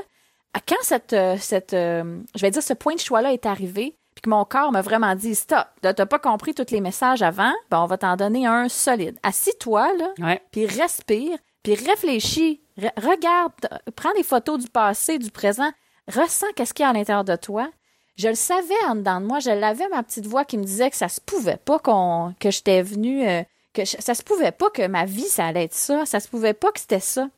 quand 0.69 0.77
cette, 0.83 1.17
cette 1.39 1.75
euh, 1.75 2.21
je 2.37 2.41
vais 2.41 2.51
dire, 2.51 2.63
ce 2.63 2.75
point 2.75 2.95
de 2.95 3.01
choix-là 3.01 3.33
est 3.33 3.47
arrivé, 3.47 3.97
puis 4.15 4.23
que 4.23 4.31
mon 4.31 4.45
corps 4.45 4.71
m'a 4.71 4.83
vraiment 4.83 5.15
dit 5.15 5.35
stop, 5.35 5.67
t'as 5.81 5.95
pas 6.07 6.19
compris 6.19 6.55
tous 6.55 6.71
les 6.71 6.81
messages 6.81 7.23
avant, 7.23 7.53
ben 7.71 7.81
on 7.83 7.87
va 7.87 7.99
t'en 7.99 8.17
donner 8.17 8.47
un 8.47 8.69
solide. 8.69 9.19
Assis-toi 9.23 9.93
là, 9.95 10.39
puis 10.53 10.67
respire, 10.67 11.39
puis 11.63 11.75
réfléchis, 11.75 12.61
regarde, 12.77 13.53
prends 13.97 14.13
des 14.15 14.23
photos 14.23 14.61
du 14.61 14.69
passé, 14.69 15.19
du 15.19 15.31
présent, 15.31 15.71
ressens 16.09 16.47
qu'est-ce 16.55 16.75
qu'il 16.75 16.85
y 16.85 16.87
a 16.87 16.91
à 16.91 16.93
l'intérieur 16.93 17.25
de 17.25 17.37
toi, 17.37 17.71
je 18.17 18.29
le 18.29 18.35
savais 18.35 18.75
en 18.89 18.97
dedans 18.97 19.21
de 19.21 19.27
moi, 19.27 19.41
je 19.41 19.51
l'avais 19.51 19.89
ma 19.89 20.03
petite 20.03 20.27
voix 20.27 20.45
qui 20.45 20.59
me 20.59 20.65
disait 20.65 20.91
que 20.91 20.97
ça 20.97 21.09
se 21.09 21.21
pouvait 21.21 21.57
pas 21.57 21.79
qu'on 21.79 22.35
que 22.39 22.51
j'étais 22.51 22.83
venue 22.83 23.27
euh, 23.27 23.43
que 23.73 23.85
ça 23.85 24.15
se 24.15 24.23
pouvait 24.23 24.53
pas 24.53 24.71
que 24.71 24.87
ma 24.87 25.05
vie 25.05 25.23
ça 25.23 25.47
allait 25.47 25.65
être 25.65 25.75
ça, 25.75 26.05
ça 26.05 26.21
se 26.21 26.29
pouvait 26.29 26.55
pas 26.55 26.71
que 26.73 26.81
c'était 26.81 27.01
ça. 27.01 27.29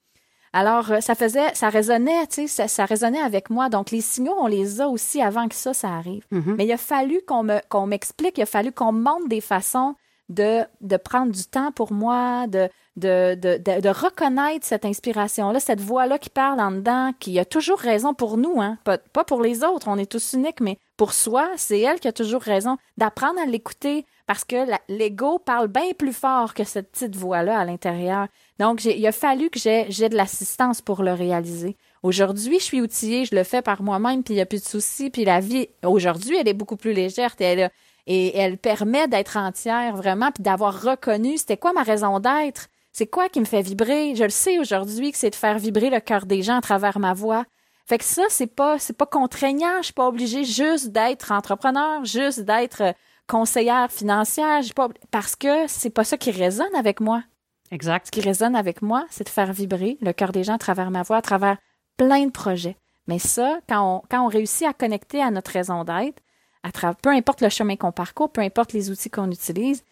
Alors 0.52 0.90
euh, 0.90 1.00
ça 1.00 1.14
faisait 1.14 1.54
ça 1.54 1.68
résonnait, 1.68 2.26
tu 2.26 2.48
sais, 2.48 2.68
ça, 2.68 2.84
résonnait 2.84 3.20
avec 3.20 3.50
moi. 3.50 3.68
Donc 3.68 3.90
les 3.90 4.00
signaux 4.00 4.36
on 4.38 4.46
les 4.46 4.80
a 4.80 4.88
aussi 4.88 5.22
avant 5.22 5.48
que 5.48 5.54
ça 5.54 5.74
ça 5.74 5.90
arrive. 5.90 6.24
Mm-hmm. 6.32 6.54
Mais 6.56 6.64
il 6.64 6.72
a 6.72 6.76
fallu 6.76 7.20
qu'on 7.26 7.44
me 7.44 7.60
qu'on 7.68 7.86
m'explique, 7.86 8.38
il 8.38 8.42
a 8.42 8.46
fallu 8.46 8.72
qu'on 8.72 8.92
montre 8.92 9.28
des 9.28 9.40
façons 9.40 9.94
de 10.28 10.62
de 10.80 10.96
prendre 10.96 11.32
du 11.32 11.44
temps 11.44 11.70
pour 11.70 11.92
moi, 11.92 12.46
de 12.48 12.68
de, 12.96 13.34
de, 13.34 13.80
de, 13.80 13.88
reconnaître 13.88 14.64
cette 14.64 14.84
inspiration-là, 14.84 15.58
cette 15.58 15.80
voix-là 15.80 16.18
qui 16.18 16.30
parle 16.30 16.60
en 16.60 16.70
dedans, 16.70 17.12
qui 17.18 17.38
a 17.38 17.44
toujours 17.44 17.78
raison 17.78 18.14
pour 18.14 18.36
nous, 18.36 18.60
hein? 18.60 18.78
pas, 18.84 18.98
pas 18.98 19.24
pour 19.24 19.42
les 19.42 19.64
autres, 19.64 19.88
on 19.88 19.98
est 19.98 20.10
tous 20.10 20.34
uniques, 20.34 20.60
mais 20.60 20.78
pour 20.96 21.12
soi, 21.12 21.50
c'est 21.56 21.80
elle 21.80 21.98
qui 21.98 22.06
a 22.06 22.12
toujours 22.12 22.42
raison, 22.42 22.76
d'apprendre 22.96 23.40
à 23.40 23.46
l'écouter 23.46 24.06
parce 24.26 24.44
que 24.44 24.56
l'ego 24.88 25.38
parle 25.38 25.68
bien 25.68 25.92
plus 25.98 26.12
fort 26.12 26.54
que 26.54 26.64
cette 26.64 26.92
petite 26.92 27.16
voix-là 27.16 27.58
à 27.58 27.64
l'intérieur. 27.64 28.28
Donc, 28.58 28.84
il 28.84 29.06
a 29.06 29.12
fallu 29.12 29.50
que 29.50 29.58
j'ai 29.58 30.08
de 30.08 30.16
l'assistance 30.16 30.80
pour 30.80 31.02
le 31.02 31.12
réaliser. 31.12 31.76
Aujourd'hui, 32.02 32.58
je 32.58 32.64
suis 32.64 32.80
outillée, 32.80 33.24
je 33.24 33.34
le 33.34 33.44
fais 33.44 33.60
par 33.60 33.82
moi-même, 33.82 34.22
puis 34.22 34.34
il 34.34 34.36
n'y 34.36 34.42
a 34.42 34.46
plus 34.46 34.62
de 34.62 34.68
soucis, 34.68 35.10
puis 35.10 35.24
la 35.24 35.40
vie, 35.40 35.68
aujourd'hui, 35.84 36.36
elle 36.36 36.48
est 36.48 36.54
beaucoup 36.54 36.76
plus 36.76 36.92
légère, 36.92 37.34
elle, 37.38 37.70
et 38.06 38.36
elle 38.36 38.58
permet 38.58 39.08
d'être 39.08 39.36
entière 39.36 39.96
vraiment, 39.96 40.30
puis 40.30 40.42
d'avoir 40.42 40.82
reconnu 40.82 41.38
c'était 41.38 41.56
quoi 41.56 41.72
ma 41.72 41.82
raison 41.82 42.20
d'être, 42.20 42.68
c'est 42.94 43.08
quoi 43.08 43.28
qui 43.28 43.40
me 43.40 43.44
fait 43.44 43.60
vibrer? 43.60 44.14
Je 44.14 44.22
le 44.22 44.30
sais 44.30 44.60
aujourd'hui 44.60 45.10
que 45.10 45.18
c'est 45.18 45.30
de 45.30 45.34
faire 45.34 45.58
vibrer 45.58 45.90
le 45.90 45.98
cœur 45.98 46.26
des 46.26 46.42
gens 46.42 46.58
à 46.58 46.60
travers 46.60 47.00
ma 47.00 47.12
voix. 47.12 47.44
Fait 47.86 47.98
que 47.98 48.04
ça, 48.04 48.22
c'est 48.30 48.46
pas, 48.46 48.78
c'est 48.78 48.96
pas 48.96 49.04
contraignant. 49.04 49.78
Je 49.78 49.86
suis 49.86 49.92
pas 49.92 50.06
obligée 50.06 50.44
juste 50.44 50.90
d'être 50.90 51.32
entrepreneur, 51.32 52.04
juste 52.04 52.42
d'être 52.42 52.82
euh, 52.82 52.92
conseillère 53.26 53.90
financière. 53.90 54.60
Pas, 54.76 54.88
parce 55.10 55.34
que 55.34 55.66
c'est 55.66 55.90
pas 55.90 56.04
ça 56.04 56.16
qui 56.16 56.30
résonne 56.30 56.74
avec 56.76 57.00
moi. 57.00 57.24
Exact. 57.72 58.06
Ce 58.06 58.10
qui 58.12 58.20
résonne 58.20 58.54
avec 58.54 58.80
moi, 58.80 59.04
c'est 59.10 59.24
de 59.24 59.28
faire 59.28 59.52
vibrer 59.52 59.98
le 60.00 60.12
cœur 60.12 60.30
des 60.30 60.44
gens 60.44 60.54
à 60.54 60.58
travers 60.58 60.92
ma 60.92 61.02
voix, 61.02 61.16
à 61.16 61.22
travers 61.22 61.58
plein 61.96 62.26
de 62.26 62.30
projets. 62.30 62.76
Mais 63.08 63.18
ça, 63.18 63.58
quand 63.68 63.96
on, 63.96 64.02
quand 64.08 64.24
on 64.24 64.28
réussit 64.28 64.68
à 64.68 64.72
connecter 64.72 65.20
à 65.20 65.32
notre 65.32 65.50
raison 65.50 65.82
d'être, 65.82 66.22
à 66.62 66.70
travers, 66.70 66.96
peu 66.96 67.10
importe 67.10 67.40
le 67.40 67.48
chemin 67.48 67.74
qu'on 67.74 67.92
parcourt, 67.92 68.30
peu 68.30 68.40
importe 68.40 68.72
les 68.72 68.88
outils 68.88 69.10
qu'on 69.10 69.32
utilise, 69.32 69.82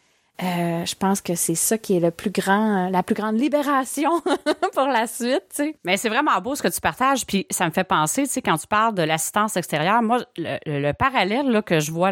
euh, 0.43 0.85
je 0.85 0.95
pense 0.95 1.21
que 1.21 1.35
c'est 1.35 1.55
ça 1.55 1.79
qui 1.79 1.97
est 1.97 2.01
le 2.01 2.11
plus 2.11 2.31
grand, 2.31 2.89
la 2.89 3.03
plus 3.03 3.15
grande 3.15 3.39
libération 3.39 4.11
pour 4.75 4.87
la 4.87 5.07
suite. 5.07 5.63
Mais 5.85 5.97
c'est 5.97 6.09
vraiment 6.09 6.41
beau 6.41 6.55
ce 6.55 6.63
que 6.63 6.69
tu 6.69 6.81
partages, 6.81 7.27
puis 7.27 7.47
ça 7.51 7.67
me 7.67 7.71
fait 7.71 7.85
penser, 7.85 8.23
tu 8.25 8.31
sais, 8.31 8.43
quand 8.43 8.57
tu 8.57 8.67
parles 8.67 8.95
de 8.95 9.03
l'assistance 9.03 9.57
extérieure, 9.57 10.03
moi, 10.03 10.25
le, 10.37 10.93
parallèle 10.93 11.63
que 11.63 11.81
je 11.81 11.93
vois, 11.93 12.11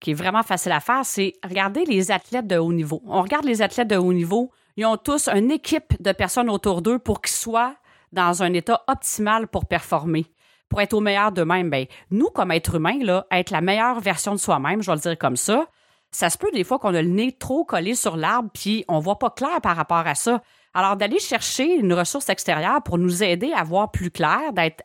qui 0.00 0.12
est 0.12 0.14
vraiment 0.14 0.42
facile 0.42 0.72
à 0.72 0.80
faire, 0.80 1.04
c'est 1.04 1.34
regarder 1.46 1.84
les 1.84 2.10
athlètes 2.10 2.46
de 2.46 2.56
haut 2.56 2.72
niveau. 2.72 3.02
On 3.06 3.22
regarde 3.22 3.44
les 3.44 3.62
athlètes 3.62 3.88
de 3.88 3.96
haut 3.96 4.12
niveau, 4.12 4.50
ils 4.76 4.86
ont 4.86 4.96
tous 4.96 5.28
une 5.28 5.50
équipe 5.52 6.00
de 6.02 6.12
personnes 6.12 6.50
autour 6.50 6.82
d'eux 6.82 6.98
pour 6.98 7.20
qu'ils 7.20 7.36
soient 7.36 7.76
dans 8.12 8.42
un 8.42 8.52
état 8.52 8.82
optimal 8.88 9.48
pour 9.48 9.66
performer 9.66 10.26
pour 10.68 10.80
être 10.80 10.94
au 10.94 11.00
meilleur 11.00 11.30
d'eux-mêmes. 11.30 11.70
Ben, 11.70 11.86
nous, 12.10 12.28
comme 12.28 12.50
êtres 12.50 12.74
humains, 12.74 12.98
là, 13.00 13.26
être 13.30 13.50
la 13.50 13.60
meilleure 13.60 14.00
version 14.00 14.32
de 14.32 14.38
soi-même, 14.38 14.82
je 14.82 14.90
vais 14.90 14.96
le 14.96 15.00
dire 15.00 15.18
comme 15.18 15.36
ça, 15.36 15.68
ça 16.14 16.30
se 16.30 16.38
peut 16.38 16.50
des 16.52 16.62
fois 16.62 16.78
qu'on 16.78 16.94
a 16.94 17.02
le 17.02 17.08
nez 17.08 17.32
trop 17.32 17.64
collé 17.64 17.96
sur 17.96 18.16
l'arbre 18.16 18.48
puis 18.54 18.84
on 18.86 19.00
voit 19.00 19.18
pas 19.18 19.30
clair 19.30 19.60
par 19.60 19.74
rapport 19.74 20.06
à 20.06 20.14
ça. 20.14 20.42
Alors 20.72 20.96
d'aller 20.96 21.18
chercher 21.18 21.74
une 21.74 21.92
ressource 21.92 22.28
extérieure 22.28 22.82
pour 22.84 22.98
nous 22.98 23.24
aider 23.24 23.52
à 23.52 23.64
voir 23.64 23.90
plus 23.90 24.12
clair, 24.12 24.52
d'être 24.52 24.84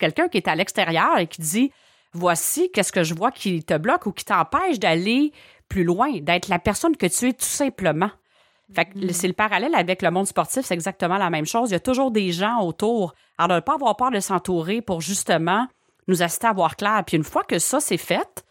quelqu'un 0.00 0.26
qui 0.26 0.38
est 0.38 0.48
à 0.48 0.56
l'extérieur 0.56 1.18
et 1.18 1.28
qui 1.28 1.40
dit 1.40 1.72
voici 2.12 2.72
qu'est-ce 2.72 2.90
que 2.90 3.04
je 3.04 3.14
vois 3.14 3.30
qui 3.30 3.62
te 3.62 3.78
bloque 3.78 4.06
ou 4.06 4.12
qui 4.12 4.24
t'empêche 4.24 4.80
d'aller 4.80 5.32
plus 5.68 5.84
loin, 5.84 6.10
d'être 6.20 6.48
la 6.48 6.58
personne 6.58 6.96
que 6.96 7.06
tu 7.06 7.28
es 7.28 7.32
tout 7.32 7.44
simplement. 7.44 8.10
Fait 8.74 8.86
que 8.86 8.98
mm-hmm. 8.98 9.12
c'est 9.12 9.28
le 9.28 9.32
parallèle 9.32 9.76
avec 9.76 10.02
le 10.02 10.10
monde 10.10 10.26
sportif, 10.26 10.64
c'est 10.64 10.74
exactement 10.74 11.18
la 11.18 11.30
même 11.30 11.46
chose. 11.46 11.70
Il 11.70 11.74
y 11.74 11.76
a 11.76 11.80
toujours 11.80 12.10
des 12.10 12.32
gens 12.32 12.62
autour. 12.62 13.14
Alors 13.38 13.48
de 13.50 13.54
ne 13.54 13.60
pas 13.60 13.74
avoir 13.74 13.96
peur 13.96 14.10
de 14.10 14.18
s'entourer 14.18 14.82
pour 14.82 15.00
justement 15.00 15.68
nous 16.08 16.22
assister 16.22 16.48
à 16.48 16.52
voir 16.52 16.74
clair. 16.74 17.00
Puis 17.06 17.16
une 17.16 17.22
fois 17.22 17.44
que 17.44 17.60
ça 17.60 17.78
c'est 17.78 17.96
fait, 17.96 18.44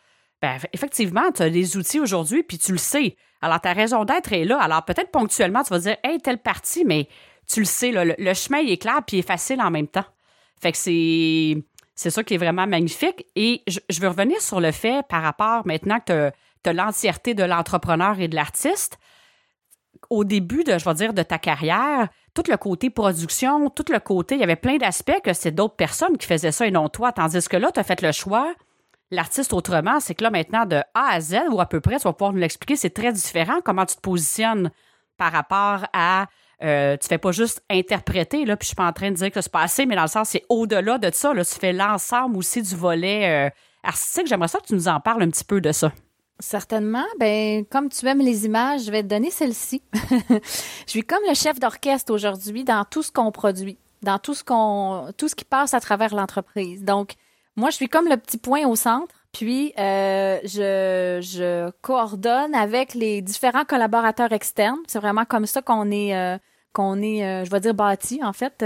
ben, 0.44 0.58
effectivement, 0.74 1.32
tu 1.32 1.42
as 1.42 1.50
des 1.50 1.78
outils 1.78 2.02
aujourd'hui, 2.02 2.44
puis 2.44 2.58
tu 2.58 2.74
le 2.74 2.78
sais. 2.78 3.16
Alors, 3.42 3.62
ta 3.62 3.72
raison 3.72 4.04
d'être 4.04 4.34
est 4.34 4.44
là. 4.44 4.60
Alors, 4.60 4.84
peut-être 4.84 5.10
ponctuellement, 5.10 5.64
tu 5.64 5.70
vas 5.70 5.80
dire, 5.80 5.96
hey, 6.04 6.20
telle 6.20 6.38
partie, 6.38 6.84
mais 6.84 7.08
tu 7.48 7.62
le 7.62 7.66
sais, 7.66 7.94
le, 7.94 8.34
chemin 8.34 8.58
est 8.58 8.76
clair, 8.76 9.00
puis 9.08 9.16
il 9.16 9.20
est 9.22 9.26
facile 9.26 9.62
en 9.62 9.72
même 9.72 9.88
temps. 9.88 10.04
Fait 10.62 10.74
que 10.74 10.78
c'est, 10.78 11.64
c'est 11.96 12.10
ça 12.10 12.26
qui 12.26 12.34
est 12.34 12.38
vraiment 12.38 12.68
magnifique. 12.68 13.26
Et 13.38 13.64
je, 13.68 14.02
veux 14.02 14.10
revenir 14.10 14.42
sur 14.42 14.60
le 14.60 14.74
fait 14.74 15.08
par 15.08 15.24
rapport 15.24 15.66
maintenant 15.66 16.02
que 16.02 16.30
tu 16.62 16.70
as, 16.70 16.74
l'entièreté 16.74 17.36
de 17.36 17.44
l'entrepreneur 17.46 18.20
et 18.20 18.28
de 18.28 18.36
l'artiste. 18.36 18.98
Au 20.10 20.26
début 20.26 20.66
de, 20.66 20.78
je 20.78 21.12
de 21.14 21.24
ta 21.24 21.38
carrière, 21.38 22.10
tout 22.34 22.44
le 22.50 22.58
côté 22.58 22.90
production, 22.90 23.70
tout 23.70 23.86
le 23.90 24.00
côté, 24.02 24.36
il 24.36 24.42
y 24.42 24.44
avait 24.44 24.58
plein 24.58 24.76
d'aspects 24.76 25.22
que 25.24 25.32
c'est 25.32 25.52
d'autres 25.52 25.78
personnes 25.78 26.18
qui 26.18 26.28
faisaient 26.28 26.52
ça 26.52 26.68
et 26.68 26.72
non 26.72 26.90
toi. 26.90 27.14
Tandis 27.14 27.48
que 27.48 27.56
là, 27.56 27.72
tu 27.72 27.80
as 27.80 27.84
fait 27.86 28.02
le 28.02 28.12
choix 28.12 28.54
l'artiste 29.14 29.54
autrement, 29.54 30.00
c'est 30.00 30.16
que 30.16 30.24
là, 30.24 30.30
maintenant, 30.30 30.66
de 30.66 30.78
A 30.94 31.12
à 31.12 31.22
Z, 31.22 31.36
ou 31.52 31.60
à 31.60 31.66
peu 31.66 31.82
près, 31.82 31.98
tu 31.98 32.04
vas 32.04 32.14
pouvoir 32.14 32.34
nous 32.34 32.40
l'expliquer, 32.40 32.76
c'est 32.76 32.90
très 32.90 33.14
différent 33.14 33.60
comment 33.64 33.86
tu 33.86 33.96
te 33.96 34.02
positionnes 34.02 34.72
par 35.18 35.32
rapport 35.32 35.88
à. 35.94 36.28
Euh, 36.62 36.96
tu 36.96 37.08
fais 37.08 37.18
pas 37.18 37.32
juste 37.32 37.62
interpréter, 37.70 38.46
là, 38.46 38.56
puis 38.56 38.66
je 38.66 38.68
suis 38.70 38.76
pas 38.76 38.88
en 38.88 38.94
train 38.94 39.12
de 39.12 39.16
dire 39.16 39.32
que 39.32 39.42
c'est 39.42 39.52
pas 39.52 39.64
assez, 39.64 39.86
mais 39.86 39.96
dans 39.96 40.04
le 40.04 40.08
sens, 40.08 40.30
c'est 40.30 40.44
au-delà 40.48 40.98
de 40.98 41.10
ça, 41.12 41.34
là, 41.34 41.44
tu 41.44 41.56
fais 41.56 41.74
l'ensemble 41.74 42.38
aussi 42.38 42.62
du 42.62 42.76
volet 42.76 43.48
euh, 43.48 43.50
artistique. 43.84 44.28
J'aimerais 44.28 44.48
ça 44.48 44.60
que 44.60 44.68
tu 44.68 44.74
nous 44.74 44.88
en 44.88 45.02
parles 45.02 45.24
un 45.24 45.30
petit 45.30 45.44
peu 45.44 45.60
de 45.60 45.72
ça. 45.74 45.92
Certainement. 46.40 47.06
Ben, 47.20 47.66
comme 47.66 47.90
tu 47.90 48.06
aimes 48.08 48.22
les 48.22 48.46
images, 48.46 48.86
je 48.86 48.92
vais 48.92 49.04
te 49.04 49.08
donner 49.08 49.30
celle-ci. 49.30 49.82
je 49.94 50.40
suis 50.88 51.04
comme 51.04 51.24
le 51.28 51.36
chef 51.36 51.60
d'orchestre 51.60 52.14
aujourd'hui 52.14 52.64
dans 52.64 52.86
tout 52.86 53.04
ce 53.04 53.12
qu'on 53.12 53.32
produit, 53.32 53.78
dans 54.02 54.20
tout 54.20 54.34
ce 54.34 54.44
qu'on, 54.44 55.12
tout 55.18 55.28
ce 55.28 55.36
qui 55.36 55.46
passe 55.46 55.74
à 55.74 55.80
travers 55.80 56.16
l'entreprise. 56.16 56.84
Donc, 56.84 57.14
moi, 57.56 57.70
je 57.70 57.76
suis 57.76 57.88
comme 57.88 58.08
le 58.08 58.18
petit 58.18 58.38
point 58.38 58.66
au 58.68 58.76
centre. 58.76 59.14
Puis, 59.32 59.74
euh, 59.80 60.40
je, 60.44 61.20
je 61.22 61.72
coordonne 61.82 62.54
avec 62.54 62.94
les 62.94 63.22
différents 63.22 63.66
collaborateurs 63.66 64.32
externes. 64.32 64.78
C'est 64.88 65.00
vraiment 65.00 65.26
comme 65.26 65.48
ça 65.48 65.62
qu'on 65.62 65.90
est, 65.90 66.16
euh, 66.16 66.38
qu'on 66.72 67.02
est, 67.02 67.26
euh, 67.26 67.44
je 67.44 67.50
vais 67.50 67.60
dire 67.60 67.74
bâti 67.74 68.22
en 68.24 68.34
fait. 68.34 68.64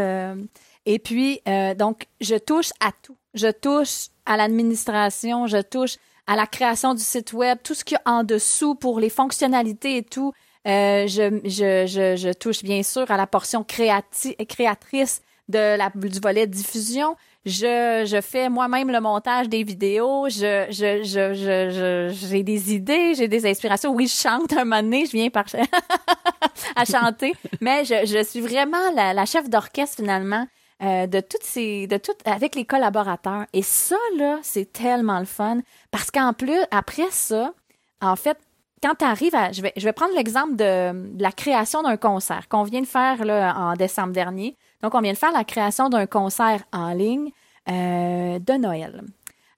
et 0.86 1.00
puis, 1.00 1.42
donc, 1.78 2.08
je 2.22 2.36
touche 2.36 2.72
à 2.82 2.92
tout. 3.02 3.16
Je 3.34 3.50
touche 3.50 4.08
à 4.26 4.36
l'administration, 4.36 5.48
je 5.48 5.62
touche 5.62 5.96
à 6.28 6.36
la 6.36 6.46
création 6.46 6.94
du 6.94 7.04
site 7.04 7.32
web, 7.32 7.60
tout 7.64 7.74
ce 7.74 7.86
qu'il 7.86 7.98
y 7.98 8.10
a 8.10 8.12
en 8.12 8.24
dessous 8.24 8.76
pour 8.76 9.00
les 9.00 9.10
fonctionnalités 9.10 9.98
et 9.98 10.04
tout. 10.04 10.34
je, 10.66 11.40
je, 11.46 11.86
je, 11.88 12.16
je, 12.18 12.34
touche 12.34 12.64
bien 12.64 12.84
sûr 12.84 13.10
à 13.10 13.16
la 13.16 13.28
portion 13.28 13.64
créati 13.64 14.36
créatrice 14.48 15.22
de 15.48 15.78
la, 15.78 15.90
du 15.96 16.20
volet 16.20 16.46
diffusion. 16.46 17.16
Je, 17.46 18.20
fais 18.22 18.50
moi-même 18.50 18.92
le 18.92 19.00
montage 19.00 19.48
des 19.50 19.64
vidéos. 19.64 20.28
Je, 20.30 20.68
je, 20.70 22.10
j'ai 22.14 22.44
des 22.44 22.74
idées, 22.74 23.16
j'ai 23.16 23.28
des 23.28 23.46
inspirations. 23.46 23.92
Oui, 23.94 24.08
je 24.08 24.16
chante 24.16 24.54
un 24.54 24.66
moment 24.66 24.82
donné, 24.82 25.06
je 25.06 25.12
viens 25.12 25.30
par 25.30 25.46
à 26.76 26.86
chanter, 26.86 27.34
mais 27.62 27.86
je, 27.86 28.06
je 28.06 28.24
suis 28.24 28.42
vraiment 28.42 28.92
la, 28.94 29.26
chef 29.26 29.50
d'orchestre 29.50 29.98
finalement 29.98 30.46
euh, 30.84 31.08
de 31.08 31.20
toutes 31.20 31.44
ces, 31.44 31.88
de 31.88 31.98
toutes 31.98 32.26
avec 32.26 32.56
les 32.56 32.66
collaborateurs. 32.66 33.46
Et 33.54 33.62
ça 33.62 33.98
là, 34.18 34.40
c'est 34.42 34.72
tellement 34.74 35.20
le 35.20 35.26
fun 35.26 35.60
parce 35.92 36.12
qu'en 36.12 36.34
plus 36.34 36.60
après 36.72 37.10
ça, 37.12 37.54
en 38.02 38.16
fait, 38.16 38.38
quand 38.84 38.96
tu 38.96 39.06
arrives 39.06 39.36
à. 39.36 39.52
Je 39.52 39.62
vais, 39.62 39.74
je 39.76 39.84
vais 39.84 39.94
prendre 39.94 40.14
l'exemple 40.16 40.56
de, 40.56 41.22
la 41.22 41.32
création 41.32 41.82
d'un 41.82 41.98
concert 41.98 42.48
qu'on 42.48 42.64
vient 42.64 42.82
de 42.82 42.88
faire 42.88 43.26
là, 43.26 43.56
en 43.58 43.74
décembre 43.74 44.14
dernier. 44.14 44.56
Donc, 44.82 44.96
on 44.96 45.02
vient 45.02 45.14
de 45.14 45.18
faire 45.18 45.32
la 45.32 45.44
création 45.44 45.90
d'un 45.90 46.06
concert 46.06 46.64
en 46.72 46.94
ligne 46.94 47.32
euh, 47.70 48.40
de 48.40 48.54
Noël. 48.54 49.04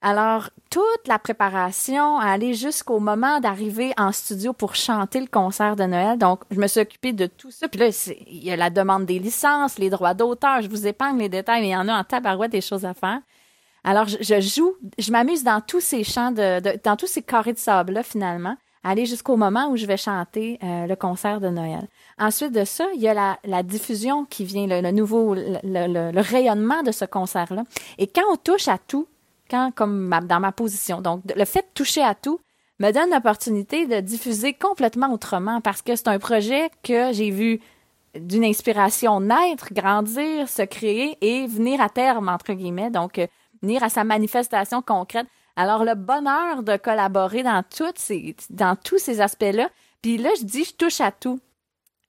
Alors, 0.01 0.49
toute 0.69 1.07
la 1.07 1.19
préparation, 1.19 2.19
aller 2.19 2.53
jusqu'au 2.53 2.99
moment 2.99 3.41
d'arriver 3.41 3.91
en 3.97 4.13
studio 4.13 4.53
pour 4.53 4.75
chanter 4.75 5.19
le 5.19 5.27
concert 5.27 5.75
de 5.75 5.83
Noël. 5.83 6.17
Donc, 6.17 6.43
je 6.51 6.59
me 6.59 6.67
suis 6.67 6.79
occupée 6.79 7.11
de 7.11 7.25
tout 7.25 7.51
ça. 7.51 7.67
Puis 7.67 7.79
là, 7.81 7.87
il 8.27 8.43
y 8.43 8.49
a 8.49 8.55
la 8.55 8.69
demande 8.69 9.05
des 9.05 9.19
licences, 9.19 9.77
les 9.77 9.89
droits 9.89 10.13
d'auteur. 10.13 10.61
Je 10.61 10.69
vous 10.69 10.87
épargne 10.87 11.19
les 11.19 11.27
détails, 11.27 11.61
mais 11.61 11.69
il 11.69 11.71
y 11.71 11.75
en 11.75 11.89
a 11.89 11.99
en 11.99 12.03
tabarouette 12.05 12.51
des 12.51 12.61
choses 12.61 12.85
à 12.85 12.93
faire. 12.93 13.19
Alors, 13.83 14.07
je, 14.07 14.39
joue, 14.39 14.73
je 14.97 15.11
m'amuse 15.11 15.43
dans 15.43 15.59
tous 15.59 15.81
ces 15.81 16.05
champs, 16.05 16.31
de, 16.31 16.79
dans 16.83 16.95
tous 16.95 17.07
ces 17.07 17.21
carrés 17.21 17.53
de 17.53 17.57
sable-là, 17.57 18.03
finalement, 18.03 18.55
aller 18.83 19.05
jusqu'au 19.05 19.35
moment 19.35 19.69
où 19.69 19.77
je 19.77 19.85
vais 19.85 19.97
chanter 19.97 20.59
euh, 20.63 20.87
le 20.87 20.95
concert 20.95 21.41
de 21.41 21.49
Noël. 21.49 21.87
Ensuite 22.17 22.51
de 22.51 22.63
ça, 22.63 22.85
il 22.95 23.01
y 23.01 23.07
a 23.07 23.37
la, 23.43 23.63
diffusion 23.63 24.25
qui 24.25 24.45
vient, 24.45 24.67
le, 24.67 24.91
nouveau, 24.91 25.35
le, 25.35 26.11
le, 26.11 26.21
rayonnement 26.21 26.81
de 26.83 26.91
ce 26.91 27.05
concert-là. 27.05 27.63
Et 27.97 28.07
quand 28.07 28.23
on 28.31 28.37
touche 28.37 28.67
à 28.67 28.77
tout, 28.77 29.07
quand, 29.49 29.71
comme 29.75 30.09
dans 30.27 30.39
ma 30.39 30.51
position, 30.51 31.01
donc 31.01 31.21
le 31.35 31.45
fait 31.45 31.61
de 31.61 31.73
toucher 31.73 32.03
à 32.03 32.15
tout 32.15 32.39
me 32.79 32.91
donne 32.91 33.09
l'opportunité 33.11 33.85
de 33.85 33.99
diffuser 33.99 34.53
complètement 34.53 35.11
autrement 35.11 35.59
parce 35.59 35.81
que 35.81 35.95
c'est 35.95 36.07
un 36.07 36.19
projet 36.19 36.69
que 36.83 37.11
j'ai 37.11 37.29
vu 37.29 37.59
d'une 38.15 38.45
inspiration 38.45 39.19
naître, 39.19 39.73
grandir, 39.73 40.49
se 40.49 40.63
créer 40.63 41.17
et 41.21 41.45
venir 41.47 41.81
à 41.81 41.89
terme, 41.89 42.29
entre 42.29 42.53
guillemets. 42.53 42.89
Donc, 42.89 43.19
euh, 43.19 43.27
venir 43.61 43.83
à 43.83 43.89
sa 43.89 44.03
manifestation 44.03 44.81
concrète. 44.81 45.27
Alors, 45.59 45.83
le 45.83 45.93
bonheur 45.93 46.63
de 46.63 46.77
collaborer 46.77 47.43
dans, 47.43 47.61
dans 48.49 48.75
tous 48.77 48.97
ces 48.97 49.19
aspects-là. 49.19 49.69
Puis 50.01 50.17
là, 50.17 50.29
je 50.39 50.45
dis, 50.45 50.63
je 50.63 50.73
touche 50.73 51.01
à 51.01 51.11
tout. 51.11 51.41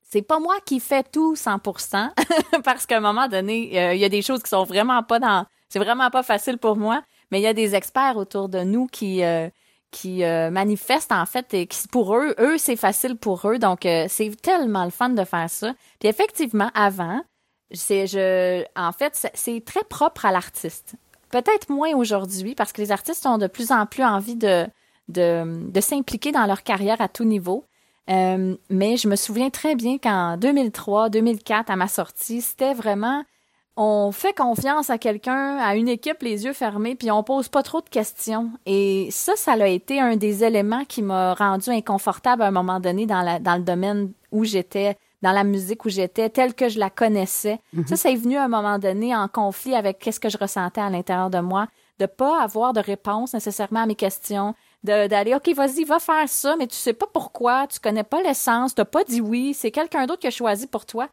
C'est 0.09 0.23
pas 0.23 0.39
moi 0.39 0.55
qui 0.65 0.79
fais 0.79 1.03
tout 1.03 1.35
100%, 1.35 2.11
parce 2.65 2.87
qu'à 2.87 2.99
un 2.99 3.01
moment 3.01 3.27
donné, 3.27 3.77
euh, 3.77 3.95
il 3.95 3.99
y 3.99 4.05
a 4.05 4.09
des 4.09 4.23
choses 4.23 4.41
qui 4.45 4.51
sont 4.51 4.63
vraiment 4.63 5.03
pas 5.03 5.19
dans... 5.19 5.47
C'est 5.69 5.81
vraiment 5.81 6.11
pas 6.11 6.23
facile 6.23 6.59
pour 6.59 6.77
moi, 6.77 7.03
mais 7.33 7.41
il 7.41 7.43
y 7.43 7.49
a 7.49 7.53
des 7.53 7.75
experts 7.75 8.17
autour 8.17 8.49
de 8.49 8.61
nous 8.61 8.87
qui... 8.87 9.25
Euh, 9.25 9.49
qui 9.91 10.23
euh, 10.23 10.53
manifestent 10.53 11.11
en 11.11 11.27
fait 11.27 11.53
et 11.53 11.67
qui 11.67 11.89
pour 11.89 12.15
eux 12.15 12.37
eux 12.39 12.59
c'est 12.59 12.77
facile 12.77 13.17
pour 13.17 13.49
eux 13.49 13.59
donc 13.59 13.81
c'est 13.83 14.41
tellement 14.41 14.85
le 14.85 14.93
fun 14.93 15.09
de 15.09 15.25
faire 15.25 15.51
ça 15.51 15.75
puis 15.99 16.09
effectivement 16.09 16.71
avant 16.75 17.21
c'est 17.73 18.07
je 18.07 18.63
en 18.77 18.93
fait 18.93 19.29
c'est 19.35 19.65
très 19.65 19.83
propre 19.83 20.27
à 20.27 20.31
l'artiste 20.31 20.95
Peut-être 21.31 21.71
moins 21.71 21.95
aujourd'hui 21.95 22.55
parce 22.55 22.73
que 22.73 22.81
les 22.81 22.93
artistes 22.93 23.27
ont 23.27 23.39
de 23.39 23.47
plus 23.47 23.73
en 23.73 23.87
plus 23.87 24.05
envie 24.05 24.37
de, 24.37 24.67
de, 25.09 25.71
de 25.71 25.81
s'impliquer 25.81 26.33
dans 26.33 26.47
leur 26.47 26.63
carrière 26.63 27.01
à 27.01 27.09
tout 27.09 27.25
niveau. 27.25 27.65
Euh, 28.11 28.57
mais 28.69 28.97
je 28.97 29.09
me 29.09 29.17
souviens 29.17 29.51
très 29.51 29.77
bien 29.77 29.99
qu'en 29.99 30.37
2003, 30.37 31.11
2004, 31.11 31.71
à 31.71 31.77
ma 31.77 31.87
sortie, 31.87 32.41
c'était 32.41 32.75
vraiment 32.75 33.25
on 33.83 34.13
fait 34.13 34.35
confiance 34.37 34.91
à 34.91 34.99
quelqu'un, 34.99 35.57
à 35.57 35.75
une 35.75 35.89
équipe, 35.89 36.23
les 36.23 36.45
yeux 36.45 36.53
fermés, 36.53 36.97
puis 36.97 37.11
on 37.11 37.23
pose 37.23 37.49
pas 37.49 37.63
trop 37.63 37.81
de 37.81 37.89
questions. 37.89 38.51
Et 38.67 39.09
ça, 39.11 39.37
ça 39.37 39.53
a 39.53 39.67
été 39.69 39.99
un 40.01 40.17
des 40.17 40.45
éléments 40.45 40.85
qui 40.85 41.01
m'a 41.01 41.33
rendu 41.33 41.71
inconfortable 41.71 42.43
à 42.43 42.49
un 42.49 42.51
moment 42.51 42.79
donné 42.79 43.07
dans, 43.07 43.23
la, 43.23 43.39
dans 43.39 43.57
le 43.57 43.63
domaine 43.63 44.13
où 44.33 44.45
j'étais 44.45 44.99
dans 45.23 45.33
la 45.33 45.45
musique 45.45 45.85
où 45.85 45.89
j'étais, 45.89 46.31
telle 46.31 46.55
que 46.55 46.69
je 46.69 46.79
la 46.79 46.91
connaissais. 46.91 47.61
Mhm. 47.73 47.87
Ça, 47.87 47.97
ça 47.97 48.11
est 48.11 48.17
venu 48.17 48.37
à 48.37 48.45
un 48.45 48.49
moment 48.49 48.79
donné 48.79 49.15
en 49.15 49.29
conflit 49.29 49.75
avec 49.75 49.99
qu'est-ce 49.99 50.21
que 50.21 50.29
je 50.29 50.39
ressentais 50.39 50.81
à 50.81 50.91
l'intérieur 50.91 51.31
de 51.31 51.41
moi, 51.41 51.67
de 51.99 52.07
pas 52.07 52.43
avoir 52.43 52.73
de 52.73 52.81
réponse 52.81 53.35
nécessairement 53.35 53.83
à 53.83 53.87
mes 53.87 53.95
questions, 53.95 54.55
d'aller, 54.83 55.35
OK, 55.35 55.55
vas-y, 55.55 55.85
va 55.85 55.99
faire 55.99 56.29
ça, 56.29 56.57
mais 56.57 56.67
tu 56.67 56.77
sais 56.77 56.95
pas 56.95 57.07
pourquoi, 57.13 57.67
tu 57.67 57.79
connais 57.81 58.05
pas 58.05 58.23
l'essence, 58.23 58.75
t'as 58.75 58.87
pas 58.87 59.05
dit 59.05 59.21
oui, 59.21 59.53
c'est 59.55 59.71
quelqu'un 59.71 60.07
d'autre 60.07 60.21
qui 60.21 60.27
a 60.27 60.31
choisi 60.31 60.67
pour 60.67 60.87
toi. 60.87 61.09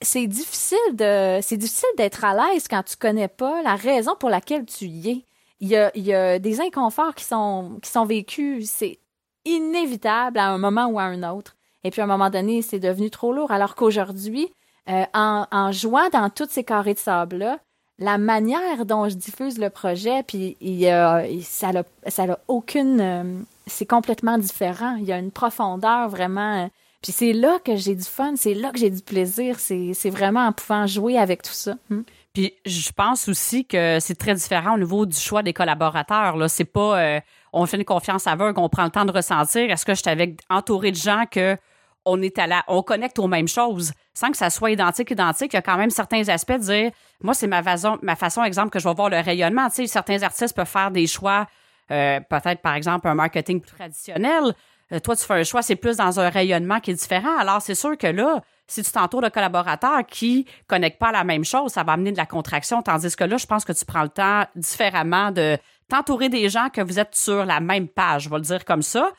C'est 0.00 0.26
difficile 0.26 0.78
de, 0.94 1.38
c'est 1.42 1.58
difficile 1.58 1.88
d'être 1.96 2.24
à 2.24 2.34
l'aise 2.34 2.66
quand 2.68 2.82
tu 2.82 2.96
connais 2.96 3.28
pas 3.28 3.62
la 3.62 3.76
raison 3.76 4.16
pour 4.18 4.30
laquelle 4.30 4.64
tu 4.64 4.86
y 4.86 5.10
es. 5.10 5.24
Il 5.60 5.68
y 5.68 5.76
a, 5.76 5.92
il 5.94 6.04
y 6.04 6.14
a 6.14 6.40
des 6.40 6.60
inconforts 6.60 7.14
qui 7.14 7.24
sont, 7.24 7.78
qui 7.82 7.90
sont 7.90 8.04
vécus, 8.04 8.68
c'est 8.68 8.98
inévitable 9.44 10.38
à 10.38 10.48
un 10.48 10.58
moment 10.58 10.86
ou 10.86 10.98
à 10.98 11.04
un 11.04 11.22
autre. 11.30 11.54
Et 11.84 11.90
puis 11.90 12.00
à 12.00 12.04
un 12.04 12.06
moment 12.06 12.30
donné, 12.30 12.62
c'est 12.62 12.78
devenu 12.78 13.10
trop 13.10 13.32
lourd. 13.32 13.50
Alors 13.50 13.74
qu'aujourd'hui, 13.74 14.48
euh, 14.88 15.04
en, 15.14 15.46
en 15.50 15.72
jouant 15.72 16.08
dans 16.12 16.30
tous 16.30 16.48
ces 16.50 16.64
carrés 16.64 16.94
de 16.94 16.98
sable-là, 16.98 17.58
la 17.98 18.18
manière 18.18 18.84
dont 18.84 19.08
je 19.08 19.14
diffuse 19.14 19.58
le 19.58 19.70
projet, 19.70 20.22
puis 20.24 20.56
il, 20.60 21.42
ça 21.42 21.72
n'a 21.72 21.84
ça 22.08 22.24
a 22.24 22.38
aucune... 22.48 23.00
Euh, 23.00 23.24
c'est 23.66 23.86
complètement 23.86 24.38
différent. 24.38 24.96
Il 24.96 25.04
y 25.04 25.12
a 25.12 25.18
une 25.18 25.30
profondeur 25.30 26.08
vraiment... 26.08 26.64
Euh, 26.64 26.68
puis 27.00 27.12
c'est 27.12 27.32
là 27.32 27.58
que 27.64 27.76
j'ai 27.76 27.94
du 27.96 28.04
fun, 28.04 28.34
c'est 28.36 28.54
là 28.54 28.70
que 28.70 28.78
j'ai 28.78 28.90
du 28.90 29.02
plaisir. 29.02 29.58
C'est 29.58 30.10
vraiment 30.10 30.46
en 30.46 30.52
pouvant 30.52 30.86
jouer 30.86 31.18
avec 31.18 31.42
tout 31.42 31.52
ça. 31.52 31.74
Hmm. 31.90 32.02
Puis 32.32 32.54
je 32.64 32.90
pense 32.92 33.28
aussi 33.28 33.64
que 33.64 33.98
c'est 34.00 34.14
très 34.14 34.34
différent 34.34 34.76
au 34.76 34.78
niveau 34.78 35.04
du 35.04 35.16
choix 35.16 35.42
des 35.42 35.52
collaborateurs. 35.52 36.36
Là, 36.36 36.48
c'est 36.48 36.64
pas 36.64 37.20
on 37.52 37.66
fait 37.66 37.76
une 37.76 37.84
confiance 37.84 38.26
aveugle, 38.26 38.58
on 38.58 38.68
prend 38.68 38.84
le 38.84 38.90
temps 38.90 39.04
de 39.04 39.12
ressentir. 39.12 39.70
Est-ce 39.70 39.84
que 39.84 39.94
je 39.94 40.00
suis 40.00 40.36
entouré 40.48 40.92
de 40.92 40.96
gens 40.96 41.24
que 41.30 41.56
on 42.04 42.20
est 42.22 42.38
à 42.38 42.46
la, 42.46 42.64
on 42.68 42.82
connecte 42.82 43.18
aux 43.18 43.28
mêmes 43.28 43.48
choses 43.48 43.92
sans 44.14 44.30
que 44.30 44.36
ça 44.36 44.50
soit 44.50 44.70
identique, 44.70 45.10
identique. 45.10 45.52
Il 45.52 45.56
y 45.56 45.58
a 45.58 45.62
quand 45.62 45.76
même 45.76 45.90
certains 45.90 46.28
aspects 46.28 46.52
de 46.52 46.58
dire, 46.58 46.90
moi, 47.22 47.34
c'est 47.34 47.46
ma 47.46 47.62
façon, 47.62 47.98
ma 48.02 48.16
façon, 48.16 48.42
exemple, 48.44 48.70
que 48.70 48.78
je 48.78 48.88
vais 48.88 48.94
voir 48.94 49.08
le 49.08 49.18
rayonnement. 49.18 49.68
Tu 49.68 49.76
sais, 49.76 49.86
certains 49.86 50.22
artistes 50.22 50.54
peuvent 50.54 50.66
faire 50.66 50.90
des 50.90 51.06
choix, 51.06 51.46
euh, 51.90 52.20
peut-être, 52.20 52.60
par 52.60 52.74
exemple, 52.74 53.08
un 53.08 53.14
marketing 53.14 53.60
plus 53.60 53.76
traditionnel. 53.76 54.54
Euh, 54.92 55.00
toi, 55.00 55.16
tu 55.16 55.24
fais 55.24 55.34
un 55.34 55.44
choix, 55.44 55.62
c'est 55.62 55.76
plus 55.76 55.96
dans 55.96 56.20
un 56.20 56.28
rayonnement 56.28 56.80
qui 56.80 56.90
est 56.90 56.94
différent. 56.94 57.38
Alors, 57.38 57.62
c'est 57.62 57.74
sûr 57.74 57.96
que 57.96 58.06
là, 58.06 58.42
si 58.66 58.82
tu 58.82 58.90
t'entoures 58.90 59.22
de 59.22 59.28
collaborateurs 59.28 60.04
qui 60.06 60.46
connectent 60.66 60.98
pas 60.98 61.08
à 61.08 61.12
la 61.12 61.24
même 61.24 61.44
chose, 61.44 61.72
ça 61.72 61.82
va 61.82 61.92
amener 61.92 62.12
de 62.12 62.16
la 62.16 62.26
contraction. 62.26 62.82
Tandis 62.82 63.14
que 63.16 63.24
là, 63.24 63.36
je 63.36 63.46
pense 63.46 63.64
que 63.64 63.72
tu 63.72 63.84
prends 63.84 64.02
le 64.02 64.08
temps 64.08 64.44
différemment 64.56 65.30
de 65.30 65.56
t'entourer 65.88 66.28
des 66.28 66.48
gens 66.48 66.68
que 66.68 66.80
vous 66.80 66.98
êtes 66.98 67.14
sur 67.14 67.44
la 67.44 67.60
même 67.60 67.88
page, 67.88 68.24
je 68.24 68.30
vais 68.30 68.36
le 68.36 68.42
dire 68.42 68.64
comme 68.64 68.82
ça. 68.82 69.10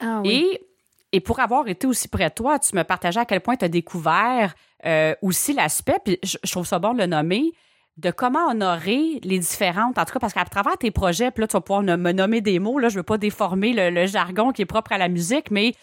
Ah 0.00 0.20
oui. 0.22 0.30
Et 0.30 0.66
et 1.12 1.20
pour 1.20 1.40
avoir 1.40 1.68
été 1.68 1.86
aussi 1.86 2.08
près 2.08 2.30
de 2.30 2.34
toi, 2.34 2.58
tu 2.58 2.74
me 2.74 2.82
partageais 2.82 3.20
à 3.20 3.24
quel 3.24 3.40
point 3.40 3.56
tu 3.56 3.64
as 3.66 3.68
découvert 3.68 4.54
euh, 4.86 5.14
aussi 5.20 5.52
l'aspect, 5.52 5.98
puis 6.04 6.18
je, 6.22 6.50
trouve 6.50 6.66
ça 6.66 6.78
bon 6.78 6.94
de 6.94 6.98
le 6.98 7.06
nommer, 7.06 7.52
de 7.98 8.10
comment 8.10 8.48
honorer 8.48 9.20
les 9.22 9.38
différentes, 9.38 9.98
en 9.98 10.04
tout 10.04 10.14
cas, 10.14 10.18
parce 10.18 10.32
qu'à 10.32 10.44
travers 10.44 10.78
tes 10.78 10.90
projets, 10.90 11.30
puis 11.30 11.42
là, 11.42 11.46
tu 11.46 11.52
vas 11.52 11.60
pouvoir 11.60 11.82
me 11.82 12.12
nommer 12.12 12.40
des 12.40 12.58
mots, 12.58 12.78
là, 12.78 12.88
je 12.88 12.96
veux 12.96 13.02
pas 13.02 13.18
déformer 13.18 13.90
le, 13.90 14.06
jargon 14.06 14.52
qui 14.52 14.62
est 14.62 14.66
propre 14.66 14.92
à 14.92 14.98
la 14.98 15.08
musique, 15.08 15.50
mais 15.50 15.74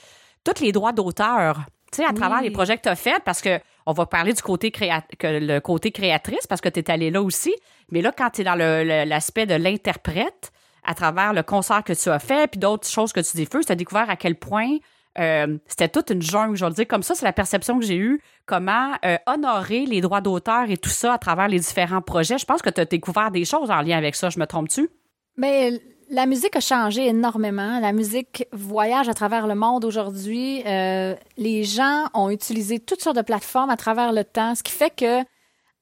tous 0.44 0.62
les 0.64 0.72
droits 0.72 0.94
d'auteur, 0.94 1.60
tu 1.92 1.98
sais, 1.98 2.06
à 2.06 2.14
travers 2.14 2.42
les 2.42 2.52
projets 2.52 2.78
que 2.78 2.84
tu 2.84 2.90
as 2.90 2.96
faits, 2.96 3.24
parce 3.24 3.42
que 3.42 3.60
on 3.86 3.94
va 3.94 4.06
parler 4.06 4.34
du 4.34 4.42
côté 4.42 4.70
créa 4.72 5.02
que 5.18 5.28
le 5.28 5.60
côté 5.60 5.92
créatrice, 5.92 6.46
parce 6.48 6.62
que 6.62 6.70
tu 6.70 6.80
es 6.80 6.92
allé 6.92 7.12
là 7.12 7.22
aussi, 7.22 7.54
mais 7.92 8.02
là, 8.02 8.12
quand 8.16 8.32
tu 8.32 8.42
es 8.42 8.44
dans 8.44 8.56
l'aspect 8.56 9.46
de 9.46 9.56
l'interprète, 9.56 10.52
à 10.84 10.96
travers 10.96 11.34
le 11.34 11.44
concert 11.44 11.84
que 11.84 11.94
tu 11.94 12.10
as 12.10 12.20
fait, 12.20 12.50
puis 12.50 12.60
d'autres 12.60 12.88
choses 12.88 13.14
que 13.14 13.20
tu 13.20 13.38
diffuses, 13.38 13.66
tu 13.66 13.72
as 13.72 13.76
découvert 13.76 14.10
à 14.10 14.16
quel 14.16 14.36
point 14.36 14.78
euh, 15.18 15.58
c'était 15.68 15.90
toute 15.90 16.12
une 16.12 16.22
jungle, 16.22 16.56
je 16.56 16.66
veux 16.66 16.72
dire. 16.72 16.88
Comme 16.88 17.04
ça, 17.04 17.16
c'est 17.16 17.26
la 17.26 17.34
perception 17.34 17.80
que 17.80 17.86
j'ai 17.86 17.98
eue. 17.98 18.22
Comment 18.46 18.94
euh, 19.06 19.18
honorer 19.26 19.86
les 19.86 20.02
droits 20.02 20.22
d'auteur 20.22 20.70
et 20.70 20.78
tout 20.78 20.90
ça 20.90 21.14
à 21.14 21.18
travers 21.18 21.48
les 21.48 21.60
différents 21.60 22.02
projets. 22.02 22.38
Je 22.38 22.46
pense 22.46 22.62
que 22.62 22.70
tu 22.70 22.80
as 22.80 22.86
découvert 22.86 23.32
des 23.32 23.46
choses 23.46 23.72
en 23.72 23.82
lien 23.82 23.98
avec 23.98 24.16
ça. 24.16 24.30
Je 24.30 24.40
me 24.40 24.46
trompe-tu? 24.46 24.90
Mais 25.36 25.82
la 26.10 26.26
musique 26.26 26.56
a 26.56 26.60
changé 26.60 27.08
énormément. 27.08 27.80
La 27.80 27.92
musique 27.92 28.46
voyage 28.52 29.10
à 29.10 29.14
travers 29.14 29.48
le 29.48 29.56
monde 29.56 29.84
aujourd'hui. 29.84 30.64
Euh, 30.66 31.16
les 31.38 31.64
gens 31.64 32.06
ont 32.14 32.30
utilisé 32.30 32.80
toutes 32.80 33.02
sortes 33.02 33.18
de 33.18 33.22
plateformes 33.22 33.70
à 33.70 33.78
travers 33.78 34.14
le 34.14 34.24
temps, 34.24 34.56
ce 34.56 34.64
qui 34.64 34.72
fait 34.72 34.94
que 34.96 35.24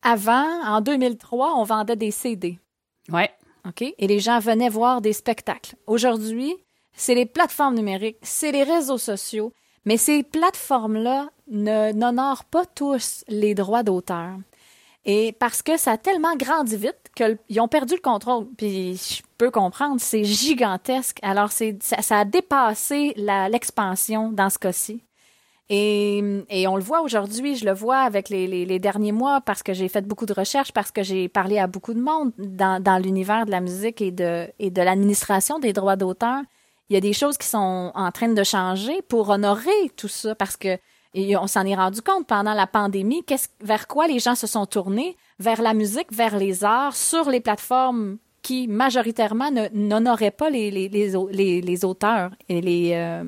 avant, 0.03 0.47
en 0.65 0.81
2003, 0.81 1.55
on 1.57 1.63
vendait 1.63 1.95
des 1.95 2.11
CD. 2.11 2.59
Ouais. 3.11 3.31
OK? 3.67 3.81
Et 3.81 4.07
les 4.07 4.19
gens 4.19 4.39
venaient 4.39 4.69
voir 4.69 5.01
des 5.01 5.13
spectacles. 5.13 5.75
Aujourd'hui, 5.87 6.55
c'est 6.97 7.15
les 7.15 7.25
plateformes 7.25 7.75
numériques, 7.75 8.17
c'est 8.23 8.51
les 8.51 8.63
réseaux 8.63 8.97
sociaux, 8.97 9.53
mais 9.85 9.95
ces 9.95 10.23
plateformes-là 10.23 11.29
n'honorent 11.47 12.43
pas 12.43 12.65
tous 12.65 13.23
les 13.29 13.55
droits 13.55 13.83
d'auteur. 13.83 14.31
Et 15.05 15.31
parce 15.39 15.61
que 15.61 15.77
ça 15.77 15.91
a 15.91 15.97
tellement 15.97 16.35
grandi 16.35 16.75
vite 16.75 16.99
qu'ils 17.15 17.61
ont 17.61 17.69
perdu 17.69 17.93
le 17.93 18.01
contrôle. 18.01 18.47
Puis 18.57 18.97
je 18.97 19.21
peux 19.37 19.51
comprendre, 19.51 20.01
c'est 20.01 20.25
gigantesque. 20.25 21.19
Alors 21.21 21.51
ça, 21.51 22.17
a 22.17 22.25
dépassé 22.25 23.13
l'expansion 23.15 24.31
dans 24.33 24.49
ce 24.49 24.57
cas-ci. 24.57 25.01
Et, 25.69 26.43
on 26.67 26.75
le 26.75 26.81
voit 26.81 27.01
aujourd'hui, 27.01 27.55
je 27.55 27.65
le 27.65 27.73
vois 27.73 27.99
avec 27.99 28.29
les, 28.29 28.79
derniers 28.79 29.13
mois 29.13 29.39
parce 29.39 29.63
que 29.63 29.73
j'ai 29.73 29.87
fait 29.87 30.05
beaucoup 30.05 30.25
de 30.25 30.33
recherches, 30.33 30.73
parce 30.73 30.91
que 30.91 31.03
j'ai 31.03 31.29
parlé 31.29 31.59
à 31.59 31.67
beaucoup 31.67 31.93
de 31.93 32.01
monde 32.01 32.33
dans, 32.37 33.01
l'univers 33.01 33.45
de 33.45 33.51
la 33.51 33.61
musique 33.61 34.01
et 34.01 34.11
de 34.11 34.81
l'administration 34.81 35.59
des 35.59 35.71
droits 35.71 35.95
d'auteur 35.95 36.41
il 36.89 36.93
y 36.93 36.97
a 36.97 37.01
des 37.01 37.13
choses 37.13 37.37
qui 37.37 37.47
sont 37.47 37.91
en 37.93 38.11
train 38.11 38.29
de 38.29 38.43
changer 38.43 39.01
pour 39.01 39.29
honorer 39.29 39.91
tout 39.95 40.07
ça 40.07 40.35
parce 40.35 40.57
que 40.57 40.77
on 41.15 41.47
s'en 41.47 41.65
est 41.65 41.75
rendu 41.75 42.01
compte 42.01 42.27
pendant 42.27 42.53
la 42.53 42.67
pandémie, 42.67 43.23
vers 43.61 43.87
quoi 43.87 44.07
les 44.07 44.19
gens 44.19 44.35
se 44.35 44.45
sont 44.45 44.67
tournés? 44.67 45.17
Vers 45.39 45.61
la 45.61 45.73
musique, 45.73 46.11
vers 46.11 46.37
les 46.37 46.63
arts, 46.63 46.95
sur 46.95 47.29
les 47.29 47.39
plateformes 47.39 48.17
qui 48.41 48.67
majoritairement 48.67 49.49
n'honoraient 49.73 50.31
pas 50.31 50.49
les, 50.49 50.69
les, 50.71 50.87
les, 50.87 51.85
auteurs 51.85 52.31
et 52.49 52.61
les. 52.61 52.91
Euh, 52.93 53.23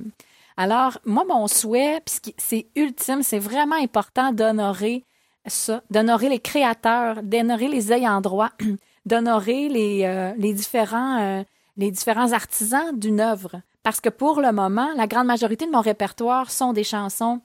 alors, 0.56 1.00
moi, 1.06 1.26
mon 1.28 1.48
souhait, 1.48 2.02
c'est 2.38 2.68
ultime, 2.76 3.24
c'est 3.24 3.40
vraiment 3.40 3.76
important 3.76 4.32
d'honorer 4.32 5.04
ça, 5.46 5.82
d'honorer 5.90 6.30
les 6.30 6.40
créateurs, 6.40 7.24
d'honorer 7.24 7.68
les 7.68 7.92
ayants 7.92 8.22
droit, 8.22 8.52
d'honorer 9.06 9.68
les, 9.68 10.04
euh, 10.04 10.34
les, 10.38 10.54
différents, 10.54 11.20
euh, 11.20 11.44
les 11.80 11.90
différents 11.90 12.34
artisans 12.34 12.98
d'une 12.98 13.20
œuvre. 13.20 13.62
Parce 13.82 14.00
que 14.00 14.10
pour 14.10 14.40
le 14.40 14.52
moment, 14.52 14.90
la 14.96 15.08
grande 15.08 15.26
majorité 15.26 15.66
de 15.66 15.72
mon 15.72 15.82
répertoire 15.82 16.52
sont 16.52 16.74
des 16.74 16.84
chansons 16.84 17.42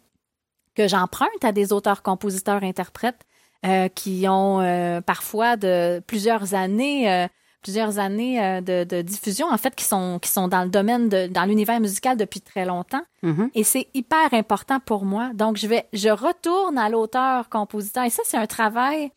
que 0.75 0.87
j'emprunte 0.87 1.43
à 1.43 1.53
des 1.53 1.73
auteurs, 1.73 2.03
compositeurs, 2.03 2.63
interprètes 2.63 3.23
euh, 3.65 3.89
qui 3.89 4.27
ont 4.29 5.03
parfois 5.07 5.57
de 5.57 6.03
plusieurs 6.07 6.55
années 6.55 7.29
plusieurs 7.65 7.99
années 7.99 8.41
euh, 8.41 8.61
de, 8.61 9.03
diffusion, 9.03 9.49
en 9.51 9.57
fait, 9.57 9.75
qui 9.75 9.85
sont, 9.85 10.21
qui 10.21 10.29
sont 10.29 10.47
dans 10.47 10.63
le 10.63 10.69
domaine 10.69 11.09
de, 11.09 11.27
dans 11.27 11.45
l'univers 11.47 11.81
musical 11.81 12.17
depuis 12.17 12.41
très 12.41 12.65
longtemps. 12.65 13.03
Mm-hmm. 13.25 13.51
Et 13.55 13.65
c'est 13.65 13.89
hyper 13.95 14.33
important 14.33 14.79
pour 14.79 15.05
moi. 15.05 15.31
Donc, 15.35 15.57
je 15.57 15.67
vais, 15.67 15.89
je 15.93 16.11
retourne 16.11 16.79
à 16.79 16.89
l'auteur-compositeur. 16.89 18.05
Et 18.05 18.11
ça, 18.11 18.23
c'est 18.27 18.37
un 18.37 18.47
travail 18.47 19.11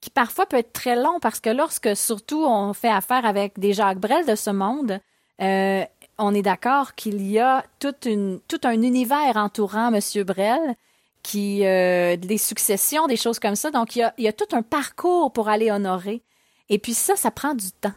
qui 0.00 0.10
parfois 0.10 0.46
peut 0.46 0.56
être 0.56 0.72
très 0.72 0.96
long 0.96 1.20
parce 1.20 1.40
que 1.40 1.50
lorsque, 1.50 1.96
surtout, 1.96 2.44
on 2.44 2.72
fait 2.72 2.88
affaire 2.88 3.26
avec 3.26 3.58
des 3.58 3.72
Jacques 3.72 3.98
Brel 3.98 4.26
de 4.26 4.34
ce 4.34 4.50
monde, 4.50 5.00
euh, 5.42 5.84
on 6.18 6.34
est 6.34 6.42
d'accord 6.42 6.94
qu'il 6.94 7.26
y 7.26 7.38
a 7.38 7.64
toute 7.78 8.06
une, 8.06 8.40
tout 8.48 8.60
un 8.64 8.82
univers 8.82 9.36
entourant 9.36 9.92
M. 9.92 10.24
Brel 10.24 10.74
qui 11.22 11.66
euh, 11.66 12.16
des 12.16 12.38
successions, 12.38 13.06
des 13.06 13.16
choses 13.16 13.38
comme 13.38 13.56
ça. 13.56 13.70
Donc, 13.70 13.96
il 13.96 14.00
y, 14.00 14.02
a, 14.02 14.14
il 14.16 14.24
y 14.24 14.28
a 14.28 14.32
tout 14.32 14.56
un 14.56 14.62
parcours 14.62 15.32
pour 15.32 15.48
aller 15.48 15.70
honorer. 15.70 16.22
Et 16.70 16.78
puis 16.78 16.94
ça, 16.94 17.16
ça 17.16 17.30
prend 17.30 17.54
du 17.54 17.70
temps. 17.72 17.92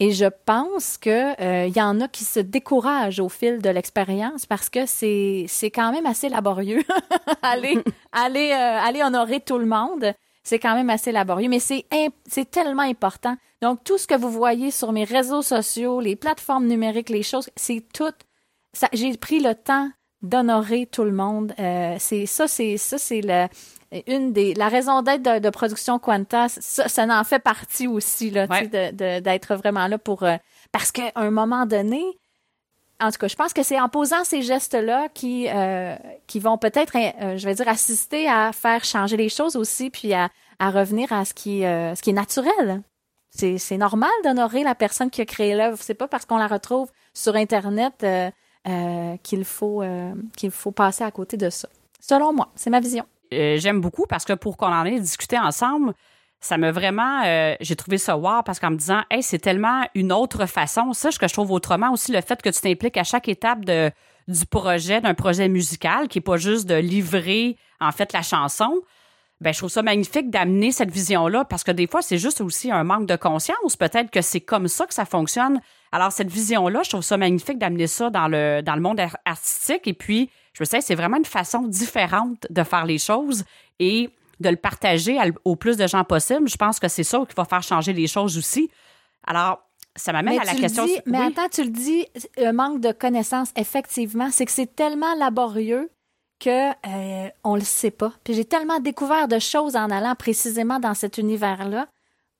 Et 0.00 0.12
je 0.12 0.24
pense 0.46 0.96
que 0.96 1.40
euh, 1.42 1.66
il 1.66 1.76
y 1.76 1.82
en 1.82 2.00
a 2.00 2.08
qui 2.08 2.24
se 2.24 2.40
découragent 2.40 3.20
au 3.20 3.28
fil 3.28 3.60
de 3.60 3.68
l'expérience 3.68 4.46
parce 4.46 4.70
que 4.70 4.86
c'est 4.86 5.44
c'est 5.46 5.70
quand 5.70 5.92
même 5.92 6.06
assez 6.06 6.30
laborieux 6.30 6.82
aller 7.42 7.78
aller 8.12 8.50
euh, 8.50 8.80
aller 8.80 9.02
honorer 9.02 9.40
tout 9.40 9.58
le 9.58 9.66
monde. 9.66 10.14
C'est 10.42 10.58
quand 10.58 10.74
même 10.74 10.90
assez 10.90 11.12
laborieux, 11.12 11.48
mais 11.48 11.60
c'est 11.60 11.86
c'est 12.26 12.50
tellement 12.50 12.82
important. 12.82 13.36
Donc 13.60 13.84
tout 13.84 13.98
ce 13.98 14.06
que 14.06 14.14
vous 14.14 14.30
voyez 14.30 14.70
sur 14.70 14.92
mes 14.92 15.04
réseaux 15.04 15.42
sociaux, 15.42 16.00
les 16.00 16.16
plateformes 16.16 16.66
numériques, 16.66 17.10
les 17.10 17.22
choses, 17.22 17.50
c'est 17.56 17.84
tout. 17.92 18.12
Ça, 18.72 18.88
j'ai 18.92 19.16
pris 19.16 19.40
le 19.40 19.54
temps 19.54 19.90
d'honorer 20.22 20.86
tout 20.86 21.04
le 21.04 21.12
monde. 21.12 21.52
Euh, 21.58 21.96
c'est 21.98 22.26
ça, 22.26 22.48
c'est 22.48 22.76
ça, 22.76 22.98
c'est 22.98 23.20
le 23.20 23.46
une 24.06 24.32
des 24.32 24.54
la 24.54 24.68
raison 24.68 25.02
d'être 25.02 25.40
de, 25.40 25.50
production 25.50 25.98
Quanta, 25.98 26.48
ça, 26.48 26.88
ça 26.88 27.04
en 27.08 27.24
fait 27.24 27.40
partie 27.40 27.88
aussi 27.88 28.30
là, 28.30 28.46
d'être 28.46 29.56
vraiment 29.56 29.88
là 29.88 29.98
pour 29.98 30.22
euh, 30.22 30.36
parce 30.72 30.92
qu'à 30.92 31.10
un 31.16 31.30
moment 31.30 31.66
donné, 31.66 32.02
en 33.00 33.10
tout 33.10 33.18
cas, 33.18 33.28
je 33.28 33.36
pense 33.36 33.52
que 33.52 33.62
c'est 33.62 33.80
en 33.80 33.88
posant 33.88 34.24
ces 34.24 34.42
gestes-là 34.42 35.08
qui 35.14 35.48
euh, 35.48 35.96
qui 36.26 36.38
vont 36.40 36.58
peut-être, 36.58 36.96
euh, 36.96 37.36
je 37.36 37.44
vais 37.44 37.54
dire, 37.54 37.68
assister 37.68 38.28
à 38.28 38.52
faire 38.52 38.84
changer 38.84 39.16
les 39.16 39.28
choses 39.28 39.56
aussi, 39.56 39.90
puis 39.90 40.12
à, 40.12 40.28
à 40.58 40.70
revenir 40.70 41.12
à 41.12 41.24
ce 41.24 41.34
qui 41.34 41.60
ce 41.60 42.00
qui 42.00 42.10
est 42.10 42.14
naturel. 42.14 42.82
C'est 43.30 43.58
c'est 43.58 43.78
normal 43.78 44.10
d'honorer 44.24 44.64
la 44.64 44.74
personne 44.74 45.10
qui 45.10 45.20
a 45.20 45.24
créé 45.24 45.54
l'œuvre. 45.54 45.78
C'est 45.80 45.94
pas 45.94 46.08
parce 46.08 46.26
qu'on 46.26 46.38
la 46.38 46.48
retrouve 46.48 46.90
sur 47.14 47.36
Internet 47.36 48.04
qu'il 49.22 49.44
faut 49.44 49.82
qu'il 50.36 50.50
faut 50.50 50.72
passer 50.72 51.04
à 51.04 51.10
côté 51.10 51.36
de 51.36 51.50
ça. 51.50 51.68
Selon 52.00 52.32
moi, 52.32 52.48
c'est 52.56 52.70
ma 52.70 52.80
vision. 52.80 53.04
Euh, 53.32 53.56
j'aime 53.58 53.80
beaucoup 53.80 54.06
parce 54.08 54.24
que 54.24 54.32
pour 54.32 54.56
qu'on 54.56 54.72
en 54.72 54.84
ait 54.84 54.98
discuté 54.98 55.38
ensemble, 55.38 55.94
ça 56.40 56.56
m'a 56.56 56.72
vraiment, 56.72 57.22
euh, 57.24 57.54
j'ai 57.60 57.76
trouvé 57.76 57.98
ça 57.98 58.16
wow 58.16 58.42
parce 58.42 58.58
qu'en 58.58 58.70
me 58.70 58.76
disant, 58.76 59.02
hey, 59.10 59.22
c'est 59.22 59.38
tellement 59.38 59.82
une 59.94 60.10
autre 60.10 60.46
façon. 60.46 60.92
Ça, 60.94 61.10
ce 61.10 61.18
que 61.18 61.28
je 61.28 61.34
trouve 61.34 61.52
autrement 61.52 61.92
aussi, 61.92 62.12
le 62.12 62.20
fait 62.22 62.40
que 62.40 62.48
tu 62.48 62.60
t'impliques 62.60 62.96
à 62.96 63.04
chaque 63.04 63.28
étape 63.28 63.64
de, 63.64 63.90
du 64.26 64.46
projet, 64.46 65.02
d'un 65.02 65.14
projet 65.14 65.48
musical, 65.48 66.08
qui 66.08 66.18
est 66.18 66.22
pas 66.22 66.38
juste 66.38 66.66
de 66.66 66.74
livrer, 66.74 67.56
en 67.78 67.92
fait, 67.92 68.12
la 68.14 68.22
chanson. 68.22 68.80
Ben, 69.42 69.52
je 69.52 69.58
trouve 69.58 69.70
ça 69.70 69.82
magnifique 69.82 70.30
d'amener 70.30 70.72
cette 70.72 70.90
vision-là 70.90 71.44
parce 71.44 71.62
que 71.64 71.72
des 71.72 71.86
fois, 71.86 72.02
c'est 72.02 72.18
juste 72.18 72.40
aussi 72.40 72.70
un 72.70 72.84
manque 72.84 73.06
de 73.06 73.16
conscience. 73.16 73.76
Peut-être 73.76 74.10
que 74.10 74.22
c'est 74.22 74.40
comme 74.40 74.68
ça 74.68 74.86
que 74.86 74.94
ça 74.94 75.04
fonctionne. 75.04 75.60
Alors, 75.92 76.12
cette 76.12 76.30
vision-là, 76.30 76.82
je 76.84 76.90
trouve 76.90 77.02
ça 77.02 77.16
magnifique 77.16 77.58
d'amener 77.58 77.86
ça 77.86 78.10
dans 78.10 78.28
le, 78.28 78.62
dans 78.62 78.74
le 78.74 78.82
monde 78.82 79.00
artistique. 79.24 79.86
Et 79.86 79.94
puis, 79.94 80.30
je 80.54 80.64
sais, 80.64 80.80
c'est 80.80 80.94
vraiment 80.94 81.16
une 81.16 81.24
façon 81.24 81.62
différente 81.62 82.46
de 82.48 82.62
faire 82.62 82.84
les 82.84 82.98
choses 82.98 83.44
et 83.78 84.10
de 84.40 84.48
le 84.48 84.56
partager 84.56 85.18
au 85.44 85.56
plus 85.56 85.76
de 85.76 85.86
gens 85.86 86.04
possible. 86.04 86.48
Je 86.48 86.56
pense 86.56 86.80
que 86.80 86.88
c'est 86.88 87.04
ça 87.04 87.22
qui 87.28 87.34
va 87.36 87.44
faire 87.44 87.62
changer 87.62 87.92
les 87.92 88.06
choses 88.06 88.36
aussi. 88.38 88.70
Alors, 89.26 89.62
ça 89.96 90.12
m'amène 90.12 90.38
à 90.38 90.44
la 90.44 90.54
question. 90.54 90.86
mais 91.06 91.18
attends, 91.18 91.48
tu 91.50 91.62
le 91.62 91.70
dis, 91.70 92.06
le 92.36 92.52
manque 92.52 92.80
de 92.80 92.92
connaissances, 92.92 93.50
effectivement, 93.56 94.30
c'est 94.30 94.46
que 94.46 94.52
c'est 94.52 94.74
tellement 94.74 95.14
laborieux 95.14 95.90
que 96.38 96.70
euh, 96.70 97.28
on 97.44 97.54
le 97.54 97.60
sait 97.60 97.90
pas. 97.90 98.12
Puis 98.24 98.34
j'ai 98.34 98.46
tellement 98.46 98.80
découvert 98.80 99.28
de 99.28 99.38
choses 99.38 99.76
en 99.76 99.90
allant 99.90 100.14
précisément 100.14 100.80
dans 100.80 100.94
cet 100.94 101.18
univers-là 101.18 101.86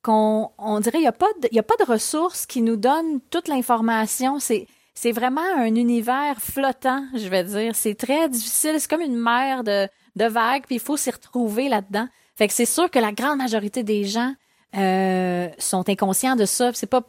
qu'on 0.02 0.50
on 0.56 0.80
dirait 0.80 0.98
il 0.98 1.04
y 1.04 1.06
a 1.06 1.12
pas 1.12 1.26
il 1.50 1.54
y 1.54 1.58
a 1.58 1.62
pas 1.62 1.76
de 1.78 1.84
ressources 1.84 2.46
qui 2.46 2.62
nous 2.62 2.76
donnent 2.76 3.20
toute 3.28 3.48
l'information. 3.48 4.38
C'est 4.38 4.66
c'est 5.00 5.12
vraiment 5.12 5.40
un 5.56 5.74
univers 5.76 6.36
flottant, 6.40 7.06
je 7.14 7.26
vais 7.28 7.42
dire. 7.42 7.74
C'est 7.74 7.94
très 7.94 8.28
difficile. 8.28 8.74
C'est 8.76 8.90
comme 8.90 9.00
une 9.00 9.16
mer 9.16 9.64
de, 9.64 9.88
de 10.14 10.24
vagues, 10.26 10.64
puis 10.66 10.74
il 10.74 10.80
faut 10.80 10.98
s'y 10.98 11.10
retrouver 11.10 11.70
là-dedans. 11.70 12.06
Fait 12.36 12.48
que 12.48 12.52
c'est 12.52 12.66
sûr 12.66 12.90
que 12.90 12.98
la 12.98 13.10
grande 13.10 13.38
majorité 13.38 13.82
des 13.82 14.04
gens 14.04 14.34
euh, 14.76 15.48
sont 15.56 15.88
inconscients 15.88 16.36
de 16.36 16.44
ça. 16.44 16.72
C'est 16.74 16.86
pas, 16.86 17.02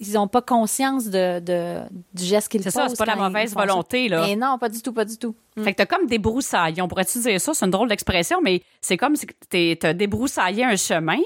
ils 0.00 0.12
n'ont 0.12 0.28
pas 0.28 0.42
conscience 0.42 1.06
de, 1.06 1.40
de 1.40 1.80
du 2.12 2.22
geste 2.22 2.50
qu'ils 2.50 2.62
posent. 2.64 2.72
C'est 2.74 2.78
ça, 2.80 2.88
c'est 2.90 2.98
pas 2.98 3.06
la 3.06 3.16
mauvaise 3.16 3.54
volonté 3.54 4.10
là. 4.10 4.28
Et 4.28 4.36
non, 4.36 4.58
pas 4.58 4.68
du 4.68 4.82
tout, 4.82 4.92
pas 4.92 5.06
du 5.06 5.16
tout. 5.16 5.34
Mm. 5.56 5.64
Fait 5.64 5.72
que 5.72 5.78
t'as 5.78 5.86
comme 5.86 6.06
débroussaillé. 6.06 6.82
On 6.82 6.88
pourrait 6.88 7.04
dire 7.04 7.40
ça, 7.40 7.54
c'est 7.54 7.64
une 7.64 7.70
drôle 7.70 7.88
d'expression, 7.88 8.42
mais 8.42 8.62
c'est 8.82 8.98
comme 8.98 9.16
si 9.16 9.26
t'as 9.78 9.94
débroussaillé 9.94 10.64
un 10.64 10.76
chemin. 10.76 11.20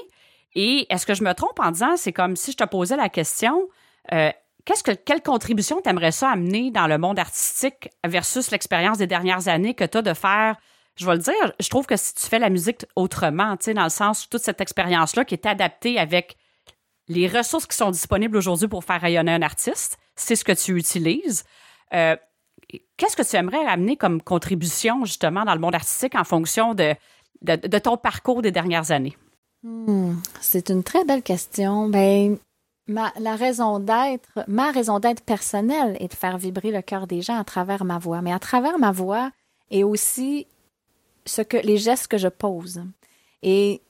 Et 0.55 0.87
est-ce 0.89 1.05
que 1.05 1.15
je 1.15 1.23
me 1.23 1.33
trompe 1.33 1.59
en 1.59 1.71
disant, 1.71 1.97
c'est 1.97 2.13
comme 2.13 2.37
si 2.37 2.53
je 2.53 2.57
te 2.57 2.63
posais 2.63 2.95
la 2.95 3.09
question, 3.09 3.67
euh, 4.13 4.31
Qu'est-ce 4.67 4.83
que, 4.83 4.91
quelle 4.91 5.21
contribution 5.21 5.79
t'aimerais 5.79 6.11
ça 6.11 6.29
amener 6.29 6.71
dans 6.71 6.87
le 6.87 6.97
monde 6.97 7.19
artistique 7.19 7.89
versus 8.05 8.51
l'expérience 8.51 8.97
des 8.97 9.07
dernières 9.07 9.47
années 9.47 9.73
que 9.73 9.85
tu 9.85 9.97
as 9.97 10.01
de 10.01 10.13
faire? 10.13 10.57
Je 10.97 11.05
vais 11.05 11.13
le 11.13 11.19
dire, 11.19 11.53
je 11.57 11.69
trouve 11.69 11.85
que 11.85 11.95
si 11.95 12.13
tu 12.13 12.23
fais 12.23 12.37
la 12.37 12.49
musique 12.49 12.85
autrement, 12.97 13.55
tu 13.55 13.63
sais, 13.63 13.73
dans 13.73 13.85
le 13.85 13.89
sens 13.89 14.27
toute 14.27 14.41
cette 14.41 14.59
expérience-là 14.59 15.23
qui 15.23 15.35
est 15.35 15.45
adaptée 15.45 15.97
avec 15.97 16.35
les 17.07 17.29
ressources 17.29 17.65
qui 17.65 17.77
sont 17.77 17.91
disponibles 17.91 18.35
aujourd'hui 18.35 18.67
pour 18.67 18.83
faire 18.83 18.99
rayonner 18.99 19.31
un 19.31 19.41
artiste, 19.41 19.99
c'est 20.17 20.35
ce 20.35 20.43
que 20.43 20.51
tu 20.51 20.77
utilises. 20.77 21.45
Euh, 21.93 22.17
qu'est-ce 22.97 23.15
que 23.15 23.23
tu 23.23 23.37
aimerais 23.37 23.65
amener 23.67 23.95
comme 23.95 24.21
contribution 24.21 25.05
justement 25.05 25.45
dans 25.45 25.53
le 25.53 25.61
monde 25.61 25.75
artistique 25.75 26.15
en 26.15 26.25
fonction 26.25 26.73
de, 26.73 26.93
ton 27.79 27.95
parcours 27.95 28.41
des 28.41 28.51
dernières 28.51 28.91
années? 28.91 29.15
Hmm, 29.63 30.15
c'est 30.41 30.69
une 30.69 30.83
très 30.83 31.05
belle 31.05 31.23
question. 31.23 31.87
Ben, 31.87 32.37
Ma, 32.87 33.11
la 33.19 33.35
raison 33.35 33.79
d'être, 33.79 34.29
ma 34.47 34.71
raison 34.71 34.99
d'être 34.99 35.21
personnelle 35.21 35.97
est 35.99 36.07
de 36.07 36.13
faire 36.13 36.37
vibrer 36.37 36.71
le 36.71 36.81
cœur 36.81 37.05
des 37.05 37.21
gens 37.21 37.37
à 37.37 37.43
travers 37.43 37.83
ma 37.83 37.97
voix. 37.97 38.21
Mais 38.21 38.31
à 38.31 38.39
travers 38.39 38.79
ma 38.79 38.91
voix 38.91 39.31
et 39.71 39.83
aussi 39.83 40.47
ce 41.25 41.41
que, 41.41 41.57
les 41.57 41.77
gestes 41.77 42.07
que 42.07 42.17
je 42.17 42.29
pose. 42.29 42.81
Et 43.43 43.81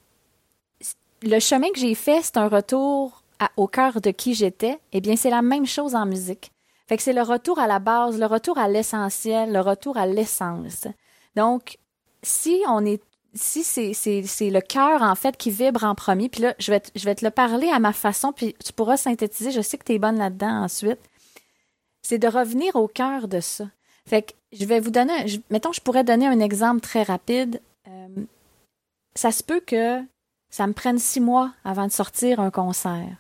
le 1.22 1.40
chemin 1.40 1.70
que 1.72 1.80
j'ai 1.80 1.96
fait, 1.96 2.22
c'est 2.24 2.38
un 2.38 2.48
retour 2.48 3.24
au 3.56 3.68
cœur 3.68 4.02
de 4.02 4.12
qui 4.12 4.34
j'étais. 4.34 4.80
Eh 4.92 5.02
bien, 5.02 5.16
c'est 5.16 5.30
la 5.30 5.42
même 5.42 5.66
chose 5.66 5.96
en 5.96 6.06
musique. 6.06 6.52
Fait 6.88 6.98
que 6.98 7.04
c'est 7.04 7.14
le 7.14 7.22
retour 7.22 7.60
à 7.60 7.68
la 7.68 7.80
base, 7.80 8.20
le 8.20 8.26
retour 8.26 8.58
à 8.58 8.68
l'essentiel, 8.68 9.52
le 9.52 9.60
retour 9.60 9.98
à 9.98 10.06
l'essence. 10.06 10.88
Donc, 11.36 11.78
si 12.24 12.64
on 12.68 12.86
est 12.86 13.02
si 13.38 13.64
c'est 13.64 14.50
le 14.50 14.60
cœur, 14.62 15.02
en 15.02 15.16
fait, 15.16 15.38
qui 15.38 15.52
vibre 15.52 15.84
en 15.84 15.96
premier, 15.96 16.30
puis 16.30 16.42
là, 16.42 16.56
je 16.60 16.72
vais, 16.72 16.80
te, 16.80 17.26
le 17.26 17.32
parler 17.32 17.70
à 17.70 17.80
ma 17.80 17.94
façon, 17.94 18.32
puis 18.32 18.56
tu 18.64 18.74
pourras 18.74 18.98
synthétiser, 18.98 19.52
je 19.52 19.62
sais 19.62 19.78
que 19.78 19.84
tu 19.84 19.94
es 19.94 20.00
bonne 20.00 20.18
là-dedans 20.18 20.64
ensuite, 20.64 21.00
c'est 22.02 22.20
de 22.20 22.28
revenir 22.28 22.76
au 22.76 22.88
cœur 22.88 23.28
de 23.28 23.40
ça. 23.40 23.66
Fait 24.06 24.22
que 24.22 24.34
je 24.52 24.66
vais 24.66 24.80
vous 24.80 24.92
donner, 24.92 25.28
je, 25.28 25.40
mettons, 25.50 25.72
je 25.72 25.82
pourrais 25.82 26.04
donner 26.04 26.28
un 26.28 26.40
exemple 26.40 26.82
très 26.82 27.04
rapide. 27.04 27.62
Euh, 27.88 28.08
ça 29.16 29.32
se 29.32 29.44
peut 29.44 29.60
que 29.60 30.02
ça 30.50 30.68
me 30.68 30.74
prenne 30.74 31.00
six 31.00 31.20
mois 31.20 31.54
avant 31.64 31.88
de 31.88 31.92
sortir 31.92 32.40
un 32.40 32.52
concert, 32.52 33.18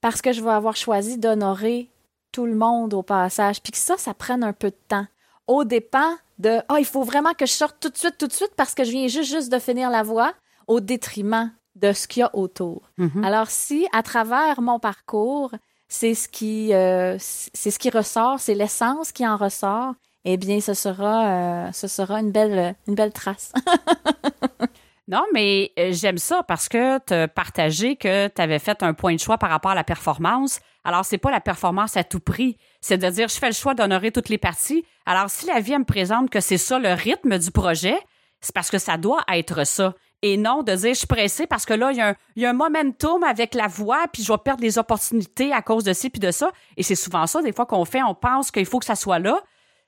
parce 0.00 0.22
que 0.22 0.32
je 0.32 0.42
vais 0.42 0.50
avoir 0.50 0.76
choisi 0.76 1.18
d'honorer 1.18 1.88
tout 2.30 2.46
le 2.46 2.54
monde 2.54 2.94
au 2.94 3.02
passage, 3.02 3.62
puis 3.62 3.72
que 3.72 3.78
ça, 3.78 3.96
ça 3.96 4.14
prenne 4.14 4.44
un 4.44 4.52
peu 4.52 4.70
de 4.70 4.76
temps, 4.88 5.06
au 5.46 5.64
dépend 5.64 6.16
de 6.38 6.60
oh, 6.70 6.76
il 6.78 6.84
faut 6.84 7.02
vraiment 7.02 7.32
que 7.32 7.46
je 7.46 7.52
sorte 7.52 7.76
tout 7.80 7.88
de 7.88 7.96
suite, 7.96 8.18
tout 8.18 8.26
de 8.26 8.32
suite 8.32 8.52
parce 8.56 8.74
que 8.74 8.84
je 8.84 8.90
viens 8.90 9.08
juste, 9.08 9.30
juste 9.30 9.52
de 9.52 9.58
finir 9.58 9.90
la 9.90 10.02
voix 10.02 10.32
au 10.66 10.80
détriment 10.80 11.52
de 11.74 11.92
ce 11.92 12.06
qu'il 12.06 12.20
y 12.20 12.22
a 12.22 12.34
autour. 12.34 12.90
Mm-hmm. 12.98 13.24
Alors, 13.24 13.50
si 13.50 13.86
à 13.92 14.02
travers 14.02 14.60
mon 14.60 14.78
parcours, 14.78 15.52
c'est 15.88 16.14
ce 16.14 16.28
qui 16.28 16.72
euh, 16.72 17.16
c'est 17.18 17.70
ce 17.70 17.78
qui 17.78 17.90
ressort, 17.90 18.40
c'est 18.40 18.54
l'essence 18.54 19.12
qui 19.12 19.26
en 19.26 19.36
ressort, 19.36 19.94
eh 20.24 20.36
bien, 20.36 20.60
ce 20.60 20.74
sera 20.74 21.66
euh, 21.66 21.72
ce 21.72 21.88
sera 21.88 22.20
une 22.20 22.30
belle 22.30 22.74
une 22.86 22.94
belle 22.94 23.12
trace. 23.12 23.52
Non, 25.06 25.24
mais 25.34 25.72
euh, 25.78 25.92
j'aime 25.92 26.16
ça 26.16 26.42
parce 26.42 26.68
que 26.68 26.98
tu 27.04 27.12
as 27.12 27.28
partagé 27.28 27.96
que 27.96 28.28
tu 28.28 28.40
avais 28.40 28.58
fait 28.58 28.82
un 28.82 28.94
point 28.94 29.14
de 29.14 29.20
choix 29.20 29.36
par 29.36 29.50
rapport 29.50 29.72
à 29.72 29.74
la 29.74 29.84
performance. 29.84 30.60
Alors, 30.82 31.04
c'est 31.04 31.18
pas 31.18 31.30
la 31.30 31.40
performance 31.40 31.96
à 31.96 32.04
tout 32.04 32.20
prix. 32.20 32.56
C'est 32.80 32.96
de 32.96 33.08
dire, 33.10 33.28
je 33.28 33.38
fais 33.38 33.48
le 33.48 33.54
choix 33.54 33.74
d'honorer 33.74 34.12
toutes 34.12 34.30
les 34.30 34.38
parties. 34.38 34.84
Alors, 35.04 35.28
si 35.28 35.46
la 35.46 35.60
vie 35.60 35.76
me 35.76 35.84
présente 35.84 36.30
que 36.30 36.40
c'est 36.40 36.56
ça 36.58 36.78
le 36.78 36.92
rythme 36.92 37.38
du 37.38 37.50
projet, 37.50 37.98
c'est 38.40 38.54
parce 38.54 38.70
que 38.70 38.78
ça 38.78 38.96
doit 38.96 39.22
être 39.32 39.66
ça. 39.66 39.94
Et 40.22 40.38
non 40.38 40.62
de 40.62 40.74
dire, 40.74 40.94
je 40.94 40.98
suis 40.98 41.06
pressée 41.06 41.46
parce 41.46 41.66
que 41.66 41.74
là, 41.74 41.92
il 41.92 41.98
y, 41.98 42.00
a 42.00 42.08
un, 42.08 42.14
y 42.36 42.46
a 42.46 42.50
un 42.50 42.54
momentum 42.54 43.22
avec 43.24 43.54
la 43.54 43.66
voix, 43.66 44.06
puis 44.10 44.22
je 44.22 44.32
vais 44.32 44.38
perdre 44.38 44.62
des 44.62 44.78
opportunités 44.78 45.52
à 45.52 45.60
cause 45.60 45.84
de 45.84 45.92
ci 45.92 46.08
puis 46.08 46.20
de 46.20 46.30
ça. 46.30 46.50
Et 46.78 46.82
c'est 46.82 46.94
souvent 46.94 47.26
ça, 47.26 47.42
des 47.42 47.52
fois, 47.52 47.66
qu'on 47.66 47.84
fait, 47.84 48.02
on 48.02 48.14
pense 48.14 48.50
qu'il 48.50 48.64
faut 48.64 48.78
que 48.78 48.86
ça 48.86 48.94
soit 48.94 49.18
là. 49.18 49.42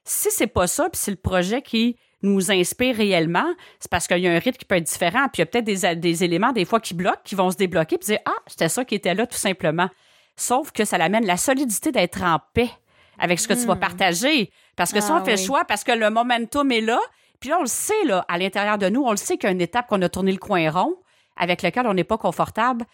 Si 0.04 0.30
c'est 0.30 0.46
pas 0.46 0.66
ça, 0.66 0.90
puis 0.90 1.00
c'est 1.02 1.10
le 1.10 1.16
projet 1.16 1.62
qui 1.62 1.96
nous 2.26 2.50
inspire 2.50 2.96
réellement, 2.96 3.46
c'est 3.80 3.90
parce 3.90 4.06
qu'il 4.06 4.18
y 4.18 4.28
a 4.28 4.32
un 4.32 4.38
rythme 4.38 4.58
qui 4.58 4.64
peut 4.64 4.76
être 4.76 4.84
différent. 4.84 5.28
Puis 5.32 5.38
il 5.38 5.40
y 5.40 5.42
a 5.42 5.46
peut-être 5.46 5.64
des, 5.64 5.96
des, 5.96 6.24
éléments, 6.24 6.52
des 6.52 6.64
fois, 6.64 6.80
qui 6.80 6.94
bloquent, 6.94 7.22
qui 7.24 7.34
vont 7.34 7.50
se 7.50 7.56
débloquer, 7.56 7.98
puis 7.98 8.06
dire 8.06 8.18
Ah, 8.24 8.34
c'était 8.46 8.68
ça 8.68 8.84
qui 8.84 8.94
était 8.94 9.14
là, 9.14 9.26
tout 9.26 9.38
simplement. 9.38 9.88
Sauf 10.36 10.70
que 10.70 10.84
ça 10.84 10.98
l'amène 10.98 11.26
la 11.26 11.36
solidité 11.36 11.92
d'être 11.92 12.22
en 12.22 12.38
paix 12.52 12.70
avec 13.18 13.40
ce 13.40 13.48
que 13.48 13.54
tu 13.54 13.66
vas 13.66 13.74
hmm. 13.74 13.80
partager. 13.80 14.50
Parce 14.76 14.92
que 14.92 15.00
si 15.00 15.10
on 15.10 15.16
ah 15.16 15.24
fait 15.24 15.32
le 15.32 15.42
choix, 15.42 15.64
parce 15.64 15.84
que 15.84 15.92
le 15.92 16.10
momentum 16.10 16.70
est 16.70 16.82
là, 16.82 17.00
puis 17.40 17.50
là, 17.50 17.56
on 17.58 17.62
le 17.62 17.66
sait, 17.66 18.04
là, 18.04 18.24
à 18.28 18.38
l'intérieur 18.38 18.78
de 18.78 18.88
nous, 18.88 19.02
on 19.02 19.10
le 19.10 19.16
sait 19.16 19.36
qu'il 19.36 19.48
y 19.48 19.50
a 19.50 19.52
une 19.52 19.60
étape 19.60 19.86
qu'on 19.88 20.02
a 20.02 20.08
tourné 20.08 20.32
le 20.32 20.38
coin 20.38 20.70
rond, 20.70 20.94
avec 21.36 21.62
laquelle 21.62 21.86
on 21.86 21.94
n'est 21.94 22.04
pas 22.04 22.18
confortable. 22.18 22.84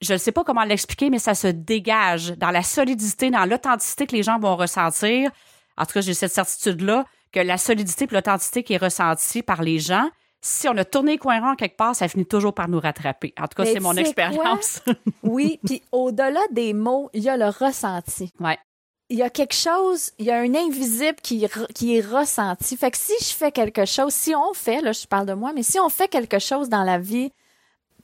Je 0.00 0.12
ne 0.12 0.18
sais 0.18 0.32
pas 0.32 0.44
comment 0.44 0.64
l'expliquer, 0.64 1.10
mais 1.10 1.18
ça 1.18 1.34
se 1.34 1.46
dégage 1.46 2.32
dans 2.36 2.50
la 2.50 2.62
solidité, 2.62 3.30
dans 3.30 3.44
l'authenticité 3.44 4.06
que 4.06 4.16
les 4.16 4.22
gens 4.22 4.38
vont 4.38 4.56
ressentir. 4.56 5.30
En 5.76 5.84
tout 5.84 5.92
cas, 5.94 6.00
j'ai 6.00 6.14
cette 6.14 6.32
certitude-là 6.32 7.04
que 7.32 7.40
la 7.40 7.58
solidité 7.58 8.04
et 8.04 8.14
l'authenticité 8.14 8.62
qui 8.62 8.74
est 8.74 8.78
ressentie 8.78 9.42
par 9.42 9.62
les 9.62 9.78
gens, 9.78 10.08
si 10.40 10.68
on 10.68 10.76
a 10.76 10.84
tourné 10.84 11.12
le 11.12 11.18
coin 11.18 11.40
rond 11.40 11.54
quelque 11.54 11.76
part, 11.76 11.94
ça 11.94 12.08
finit 12.08 12.26
toujours 12.26 12.52
par 12.52 12.68
nous 12.68 12.80
rattraper. 12.80 13.32
En 13.40 13.46
tout 13.46 13.56
cas, 13.56 13.64
c'est 13.64 13.80
mon 13.80 13.96
expérience. 13.96 14.82
oui, 15.22 15.60
puis 15.64 15.82
au-delà 15.92 16.40
des 16.50 16.74
mots, 16.74 17.10
il 17.14 17.22
y 17.22 17.28
a 17.28 17.36
le 17.36 17.48
ressenti. 17.48 18.32
Ouais. 18.40 18.58
Il 19.08 19.18
y 19.18 19.22
a 19.22 19.30
quelque 19.30 19.54
chose, 19.54 20.10
il 20.18 20.26
y 20.26 20.30
a 20.30 20.38
un 20.38 20.54
invisible 20.54 21.18
qui, 21.22 21.46
qui 21.74 21.96
est 21.96 22.00
ressenti. 22.00 22.76
Fait 22.76 22.90
que 22.90 22.96
si 22.96 23.12
je 23.20 23.32
fais 23.34 23.52
quelque 23.52 23.84
chose, 23.84 24.12
si 24.12 24.34
on 24.34 24.52
fait, 24.54 24.80
là, 24.80 24.92
je 24.92 25.06
parle 25.06 25.26
de 25.26 25.34
moi, 25.34 25.52
mais 25.54 25.62
si 25.62 25.78
on 25.78 25.88
fait 25.88 26.08
quelque 26.08 26.38
chose 26.38 26.68
dans 26.68 26.82
la 26.82 26.98
vie 26.98 27.30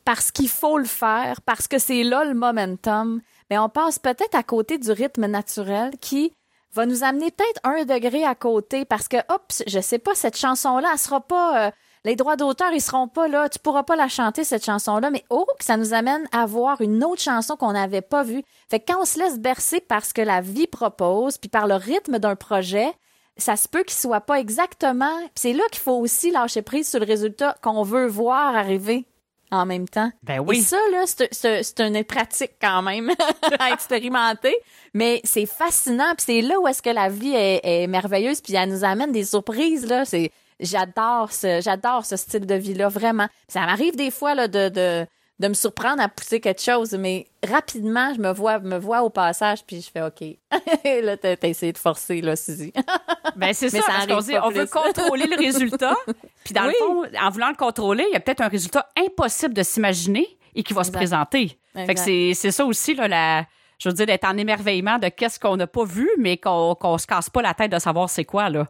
parce 0.05 0.31
qu'il 0.31 0.49
faut 0.49 0.79
le 0.79 0.85
faire, 0.85 1.41
parce 1.43 1.67
que 1.67 1.79
c'est 1.79 2.03
là 2.03 2.25
le 2.25 2.35
momentum, 2.35 3.21
mais 3.51 3.59
on 3.59 3.69
passe 3.69 3.99
peut-être 3.99 4.35
à 4.35 4.43
côté 4.43 4.79
du 4.79 4.91
rythme 4.91 5.27
naturel 5.27 5.93
qui 6.01 6.33
va 6.73 6.87
nous 6.87 7.05
amener 7.05 7.31
peut-être 7.31 7.61
un 7.65 7.85
degré 7.85 8.25
à 8.25 8.35
côté 8.35 8.85
parce 8.85 9.09
que, 9.09 9.17
hop, 9.29 9.53
je 9.67 9.81
sais 9.81 9.99
pas, 9.99 10.15
cette 10.15 10.37
chanson-là, 10.37 10.91
elle 10.93 10.99
sera 10.99 11.21
pas, 11.21 11.67
euh, 11.67 11.71
les 12.05 12.17
droits 12.17 12.37
d'auteur, 12.37 12.73
ils 12.73 12.81
seront 12.81 13.09
pas 13.09 13.29
là, 13.29 13.49
tu 13.49 13.59
pourras 13.59 13.83
pas 13.83 13.97
la 13.97 14.09
chanter, 14.09 14.45
cette 14.45 14.65
chanson-là, 14.65 15.11
mais 15.11 15.25
oh, 15.31 15.47
que 15.59 15.65
ça 15.65 15.77
nous 15.77 15.95
amène 15.95 16.27
à 16.33 16.47
voir 16.47 16.81
une 16.81 17.03
autre 17.05 17.23
chanson 17.23 17.57
qu'on 17.57 17.73
n'avait 17.73 18.03
pas 18.03 18.23
vue. 18.23 18.43
Fait 18.71 18.81
que 18.81 18.93
quand 18.93 19.01
on 19.01 19.05
se 19.05 19.19
laisse 19.19 19.39
bercer 19.39 19.81
par 19.81 20.05
ce 20.05 20.15
que 20.15 20.23
la 20.23 20.41
vie 20.41 20.67
propose, 20.67 21.39
puis 21.39 21.49
par 21.49 21.67
le 21.67 21.75
rythme 21.75 22.19
d'un 22.19 22.37
projet, 22.37 22.93
ça 23.37 23.57
se 23.57 23.69
peut 23.69 23.85
qu'il 23.85 23.97
soit 23.97 24.21
pas 24.21 24.41
exactement. 24.41 25.17
c'est 25.35 25.53
là 25.53 25.63
qu'il 25.71 25.81
faut 25.81 25.99
aussi 25.99 26.31
lâcher 26.31 26.63
prise 26.63 26.89
sur 26.89 27.01
le 27.01 27.07
résultat 27.07 27.57
qu'on 27.63 27.83
veut 27.83 28.07
voir 28.07 28.57
arriver 28.57 29.07
en 29.51 29.67
même 29.67 29.89
temps. 29.89 30.11
Ben 30.23 30.41
oui. 30.41 30.59
Et 30.59 30.63
ça, 30.63 30.77
là, 30.93 31.05
c'est 31.07 31.81
une 31.81 32.05
pratique 32.05 32.53
quand 32.61 32.83
même 32.83 33.11
à 33.59 33.71
expérimenter. 33.71 34.55
Mais 34.95 35.21
c'est 35.25 35.47
fascinant. 35.47 36.15
Puis 36.17 36.25
c'est 36.27 36.41
là 36.41 36.59
où 36.61 36.69
est-ce 36.69 36.83
que 36.83 36.91
la 36.91 37.09
vie 37.09 37.35
est, 37.35 37.87
merveilleuse. 37.87 38.41
Puis 38.41 38.55
elle 38.55 38.71
nous 38.71 38.85
amène 38.85 39.13
des 39.13 39.25
surprises, 39.25 39.87
là. 39.87 40.05
C'est, 40.05 40.31
j'adore 40.61 41.33
ce, 41.33 41.61
j'adore 41.63 42.05
ce 42.05 42.17
style 42.17 42.47
de 42.47 42.55
vie-là, 42.55 42.89
vraiment. 42.89 43.29
Ça 43.49 43.61
m'arrive 43.61 43.97
des 43.97 44.11
fois, 44.11 44.35
là, 44.35 44.49
de, 44.49 44.69
de, 44.69 45.07
de 45.39 45.49
me 45.49 45.55
surprendre 45.55 46.03
à 46.03 46.09
pousser 46.09 46.41
quelque 46.41 46.61
chose, 46.61 46.93
mais 46.95 47.27
rapidement, 47.49 48.13
je 48.15 48.21
me 48.21 48.33
vois, 48.33 48.59
me 48.59 48.77
vois 48.77 49.03
au 49.03 49.11
passage, 49.11 49.65
puis 49.65 49.81
je 49.81 49.91
fais 49.91 50.03
OK. 50.03 50.37
là, 51.05 51.17
t'as, 51.17 51.37
essayé 51.43 51.73
de 51.73 51.79
forcer, 51.79 52.21
là, 52.21 52.35
Suzy. 52.35 52.73
ben, 53.37 53.53
c'est 53.55 53.71
ça, 53.71 53.81
parce 53.87 54.07
qu'on 54.07 54.19
dit, 54.19 54.35
on 54.43 54.51
veut 54.51 54.67
contrôler 54.67 55.27
le 55.27 55.37
résultat. 55.37 55.95
Puis 56.45 56.55
dans 56.55 56.65
le 56.65 56.73
fond, 56.73 57.05
en 57.21 57.31
voulant 57.31 57.51
le 57.51 57.57
contrôler, 57.57 58.05
il 58.09 58.15
y 58.15 58.17
a 58.17 58.21
peut-être 58.21 58.41
un 58.41 58.49
résultat 58.49 58.89
impossible 58.97 59.55
de 59.55 59.63
s'imaginer 59.63 60.27
et 60.55 60.63
qui 60.63 60.73
va 60.73 60.83
se 60.83 60.91
présenter. 60.91 61.59
Fait 61.75 61.95
que 61.95 62.01
c'est, 62.01 62.51
ça 62.51 62.65
aussi, 62.65 62.95
là, 62.95 63.07
la, 63.07 63.45
je 63.79 63.89
veux 63.89 63.95
dire, 63.95 64.07
d'être 64.07 64.25
en 64.25 64.37
émerveillement 64.37 64.99
de 64.99 65.09
qu'est-ce 65.09 65.39
qu'on 65.39 65.57
n'a 65.57 65.69
pas 65.69 65.85
vu, 65.85 66.11
mais 66.19 66.37
qu'on, 66.37 66.75
qu'on 66.75 66.99
se 66.99 67.07
casse 67.07 67.31
pas 67.31 67.43
la 67.43 67.55
tête 67.55 67.71
de 67.71 67.79
savoir 67.79 68.11
c'est 68.11 68.25
quoi, 68.25 68.49
là. 68.49 68.67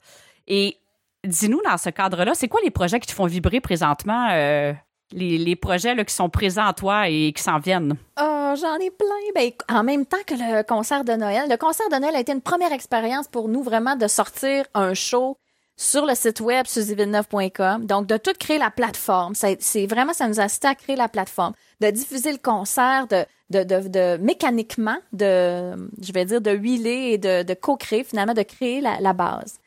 Et 0.47 0.77
dis-nous, 1.25 1.63
dans 1.63 1.79
ce 1.79 1.89
cadre-là, 1.89 2.35
c'est 2.35 2.49
quoi 2.49 2.61
les 2.63 2.71
projets 2.71 3.01
qui 3.01 3.07
te 3.07 3.13
font 3.13 3.27
vibrer 3.27 3.61
présentement? 3.61 4.29
Euh, 4.33 4.75
les, 5.13 5.57
projets 5.57 5.97
qui 6.05 6.15
sont 6.15 6.29
présents 6.29 6.67
à 6.67 6.73
toi 6.73 7.09
et 7.09 7.33
qui 7.33 7.43
s'en 7.43 7.59
viennent? 7.59 7.97
Oh, 8.21 8.55
j'en 8.61 8.77
ai 8.77 8.91
plein. 8.91 9.07
Ben, 9.35 9.51
en 9.69 9.83
même 9.83 10.07
temps 10.07 10.19
que 10.27 10.35
le 10.35 10.63
concert 10.63 11.05
de 11.05 11.13
Noël. 11.13 11.49
Le 11.49 11.57
concert 11.57 11.89
de 11.91 11.97
Noël 11.97 12.17
a 12.17 12.21
été 12.21 12.33
une 12.33 12.41
première 12.41 12.73
expérience 12.73 13.29
pour 13.29 13.49
nous 13.49 13.63
vraiment 13.63 13.97
de 13.97 14.07
sortir 14.07 14.65
un 14.75 14.95
show 14.95 15.37
sur 15.77 16.07
le 16.07 16.15
site 16.15 16.41
web 16.41 16.67
suzyvilleneuve.com. 16.67 17.87
Donc, 17.87 18.07
de 18.07 18.17
tout 18.17 18.33
créer 18.39 18.59
la 18.59 18.71
plateforme. 18.71 19.35
C'est 19.35 19.87
vraiment, 19.87 20.13
ça 20.13 20.29
nous 20.29 20.41
a 20.41 20.45
incité 20.45 20.69
à 20.69 20.75
créer 20.75 20.97
la 20.97 21.09
plateforme. 21.09 21.55
De 21.81 21.91
diffuser 21.91 22.33
le 22.33 22.39
concert, 22.39 23.07
de, 23.07 24.17
mécaniquement, 24.17 24.99
de, 25.13 25.77
je 26.03 26.13
vais 26.13 26.25
dire, 26.25 26.41
de 26.41 26.51
huiler 26.51 27.13
et 27.13 27.19
de, 27.19 27.55
co-créer, 27.55 28.03
finalement, 28.03 28.35
de 28.35 28.43
créer 28.43 28.81
la 28.81 29.13
base. 29.13 29.61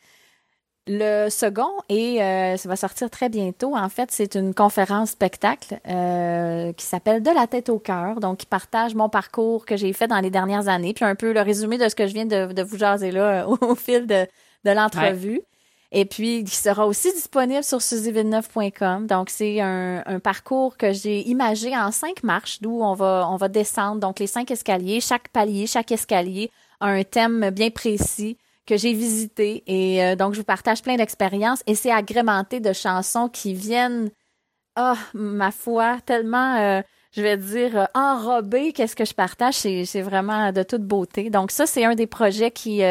Le 0.88 1.30
second, 1.30 1.70
et 1.90 2.24
euh, 2.24 2.58
ça 2.58 2.68
va 2.68 2.76
sortir 2.76 3.12
très 3.12 3.30
bientôt, 3.30 3.76
en 3.78 3.88
fait, 3.88 4.10
c'est 4.12 4.34
une 4.34 4.56
conférence 4.56 5.12
spectacle 5.12 5.80
euh, 5.88 6.74
qui 6.74 6.84
s'appelle 6.84 7.22
De 7.22 7.30
la 7.30 7.46
tête 7.46 7.70
au 7.70 7.78
cœur, 7.78 8.20
donc 8.20 8.40
qui 8.40 8.46
partage 8.48 8.96
mon 8.96 9.08
parcours 9.08 9.68
que 9.68 9.78
j'ai 9.78 9.94
fait 9.94 10.08
dans 10.08 10.20
les 10.20 10.32
dernières 10.32 10.70
années, 10.70 10.96
puis 10.96 11.06
un 11.06 11.14
peu 11.14 11.34
le 11.34 11.42
résumé 11.42 11.78
de 11.78 11.88
ce 11.88 11.94
que 11.94 12.08
je 12.08 12.14
viens 12.14 12.26
de, 12.26 12.52
de 12.52 12.64
vous 12.64 12.80
jaser 12.80 13.12
là 13.12 13.48
au, 13.62 13.76
fil 13.76 14.08
de, 14.08 14.26
de 14.66 14.72
l'entrevue. 14.72 15.42
Et 15.92 16.06
puis, 16.06 16.44
qui 16.46 16.56
sera 16.56 16.88
aussi 16.88 17.12
disponible 17.14 17.64
sur 17.64 17.82
suzyvilleneuve.com. 17.82 19.06
Donc, 19.06 19.30
c'est 19.30 19.62
un, 19.62 20.02
un, 20.08 20.20
parcours 20.20 20.78
que 20.78 20.94
j'ai 20.94 21.28
imagé 21.28 21.78
en 21.78 21.92
cinq 21.92 22.24
marches, 22.24 22.60
d'où 22.60 22.82
on 22.82 22.96
va, 22.96 23.28
on 23.30 23.36
va 23.36 23.50
descendre. 23.50 24.00
Donc, 24.00 24.18
les 24.18 24.28
cinq 24.28 24.50
escaliers, 24.50 25.00
chaque 25.00 25.28
palier, 25.28 25.68
chaque 25.68 25.92
escalier 25.92 26.50
a 26.80 26.88
un 26.88 27.04
thème 27.04 27.52
bien 27.52 27.70
précis 27.70 28.38
que 28.66 28.78
j'ai 28.78 28.94
visité. 28.94 29.64
Et 29.68 30.04
euh, 30.04 30.16
donc, 30.16 30.34
je 30.34 30.40
vous 30.40 30.46
partage 30.46 30.82
plein 30.82 30.96
d'expériences. 30.96 31.64
Et 31.68 31.76
c'est 31.76 31.92
agrémenté 31.92 32.60
de 32.60 32.74
chansons 32.74 33.30
qui 33.30 33.54
viennent, 33.54 34.10
oh, 34.80 34.94
ma 35.14 35.52
foi, 35.52 35.98
tellement, 36.06 36.56
euh, 36.58 36.82
je 37.12 37.22
vais 37.22 37.38
dire, 37.38 37.78
euh, 37.78 37.86
enrobées. 37.94 38.74
Qu'est-ce 38.74 38.96
que 38.96 39.06
je 39.06 39.14
partage? 39.14 39.56
C'est 39.56 40.02
vraiment 40.02 40.52
de 40.52 40.64
toute 40.64 40.84
beauté. 40.84 41.30
Donc, 41.30 41.52
ça, 41.52 41.66
c'est 41.66 41.86
un 41.86 41.96
des 41.96 42.08
projets 42.08 42.52
qui 42.52 42.82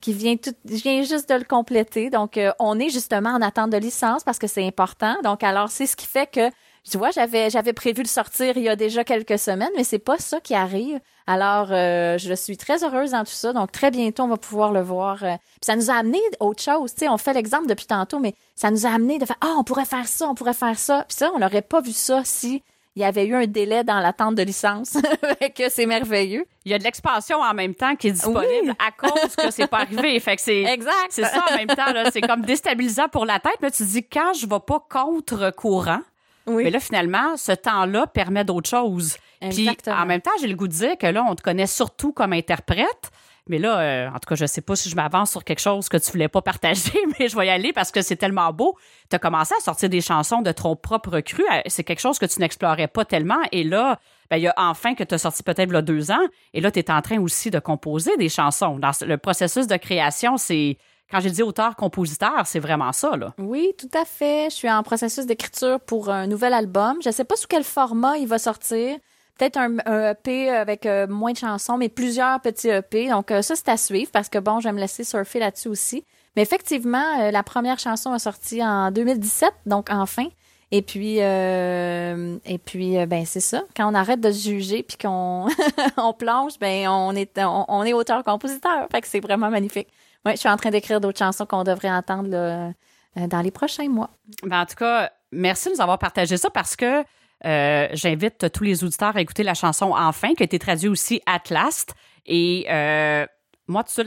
qui 0.00 0.12
vient 0.12 0.36
tout, 0.36 0.54
vient 0.64 1.02
juste 1.02 1.28
de 1.28 1.34
le 1.34 1.42
compléter. 1.42 2.08
Donc, 2.08 2.38
on 2.60 2.78
est 2.78 2.88
justement 2.88 3.30
en 3.30 3.42
attente 3.42 3.70
de 3.70 3.78
licence 3.78 4.22
parce 4.22 4.38
que 4.38 4.46
c'est 4.46 4.64
important. 4.64 5.16
Donc, 5.24 5.42
alors, 5.42 5.70
c'est 5.70 5.86
ce 5.86 5.96
qui 5.96 6.06
fait 6.06 6.30
que 6.30 6.50
tu 6.88 6.98
vois, 6.98 7.10
j'avais 7.10 7.50
j'avais 7.50 7.72
prévu 7.72 8.02
de 8.02 8.08
sortir 8.08 8.56
il 8.56 8.62
y 8.62 8.68
a 8.68 8.76
déjà 8.76 9.04
quelques 9.04 9.38
semaines, 9.38 9.70
mais 9.76 9.84
c'est 9.84 9.98
pas 9.98 10.18
ça 10.18 10.40
qui 10.40 10.54
arrive. 10.54 11.00
Alors, 11.26 11.68
euh, 11.70 12.16
je 12.18 12.32
suis 12.32 12.56
très 12.56 12.84
heureuse 12.84 13.10
dans 13.10 13.24
tout 13.24 13.32
ça. 13.32 13.52
Donc, 13.52 13.70
très 13.70 13.90
bientôt, 13.90 14.22
on 14.22 14.28
va 14.28 14.38
pouvoir 14.38 14.72
le 14.72 14.80
voir. 14.80 15.22
Euh. 15.22 15.36
Puis 15.36 15.66
ça 15.66 15.76
nous 15.76 15.90
a 15.90 15.94
amené 15.94 16.18
autre 16.40 16.62
chose. 16.62 16.94
Tu 16.94 17.00
sais, 17.00 17.08
on 17.08 17.18
fait 17.18 17.34
l'exemple 17.34 17.66
depuis 17.66 17.86
tantôt, 17.86 18.18
mais 18.18 18.34
ça 18.54 18.70
nous 18.70 18.86
a 18.86 18.90
amené 18.90 19.18
de 19.18 19.26
faire 19.26 19.36
ah, 19.40 19.54
on 19.58 19.64
pourrait 19.64 19.84
faire 19.84 20.08
ça, 20.08 20.28
on 20.28 20.34
pourrait 20.34 20.54
faire 20.54 20.78
ça. 20.78 21.04
Puis 21.08 21.18
ça, 21.18 21.30
on 21.34 21.38
n'aurait 21.38 21.62
pas 21.62 21.80
vu 21.80 21.92
ça 21.92 22.22
si 22.24 22.62
il 22.98 23.02
y 23.02 23.04
avait 23.04 23.26
eu 23.26 23.34
un 23.36 23.46
délai 23.46 23.84
dans 23.84 24.00
l'attente 24.00 24.34
de 24.34 24.42
licence. 24.42 24.96
que 25.56 25.68
c'est 25.68 25.86
merveilleux. 25.86 26.44
Il 26.64 26.72
y 26.72 26.74
a 26.74 26.78
de 26.78 26.82
l'expansion 26.82 27.38
en 27.38 27.54
même 27.54 27.74
temps 27.74 27.94
qui 27.94 28.08
est 28.08 28.12
disponible 28.12 28.74
à 28.84 28.90
cause 28.90 29.36
que 29.36 29.52
c'est 29.52 29.68
pas 29.68 29.82
arrivé. 29.82 30.18
Fait 30.18 30.34
que 30.34 30.42
c'est 30.42 30.62
exact. 30.62 31.10
C'est 31.10 31.22
ça 31.22 31.44
en 31.48 31.56
même 31.56 31.68
temps. 31.68 31.92
C'est 32.12 32.22
comme 32.22 32.42
déstabilisant 32.42 33.08
pour 33.08 33.24
la 33.24 33.38
tête. 33.38 33.56
Mais 33.62 33.70
tu 33.70 33.84
te 33.84 33.88
dis 33.88 34.02
quand 34.02 34.32
je 34.32 34.46
vais 34.46 34.60
pas 34.66 34.84
contre 34.90 35.52
courant 35.54 36.00
mais 36.48 36.70
là, 36.70 36.80
finalement, 36.80 37.36
ce 37.36 37.52
temps-là 37.52 38.06
permet 38.06 38.44
d'autres 38.44 38.68
choses. 38.68 39.16
Puis, 39.40 39.68
en 39.86 40.06
même 40.06 40.20
temps, 40.20 40.30
j'ai 40.40 40.48
le 40.48 40.56
goût 40.56 40.68
de 40.68 40.72
dire 40.72 40.98
que 40.98 41.06
là, 41.06 41.24
on 41.28 41.34
te 41.34 41.42
connaît 41.42 41.66
surtout 41.66 42.12
comme 42.12 42.32
interprète. 42.32 43.10
Mais 43.48 43.58
là, 43.58 43.78
euh, 43.80 44.08
en 44.08 44.18
tout 44.18 44.28
cas, 44.28 44.34
je 44.34 44.44
sais 44.44 44.60
pas 44.60 44.76
si 44.76 44.90
je 44.90 44.96
m'avance 44.96 45.30
sur 45.30 45.42
quelque 45.42 45.60
chose 45.60 45.88
que 45.88 45.96
tu 45.96 46.12
voulais 46.12 46.28
pas 46.28 46.42
partager, 46.42 46.98
mais 47.18 47.28
je 47.28 47.36
vais 47.36 47.46
y 47.46 47.50
aller 47.50 47.72
parce 47.72 47.90
que 47.90 48.02
c'est 48.02 48.16
tellement 48.16 48.52
beau. 48.52 48.76
Tu 49.08 49.16
as 49.16 49.18
commencé 49.18 49.54
à 49.58 49.62
sortir 49.62 49.88
des 49.88 50.02
chansons 50.02 50.42
de 50.42 50.52
ton 50.52 50.76
propre 50.76 51.20
cru. 51.20 51.42
Euh, 51.50 51.60
c'est 51.66 51.82
quelque 51.84 52.00
chose 52.00 52.18
que 52.18 52.26
tu 52.26 52.40
n'explorais 52.40 52.88
pas 52.88 53.04
tellement. 53.04 53.40
Et 53.50 53.64
là, 53.64 53.98
ben, 54.30 54.36
il 54.36 54.42
y 54.42 54.48
a 54.48 54.54
enfin 54.58 54.94
que 54.94 55.02
tu 55.02 55.14
as 55.14 55.18
sorti 55.18 55.42
peut-être 55.42 55.72
il 55.72 55.82
deux 55.82 56.10
ans. 56.10 56.26
Et 56.52 56.60
là, 56.60 56.70
tu 56.70 56.78
es 56.78 56.90
en 56.90 57.00
train 57.00 57.18
aussi 57.18 57.50
de 57.50 57.58
composer 57.58 58.16
des 58.18 58.28
chansons. 58.28 58.78
Dans 58.78 58.92
le 59.00 59.16
processus 59.16 59.66
de 59.66 59.76
création, 59.76 60.36
c'est 60.36 60.76
quand 61.10 61.20
j'ai 61.20 61.30
dit 61.30 61.42
auteur-compositeur, 61.42 62.42
c'est 62.46 62.58
vraiment 62.58 62.92
ça, 62.92 63.16
là. 63.16 63.32
Oui, 63.38 63.72
tout 63.78 63.90
à 63.98 64.04
fait. 64.04 64.48
Je 64.50 64.56
suis 64.56 64.70
en 64.70 64.82
processus 64.82 65.24
d'écriture 65.24 65.80
pour 65.80 66.10
un 66.10 66.26
nouvel 66.26 66.52
album. 66.52 66.98
Je 67.02 67.08
ne 67.08 67.14
sais 67.14 67.24
pas 67.24 67.36
sous 67.36 67.46
quel 67.48 67.64
format 67.64 68.18
il 68.18 68.28
va 68.28 68.38
sortir. 68.38 68.98
Peut-être 69.38 69.56
un, 69.56 69.78
EP 70.12 70.50
avec 70.50 70.84
euh, 70.84 71.06
moins 71.06 71.32
de 71.32 71.38
chansons, 71.38 71.78
mais 71.78 71.88
plusieurs 71.88 72.40
petits 72.40 72.68
EP. 72.68 73.08
Donc, 73.08 73.30
euh, 73.30 73.40
ça, 73.40 73.54
c'est 73.56 73.68
à 73.68 73.76
suivre 73.76 74.10
parce 74.12 74.28
que, 74.28 74.38
bon, 74.38 74.60
je 74.60 74.68
vais 74.68 74.72
me 74.72 74.80
laisser 74.80 75.04
surfer 75.04 75.38
là-dessus 75.38 75.68
aussi. 75.68 76.04
Mais 76.36 76.42
effectivement, 76.42 77.20
euh, 77.20 77.30
la 77.30 77.42
première 77.42 77.78
chanson 77.78 78.12
a 78.12 78.18
sorti 78.18 78.62
en 78.62 78.90
2017, 78.90 79.50
donc 79.64 79.88
enfin. 79.90 80.26
Et 80.70 80.82
puis, 80.82 81.16
et 81.16 82.58
puis, 82.62 83.06
ben 83.06 83.24
c'est 83.24 83.40
ça. 83.40 83.62
Quand 83.74 83.90
on 83.90 83.94
arrête 83.94 84.20
de 84.20 84.30
se 84.30 84.50
juger 84.50 84.82
puis 84.82 84.98
qu'on 84.98 85.46
on 85.96 86.12
plonge, 86.12 86.58
ben 86.60 86.88
on 86.88 87.14
est 87.16 87.40
on, 87.42 87.84
est 87.84 87.94
auteur-compositeur. 87.94 88.86
Fait 88.92 89.00
que 89.00 89.08
c'est 89.08 89.20
vraiment 89.20 89.48
magnifique. 89.48 89.88
Ouais, 90.24 90.32
je 90.32 90.40
suis 90.40 90.48
en 90.48 90.56
train 90.56 90.70
d'écrire 90.70 91.00
d'autres 91.00 91.18
chansons 91.18 91.46
qu'on 91.46 91.64
devrait 91.64 91.90
entendre 91.90 92.74
dans 93.16 93.40
les 93.40 93.50
prochains 93.50 93.88
mois. 93.88 94.10
Ben, 94.42 94.60
en 94.62 94.66
tout 94.66 94.76
cas, 94.76 95.10
merci 95.32 95.68
de 95.68 95.74
nous 95.74 95.80
avoir 95.80 95.98
partagé 95.98 96.36
ça 96.36 96.50
parce 96.50 96.76
que 96.76 97.04
euh, 97.46 97.88
j'invite 97.92 98.50
tous 98.52 98.64
les 98.64 98.82
auditeurs 98.84 99.16
à 99.16 99.20
écouter 99.20 99.42
la 99.42 99.54
chanson 99.54 99.94
Enfin, 99.96 100.34
qui 100.34 100.42
a 100.42 100.44
été 100.44 100.58
traduite 100.58 100.90
aussi 100.90 101.22
At 101.26 101.42
Last. 101.50 101.94
Et 102.26 102.66
euh, 102.68 103.26
moi, 103.68 103.84
tout 103.84 103.92
ça, 103.92 104.02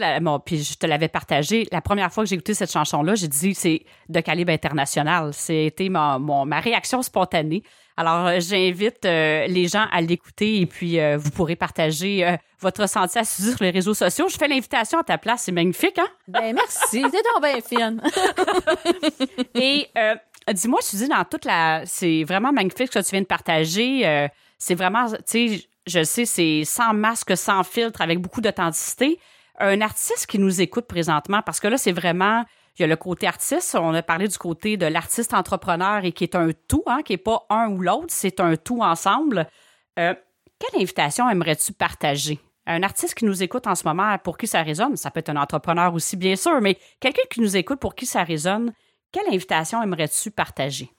puis 0.46 0.64
je 0.64 0.76
te 0.76 0.86
l'avais 0.86 1.08
partagé. 1.08 1.68
La 1.72 1.82
première 1.82 2.12
fois 2.12 2.24
que 2.24 2.30
j'ai 2.30 2.36
écouté 2.36 2.54
cette 2.54 2.72
chanson-là, 2.72 3.16
j'ai 3.16 3.28
dit 3.28 3.54
c'est 3.54 3.84
de 4.10 4.20
calibre 4.20 4.52
international. 4.52 5.34
C'était 5.34 5.90
ma, 5.90 6.20
ma 6.20 6.60
réaction 6.60 7.02
spontanée. 7.02 7.64
Alors, 7.98 8.28
euh, 8.28 8.40
j'invite 8.40 9.04
les 9.04 9.68
gens 9.68 9.86
à 9.92 10.02
l'écouter 10.02 10.62
et 10.62 10.66
puis 10.66 10.98
vous 11.18 11.30
pourrez 11.32 11.56
partager 11.56 12.38
votre 12.60 12.82
ressenti 12.82 13.20
à 13.20 13.24
sur 13.24 13.58
les 13.62 13.70
réseaux 13.70 13.94
sociaux. 13.94 14.28
Je 14.30 14.38
fais 14.38 14.48
l'invitation 14.48 15.00
à 15.00 15.04
ta 15.04 15.18
place. 15.18 15.44
C'est 15.44 15.52
magnifique, 15.52 16.00
hein? 16.00 16.08
Ben, 16.28 16.54
merci. 16.56 17.02
T'es 17.02 17.22
donc 17.22 17.44
bien 17.44 17.62
fine. 17.62 18.02
et 19.56 19.88
Dis-moi, 20.48 20.80
Suzy, 20.82 21.08
dans 21.08 21.24
toute 21.24 21.46
la. 21.46 21.84
C'est 21.86 22.24
vraiment 22.24 22.52
magnifique 22.52 22.92
ce 22.92 23.00
que 23.00 23.06
tu 23.06 23.12
viens 23.12 23.22
de 23.22 23.28
partager. 23.28 24.08
Euh, 24.08 24.28
c'est 24.58 24.76
vraiment, 24.76 25.08
tu 25.08 25.18
sais, 25.26 25.64
je 25.86 26.04
sais, 26.04 26.26
c'est 26.26 26.64
sans 26.66 26.94
masque, 26.94 27.36
sans 27.38 27.64
filtre, 27.64 28.02
avec 28.02 28.20
beaucoup 28.20 28.42
d'authenticité. 28.42 29.20
Un 29.62 29.82
artiste 29.82 30.26
qui 30.26 30.40
nous 30.40 30.60
écoute 30.60 30.88
présentement, 30.88 31.42
parce 31.46 31.60
que 31.60 31.68
là, 31.68 31.78
c'est 31.78 31.92
vraiment. 31.92 32.44
Il 32.78 32.82
y 32.82 32.86
a 32.86 32.88
le 32.88 32.96
côté 32.96 33.28
artiste. 33.28 33.76
On 33.76 33.94
a 33.94 34.02
parlé 34.02 34.28
du 34.28 34.38
côté 34.38 34.78
de 34.78 34.86
l'artiste 34.86 35.34
entrepreneur 35.34 36.04
et 36.06 36.14
qui 36.14 36.24
est 36.24 36.36
un 36.36 36.50
tout, 36.68 36.84
hein, 36.88 37.02
qui 37.04 37.14
n'est 37.14 37.18
pas 37.18 37.46
un 37.50 37.70
ou 37.70 37.82
l'autre, 37.82 38.08
c'est 38.10 38.40
un 38.40 38.56
tout 38.56 38.82
ensemble. 38.82 39.46
Euh, 40.00 40.16
quelle 40.58 40.82
invitation 40.82 41.30
aimerais-tu 41.30 41.74
partager? 41.74 42.40
Un 42.66 42.82
artiste 42.82 43.14
qui 43.14 43.26
nous 43.26 43.44
écoute 43.44 43.68
en 43.68 43.76
ce 43.76 43.86
moment, 43.86 44.18
pour 44.20 44.38
qui 44.38 44.48
ça 44.48 44.64
résonne, 44.64 44.96
ça 44.96 45.12
peut 45.12 45.20
être 45.20 45.30
un 45.30 45.36
entrepreneur 45.36 45.94
aussi, 45.94 46.16
bien 46.16 46.36
sûr, 46.36 46.62
mais 46.62 46.78
quelqu'un 47.00 47.24
qui 47.30 47.42
nous 47.42 47.58
écoute 47.58 47.80
pour 47.80 47.94
qui 47.94 48.06
ça 48.06 48.24
résonne, 48.24 48.72
quelle 49.12 49.28
invitation 49.28 49.84
aimerais-tu 49.84 50.32
partager? 50.32 50.90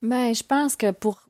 Ben, 0.00 0.34
je 0.34 0.42
pense 0.42 0.76
que 0.76 0.92
pour, 0.92 1.28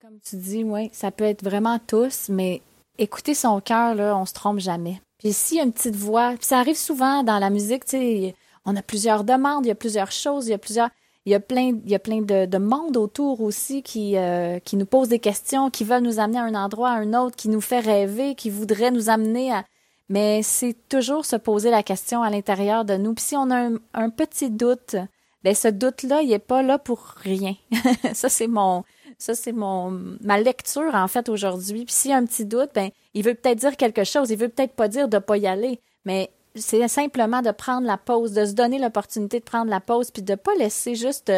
comme 0.00 0.18
tu 0.20 0.36
dis, 0.36 0.64
oui, 0.64 0.90
ça 0.92 1.10
peut 1.10 1.24
être 1.24 1.44
vraiment 1.44 1.78
tous, 1.78 2.28
mais 2.28 2.60
écouter 2.98 3.34
son 3.34 3.60
cœur, 3.60 3.94
là, 3.94 4.16
on 4.16 4.26
se 4.26 4.34
trompe 4.34 4.58
jamais. 4.58 5.00
Puis 5.22 5.32
s'il 5.32 5.58
y 5.58 5.60
a 5.60 5.62
une 5.62 5.72
petite 5.72 5.94
voix, 5.94 6.30
puis 6.30 6.46
ça 6.46 6.58
arrive 6.58 6.76
souvent 6.76 7.22
dans 7.22 7.38
la 7.38 7.48
musique, 7.48 7.84
tu 7.84 7.96
sais, 7.96 8.34
on 8.64 8.74
a 8.74 8.82
plusieurs 8.82 9.22
demandes, 9.22 9.64
il 9.64 9.68
y 9.68 9.72
a 9.72 9.76
plusieurs 9.76 10.10
choses, 10.10 10.48
il 10.48 10.50
y 10.50 10.54
a 10.54 10.58
plusieurs, 10.58 10.88
il 11.26 11.32
y 11.32 11.34
a 11.36 11.40
plein, 11.40 11.78
il 11.84 11.90
y 11.90 11.94
a 11.94 12.00
plein 12.00 12.22
de, 12.22 12.46
de 12.46 12.58
monde 12.58 12.96
autour 12.96 13.40
aussi 13.40 13.84
qui, 13.84 14.16
euh, 14.16 14.58
qui 14.58 14.76
nous 14.76 14.84
pose 14.84 15.08
des 15.08 15.20
questions, 15.20 15.70
qui 15.70 15.84
veulent 15.84 16.02
nous 16.02 16.18
amener 16.18 16.38
à 16.38 16.42
un 16.42 16.56
endroit, 16.56 16.90
à 16.90 16.94
un 16.94 17.14
autre, 17.14 17.36
qui 17.36 17.48
nous 17.48 17.60
fait 17.60 17.78
rêver, 17.78 18.34
qui 18.34 18.50
voudrait 18.50 18.90
nous 18.90 19.10
amener 19.10 19.52
à, 19.52 19.64
mais 20.08 20.42
c'est 20.42 20.76
toujours 20.88 21.24
se 21.24 21.36
poser 21.36 21.70
la 21.70 21.84
question 21.84 22.24
à 22.24 22.30
l'intérieur 22.30 22.84
de 22.84 22.96
nous. 22.96 23.14
Puis 23.14 23.26
si 23.26 23.36
on 23.36 23.48
a 23.52 23.70
un 23.94 24.10
petit 24.10 24.50
doute, 24.50 24.96
ben 25.44 25.54
ce 25.54 25.68
doute-là, 25.68 26.22
il 26.22 26.32
est 26.32 26.40
pas 26.40 26.62
là 26.62 26.80
pour 26.80 27.14
rien. 27.22 27.54
ça 28.12 28.28
c'est 28.28 28.48
mon 28.48 28.82
ça 29.22 29.34
c'est 29.34 29.52
mon 29.52 29.90
ma 30.20 30.40
lecture 30.40 30.94
en 30.94 31.08
fait 31.08 31.28
aujourd'hui. 31.28 31.84
Puis 31.84 31.94
s'il 31.94 32.10
y 32.10 32.14
a 32.14 32.16
un 32.16 32.26
petit 32.26 32.44
doute, 32.44 32.70
ben 32.74 32.90
il 33.14 33.24
veut 33.24 33.34
peut-être 33.34 33.58
dire 33.58 33.76
quelque 33.76 34.04
chose, 34.04 34.30
il 34.30 34.36
veut 34.36 34.48
peut-être 34.48 34.74
pas 34.74 34.88
dire 34.88 35.08
de 35.08 35.18
pas 35.18 35.36
y 35.36 35.46
aller, 35.46 35.80
mais 36.04 36.30
c'est 36.54 36.86
simplement 36.88 37.40
de 37.40 37.50
prendre 37.50 37.86
la 37.86 37.96
pause, 37.96 38.32
de 38.32 38.44
se 38.44 38.52
donner 38.52 38.78
l'opportunité 38.78 39.38
de 39.38 39.44
prendre 39.44 39.70
la 39.70 39.80
pause 39.80 40.10
puis 40.10 40.22
de 40.22 40.34
pas 40.34 40.54
laisser 40.56 40.94
juste 40.94 41.32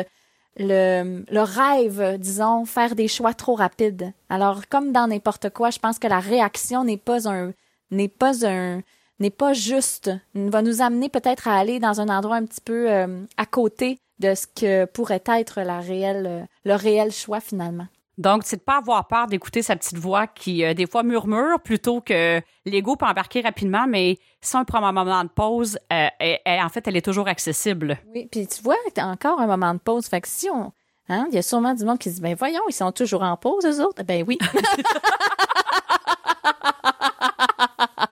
le, 0.56 1.24
le 1.30 1.40
rêve, 1.40 2.18
disons, 2.18 2.64
faire 2.64 2.94
des 2.94 3.08
choix 3.08 3.34
trop 3.34 3.54
rapides. 3.54 4.12
Alors, 4.28 4.62
comme 4.68 4.92
dans 4.92 5.08
n'importe 5.08 5.50
quoi, 5.50 5.70
je 5.70 5.78
pense 5.78 5.98
que 5.98 6.06
la 6.06 6.20
réaction 6.20 6.84
n'est 6.84 6.96
pas 6.96 7.28
un 7.28 7.52
n'est 7.90 8.08
pas 8.08 8.46
un 8.46 8.80
n'est 9.20 9.30
pas 9.30 9.52
juste, 9.52 10.10
va 10.34 10.62
nous 10.62 10.82
amener 10.82 11.08
peut-être 11.08 11.46
à 11.48 11.56
aller 11.56 11.78
dans 11.78 12.00
un 12.00 12.08
endroit 12.08 12.36
un 12.36 12.44
petit 12.44 12.60
peu 12.60 12.90
euh, 12.90 13.24
à 13.36 13.46
côté 13.46 13.98
de 14.18 14.34
ce 14.34 14.46
que 14.46 14.84
pourrait 14.86 15.22
être 15.26 15.60
la 15.60 15.80
réelle, 15.80 16.26
euh, 16.26 16.44
le 16.64 16.74
réel 16.74 17.12
choix 17.12 17.40
finalement. 17.40 17.86
Donc, 18.16 18.42
c'est 18.44 18.58
de 18.58 18.62
pas 18.62 18.78
avoir 18.78 19.08
peur 19.08 19.26
d'écouter 19.26 19.60
sa 19.60 19.74
petite 19.74 19.98
voix 19.98 20.28
qui, 20.28 20.64
euh, 20.64 20.72
des 20.72 20.86
fois, 20.86 21.02
murmure 21.02 21.58
plutôt 21.60 22.00
que 22.00 22.40
l'ego 22.64 22.94
peut 22.94 23.06
embarquer 23.06 23.40
rapidement, 23.40 23.86
mais 23.88 24.18
si 24.40 24.54
on 24.54 24.64
prend 24.64 24.84
un 24.84 24.92
moment 24.92 25.24
de 25.24 25.30
pause, 25.30 25.78
en 25.90 26.68
fait, 26.68 26.86
elle 26.86 26.96
est 26.96 27.04
toujours 27.04 27.26
accessible. 27.26 27.98
Oui, 28.14 28.28
puis 28.30 28.46
tu 28.46 28.62
vois, 28.62 28.76
encore 28.98 29.40
un 29.40 29.48
moment 29.48 29.74
de 29.74 29.80
pause. 29.80 30.06
Fait 30.06 30.20
que 30.20 30.28
si 30.28 30.48
on. 30.48 30.72
Hein, 31.08 31.26
il 31.30 31.34
y 31.34 31.38
a 31.38 31.42
sûrement 31.42 31.74
du 31.74 31.84
monde 31.84 31.98
qui 31.98 32.08
se 32.08 32.14
dit, 32.14 32.22
ben 32.22 32.34
voyons, 32.34 32.62
ils 32.68 32.72
sont 32.72 32.92
toujours 32.92 33.22
en 33.22 33.36
pause, 33.36 33.66
eux 33.66 33.84
autres. 33.84 34.02
Ben 34.04 34.24
oui. 34.26 34.38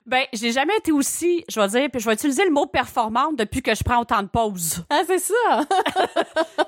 Ben, 0.05 0.23
j'ai 0.33 0.51
jamais 0.51 0.75
été 0.77 0.91
aussi, 0.91 1.43
je 1.49 1.59
vais 1.59 1.67
dire, 1.67 1.89
puis 1.91 2.01
je 2.01 2.07
vais 2.07 2.13
utiliser 2.13 2.45
le 2.45 2.51
mot 2.51 2.65
performante 2.65 3.35
depuis 3.37 3.61
que 3.61 3.73
je 3.73 3.83
prends 3.83 3.99
autant 4.01 4.21
de 4.21 4.27
pauses. 4.27 4.83
Ah, 4.89 5.01
c'est 5.05 5.19
ça! 5.19 5.65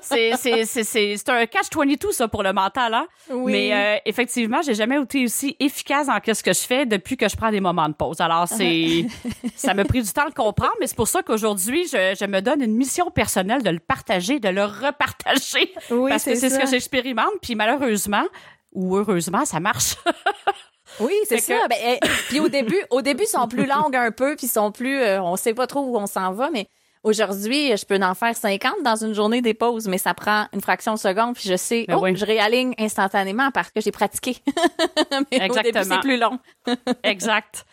c'est 0.00 1.28
un 1.28 1.46
catch-22, 1.46 2.12
ça, 2.12 2.28
pour 2.28 2.42
le 2.42 2.52
mental, 2.52 2.94
hein? 2.94 3.06
Oui. 3.30 3.52
Mais 3.52 3.74
euh, 3.74 3.98
effectivement, 4.04 4.62
j'ai 4.62 4.74
jamais 4.74 5.00
été 5.00 5.24
aussi 5.24 5.56
efficace 5.60 6.06
dans 6.06 6.18
ce 6.26 6.42
que 6.42 6.52
je 6.52 6.60
fais 6.60 6.86
depuis 6.86 7.16
que 7.16 7.28
je 7.28 7.36
prends 7.36 7.50
des 7.50 7.60
moments 7.60 7.88
de 7.88 7.94
pause. 7.94 8.20
Alors, 8.20 8.48
c'est 8.48 9.06
ça 9.56 9.74
m'a 9.74 9.84
pris 9.84 10.02
du 10.02 10.12
temps 10.12 10.28
de 10.28 10.34
comprendre, 10.34 10.74
mais 10.80 10.86
c'est 10.86 10.96
pour 10.96 11.08
ça 11.08 11.22
qu'aujourd'hui, 11.22 11.86
je, 11.86 12.16
je, 12.18 12.26
me 12.26 12.40
donne 12.40 12.62
une 12.62 12.76
mission 12.76 13.10
personnelle 13.10 13.62
de 13.62 13.70
le 13.70 13.80
partager, 13.80 14.40
de 14.40 14.48
le 14.48 14.64
repartager. 14.64 15.72
Oui, 15.90 16.10
parce 16.10 16.24
que 16.24 16.34
c'est 16.34 16.50
ce 16.50 16.58
que 16.58 16.66
j'expérimente, 16.66 17.32
puis 17.42 17.54
malheureusement, 17.54 18.24
ou 18.72 18.96
heureusement, 18.96 19.44
ça 19.44 19.60
marche. 19.60 19.96
Oui, 21.00 21.12
c'est 21.28 21.40
ça. 21.40 21.66
Ben, 21.68 21.78
eh, 21.80 21.98
puis 22.28 22.40
au 22.40 22.48
début, 22.48 22.82
au 22.90 23.02
début, 23.02 23.24
ils 23.24 23.28
sont 23.28 23.48
plus 23.48 23.66
longues 23.66 23.96
un 23.96 24.10
peu, 24.10 24.36
puis 24.36 24.46
ils 24.46 24.50
sont 24.50 24.72
plus, 24.72 25.00
euh, 25.00 25.22
on 25.22 25.36
sait 25.36 25.54
pas 25.54 25.66
trop 25.66 25.80
où 25.80 25.96
on 25.96 26.06
s'en 26.06 26.32
va, 26.32 26.50
mais 26.50 26.66
aujourd'hui, 27.02 27.76
je 27.76 27.84
peux 27.84 27.96
en 28.02 28.14
faire 28.14 28.36
50 28.36 28.82
dans 28.84 28.96
une 28.96 29.14
journée 29.14 29.40
des 29.40 29.54
pauses, 29.54 29.88
mais 29.88 29.98
ça 29.98 30.14
prend 30.14 30.46
une 30.52 30.60
fraction 30.60 30.94
de 30.94 30.98
seconde, 30.98 31.34
puis 31.34 31.48
je 31.48 31.56
sais, 31.56 31.84
ben 31.86 31.98
oh, 32.00 32.06
je 32.14 32.24
réaligne 32.24 32.74
instantanément 32.78 33.50
parce 33.50 33.70
que 33.70 33.80
j'ai 33.80 33.92
pratiqué. 33.92 34.36
mais 35.30 35.38
Exactement. 35.38 35.84
c'est 35.84 36.00
plus 36.00 36.18
long. 36.18 36.38
exact. 37.04 37.64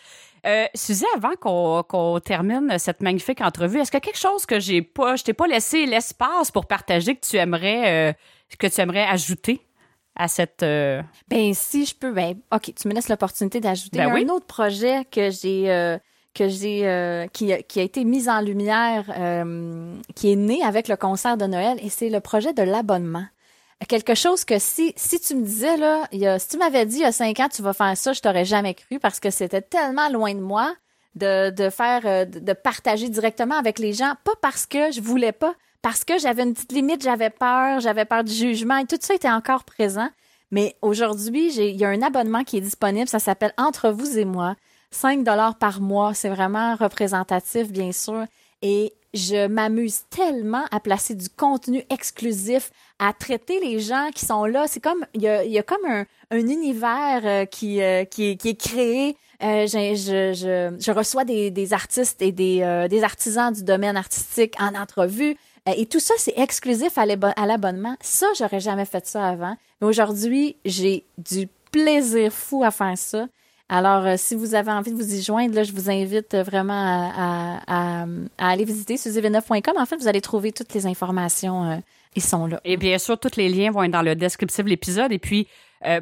Euh, 0.46 0.66
Suzy, 0.76 1.06
avant 1.16 1.36
qu'on 1.40 2.20
termine 2.20 2.78
cette 2.78 3.02
magnifique 3.02 3.40
entrevue, 3.40 3.80
est-ce 3.80 3.90
qu'il 3.90 3.98
y 3.98 4.04
a 4.04 4.06
quelque 4.06 4.20
chose 4.20 4.46
que 4.46 4.60
j'ai 4.60 4.82
pas, 4.82 5.16
je 5.16 5.24
t'ai 5.24 5.34
pas 5.34 5.48
laissé 5.48 5.86
l'espace 5.86 6.52
pour 6.52 6.66
partager 6.66 7.16
que 7.16 7.26
tu 7.26 7.38
aimerais, 7.38 8.10
euh, 8.10 8.14
que 8.60 8.68
tu 8.68 8.82
aimerais 8.82 9.06
ajouter? 9.06 9.62
À 10.16 10.28
cette. 10.28 10.64
Euh, 10.64 11.02
ben, 11.28 11.54
si 11.54 11.86
je 11.86 11.96
peux, 11.96 12.12
ben, 12.12 12.36
OK, 12.52 12.74
tu 12.76 12.88
me 12.88 12.94
laisses 12.94 13.10
l'opportunité 13.10 13.60
d'ajouter 13.60 14.00
ben 14.00 14.12
un 14.12 14.30
autre 14.30 14.46
projet 14.46 15.06
que 15.06 15.30
j'ai. 15.32 15.72
Euh, 15.72 15.98
que 16.34 16.50
j'ai 16.50 16.88
euh, 16.88 17.28
qui, 17.28 17.54
qui, 17.68 17.80
a 17.80 17.84
été 17.84 18.04
mis 18.04 18.28
en 18.28 18.42
lumière, 18.42 19.06
qui 20.16 20.32
est 20.32 20.36
né 20.36 20.64
avec 20.64 20.88
le 20.88 20.96
concert 20.96 21.38
de 21.38 21.46
Noël, 21.46 21.78
et 21.84 21.90
c'est 21.90 22.10
le 22.10 22.22
projet 22.22 22.54
de 22.54 22.64
l'abonnement. 22.64 23.26
Quelque 23.88 24.16
chose 24.16 24.44
que 24.44 24.58
si, 24.58 24.94
si 24.96 25.20
tu 25.20 25.36
me 25.36 25.44
disais, 25.44 25.78
là, 25.78 26.08
il 26.12 26.18
y 26.18 26.26
a, 26.26 26.40
si 26.40 26.48
tu 26.48 26.58
m'avais 26.58 26.88
dit 26.88 26.96
il 26.96 27.02
y 27.02 27.06
a 27.06 27.12
cinq 27.12 27.40
ans, 27.40 27.50
tu 27.54 27.62
vas 27.62 27.74
faire 27.74 27.96
ça, 27.96 28.14
je 28.14 28.22
t'aurais 28.22 28.46
jamais 28.46 28.74
cru 28.74 28.98
parce 28.98 29.20
que 29.20 29.30
c'était 29.30 29.62
tellement 29.62 30.10
loin 30.10 30.34
de 30.34 30.40
moi 30.40 30.74
de, 31.14 31.52
de 31.52 31.70
faire, 31.70 32.02
de, 32.26 32.40
de 32.40 32.54
partager 32.54 33.10
directement 33.10 33.56
avec 33.56 33.78
les 33.78 33.94
gens, 33.94 34.14
pas 34.24 34.34
parce 34.42 34.66
que 34.66 34.92
je 34.92 35.02
voulais 35.02 35.34
pas, 35.34 35.54
parce 35.84 36.06
que 36.06 36.18
j'avais 36.18 36.44
une 36.44 36.54
petite 36.54 36.72
limite, 36.72 37.04
j'avais 37.04 37.30
peur, 37.30 37.82
j'avais 37.82 38.06
peur 38.06 38.24
du 38.24 38.34
jugement 38.34 38.78
et 38.78 38.86
tout 38.86 38.98
ça 39.00 39.14
était 39.14 39.30
encore 39.30 39.66
présent. 39.66 40.08
Mais 40.50 40.76
aujourd'hui, 40.82 41.54
il 41.54 41.76
y 41.76 41.84
a 41.84 41.90
un 41.90 42.02
abonnement 42.02 42.44
qui 42.44 42.58
est 42.58 42.62
disponible, 42.62 43.08
ça 43.08 43.20
s'appelle 43.20 43.54
Entre 43.58 43.90
vous 43.90 44.18
et 44.18 44.26
moi. 44.26 44.56
5 44.92 45.24
dollars 45.24 45.58
par 45.58 45.82
mois, 45.82 46.14
c'est 46.14 46.30
vraiment 46.30 46.76
représentatif, 46.76 47.72
bien 47.72 47.92
sûr. 47.92 48.26
Et 48.62 48.94
je 49.14 49.48
m'amuse 49.48 50.04
tellement 50.10 50.64
à 50.72 50.80
placer 50.80 51.16
du 51.16 51.28
contenu 51.28 51.84
exclusif, 51.90 52.72
à 53.00 53.12
traiter 53.12 53.60
les 53.60 53.80
gens 53.80 54.10
qui 54.16 54.26
sont 54.26 54.46
là. 54.46 54.68
C'est 54.68 54.80
comme, 54.80 55.06
il 55.14 55.24
y 55.24 55.28
a, 55.28 55.44
y 55.44 55.58
a, 55.58 55.64
comme 55.64 55.86
un, 55.86 56.06
un 56.32 56.38
univers 56.38 57.22
euh, 57.26 57.46
qui, 57.46 57.82
euh, 57.82 58.06
qui, 58.06 58.38
qui 58.38 58.50
est 58.50 58.60
créé. 58.60 59.18
Euh, 59.44 59.68
je, 59.68 59.96
je, 59.96 60.34
je, 60.34 60.76
je, 60.80 60.92
reçois 60.92 61.26
des, 61.26 61.52
des 61.52 61.74
artistes 61.74 62.22
et 62.22 62.32
des, 62.32 62.88
des 62.90 63.04
artisans 63.04 63.52
du 63.52 63.64
domaine 63.64 63.98
artistique 63.98 64.56
en 64.60 64.74
entrevue. 64.80 65.36
Euh, 65.68 65.74
et 65.78 65.86
tout 65.86 66.00
ça, 66.00 66.14
c'est 66.18 66.34
exclusif 66.38 66.98
à 66.98 67.06
l'abonnement. 67.46 67.96
Ça, 68.02 68.28
j'aurais 68.38 68.60
jamais 68.60 68.86
fait 68.86 69.06
ça 69.06 69.28
avant. 69.28 69.56
Mais 69.82 69.88
aujourd'hui, 69.88 70.58
j'ai 70.66 71.06
du 71.18 71.48
plaisir 71.72 72.32
fou 72.32 72.64
à 72.64 72.72
faire 72.72 72.98
ça. 72.98 73.28
Alors, 73.70 74.06
euh, 74.06 74.16
si 74.18 74.36
vous 74.36 74.56
avez 74.56 74.72
envie 74.72 74.92
de 74.92 74.98
vous 74.98 75.16
y 75.16 75.22
joindre, 75.22 75.56
là, 75.56 75.64
je 75.64 75.72
vous 75.72 75.90
invite 75.90 76.36
vraiment 76.36 77.12
à, 77.18 78.06
aller 78.38 78.66
visiter 78.66 78.96
suzyv9.com. 78.96 79.76
En 79.78 79.86
fait, 79.86 79.96
vous 79.96 80.08
allez 80.08 80.22
trouver 80.22 80.52
toutes 80.52 80.74
les 80.74 80.86
informations. 80.86 81.72
Euh, 81.72 81.76
ils 82.16 82.22
sont 82.22 82.46
là. 82.46 82.62
Et 82.66 82.78
bien 82.78 82.98
sûr, 82.98 83.18
tous 83.18 83.38
les 83.38 83.50
liens 83.50 83.72
vont 83.72 83.84
être 83.84 83.92
dans 83.92 84.02
le 84.04 84.16
descriptif 84.16 84.64
de 84.64 84.70
l'épisode. 84.70 85.12
Et 85.12 85.20
puis, 85.20 85.48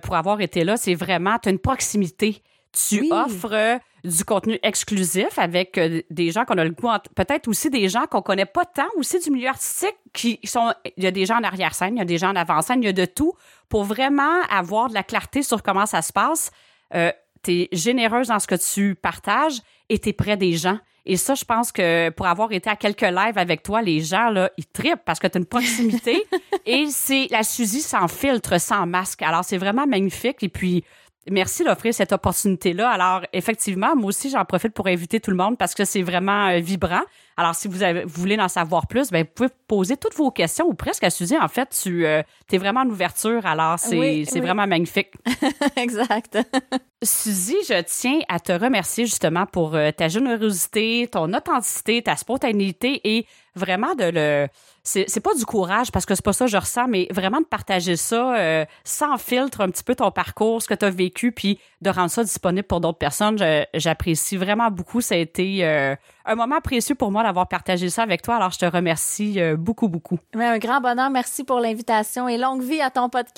pour 0.04 0.16
avoir 0.16 0.42
été 0.42 0.64
là, 0.64 0.78
c'est 0.78 0.94
vraiment, 0.94 1.40
tu 1.42 1.50
as 1.50 1.52
une 1.52 1.58
proximité 1.58 2.44
Tu 2.72 3.12
offres 3.12 3.80
du 4.04 4.24
contenu 4.26 4.58
exclusif 4.64 5.38
avec 5.38 5.80
des 6.10 6.32
gens 6.32 6.46
qu'on 6.46 6.58
a 6.58 6.64
le 6.64 6.72
goût, 6.72 6.90
peut-être 7.16 7.48
aussi 7.48 7.70
des 7.70 7.90
gens 7.90 8.06
qu'on 8.08 8.22
connaît 8.22 8.46
pas 8.46 8.66
tant, 8.66 8.88
aussi 8.96 9.20
du 9.20 9.30
milieu 9.30 9.50
artistique, 9.50 9.96
qui 10.14 10.40
sont, 10.44 10.74
il 10.98 11.04
y 11.04 11.08
a 11.08 11.12
des 11.12 11.26
gens 11.26 11.38
en 11.38 11.44
arrière-scène, 11.44 11.96
il 11.96 12.00
y 12.00 12.02
a 12.02 12.06
des 12.06 12.18
gens 12.18 12.30
en 12.30 12.36
avant-scène, 12.36 12.82
il 12.82 12.86
y 12.86 12.90
a 12.90 12.94
de 12.94 13.06
tout, 13.06 13.34
pour 13.70 13.84
vraiment 13.84 14.42
avoir 14.50 14.90
de 14.90 14.94
la 14.94 15.04
clarté 15.04 15.44
sur 15.44 15.62
comment 15.62 15.86
ça 15.86 16.02
se 16.02 16.12
passe. 16.12 16.52
Euh, 16.96 17.12
tu 17.44 17.52
es 17.52 17.70
généreuse 17.72 18.28
dans 18.28 18.40
ce 18.40 18.48
que 18.48 18.56
tu 18.56 18.96
partages 18.96 19.62
et 19.90 20.00
tu 20.00 20.10
es 20.10 20.14
près 20.14 20.38
des 20.38 20.54
gens. 20.54 20.80
Et 21.06 21.18
ça, 21.18 21.34
je 21.34 21.44
pense 21.44 21.72
que 21.72 22.10
pour 22.10 22.28
avoir 22.28 22.52
été 22.52 22.70
à 22.70 22.76
quelques 22.76 23.02
lives 23.02 23.38
avec 23.38 23.64
toi, 23.64 23.82
les 23.82 24.02
gens, 24.02 24.30
là, 24.30 24.52
ils 24.58 24.68
trippent 24.68 25.04
parce 25.04 25.20
que 25.20 25.28
tu 25.28 25.38
as 25.38 25.40
une 25.40 25.48
proximité. 25.48 26.24
et 26.66 26.86
c'est 26.88 27.28
la 27.32 27.44
Suzy 27.44 27.82
sans 27.82 28.08
filtre, 28.08 28.60
sans 28.60 28.86
masque. 28.86 29.24
Alors, 29.24 29.44
c'est 29.44 29.58
vraiment 29.58 29.88
magnifique. 29.88 30.44
Et 30.44 30.50
puis, 30.50 30.84
Merci 31.30 31.64
d'offrir 31.64 31.94
cette 31.94 32.14
opportunité-là. 32.14 32.90
Alors, 32.90 33.22
effectivement, 33.32 33.96
moi 33.96 34.08
aussi, 34.08 34.32
j'en 34.32 34.44
profite 34.44 34.74
pour 34.74 34.88
inviter 34.88 35.20
tout 35.20 35.30
le 35.30 35.38
monde 35.38 35.56
parce 35.58 35.76
que 35.76 35.86
c'est 35.86 36.02
vraiment 36.02 36.48
euh, 36.48 36.60
vibrant. 36.60 37.04
Alors, 37.38 37.56
si 37.56 37.68
vous, 37.68 37.84
avez, 37.84 38.04
voulez 38.06 38.38
en 38.40 38.48
savoir 38.48 38.88
plus, 38.88 39.10
ben, 39.10 39.24
vous 39.24 39.32
pouvez 39.34 39.50
poser 39.68 39.98
toutes 39.98 40.16
vos 40.16 40.32
questions 40.32 40.66
ou 40.68 40.74
presque 40.74 41.04
à 41.04 41.10
Suzy. 41.10 41.38
En 41.38 41.48
fait, 41.48 41.70
tu 41.82 42.06
euh, 42.06 42.22
es 42.52 42.58
vraiment 42.58 42.82
en 42.82 42.88
ouverture. 42.88 43.46
Alors, 43.46 43.80
c'est 43.80 44.40
vraiment 44.40 44.68
magnifique. 44.68 45.12
exact. 45.76 46.38
Suzy, 47.04 47.58
je 47.68 47.82
tiens 47.82 48.20
à 48.30 48.40
te 48.40 48.52
remercier 48.52 49.06
justement 49.06 49.48
pour 49.48 49.76
euh, 49.76 49.92
ta 49.92 50.08
générosité, 50.08 51.10
ton 51.12 51.34
authenticité, 51.34 52.04
ta 52.04 52.16
spontanéité 52.16 53.02
et 53.04 53.26
vraiment 53.56 53.96
de 53.96 54.04
le 54.04 54.48
c'est 54.84 55.20
pas 55.20 55.36
du 55.36 55.46
courage 55.46 55.92
parce 55.92 56.06
que 56.08 56.16
c'est 56.16 56.26
pas 56.26 56.34
ça 56.34 56.46
que 56.46 56.52
je 56.52 56.58
ressens 56.58 56.88
mais 56.88 57.08
vraiment 57.12 57.40
de 57.40 57.46
partager 57.46 57.96
ça 57.96 58.36
euh, 58.36 58.66
sans 58.84 59.18
filtre 59.18 59.62
un 59.62 59.70
petit 59.70 59.84
peu 59.84 59.94
ton 59.94 60.10
parcours 60.10 60.62
ce 60.62 60.68
que 60.68 60.74
tu 60.74 60.86
as 60.86 60.90
vécu 60.90 61.32
puis 61.32 61.60
de 61.82 61.90
rendre 61.92 62.10
ça 62.10 62.24
disponible 62.24 62.66
pour 62.66 62.82
d'autres 62.82 62.98
personnes 62.98 63.38
j'apprécie 63.76 64.38
vraiment 64.38 64.72
beaucoup 64.72 65.02
ça 65.02 65.16
a 65.16 65.18
été 65.20 65.66
euh, 65.66 65.96
un 66.26 66.36
moment 66.36 66.60
précieux 66.62 66.96
pour 66.96 67.12
moi 67.12 67.24
d'avoir 67.24 67.48
partagé 67.48 67.90
ça 67.90 68.04
avec 68.04 68.22
toi. 68.22 68.36
Alors 68.36 68.52
je 68.52 68.60
te 68.60 68.66
remercie 68.66 69.40
euh, 69.40 69.56
beaucoup 69.56 69.88
beaucoup. 69.88 70.20
Un 70.36 70.58
grand 70.58 70.82
bonheur. 70.82 71.10
Merci 71.10 71.44
pour 71.44 71.60
l'invitation 71.60 72.28
et 72.28 72.38
longue 72.38 72.62
vie 72.62 72.82
à 72.82 72.90
ton 72.90 73.10
podcast. 73.10 73.32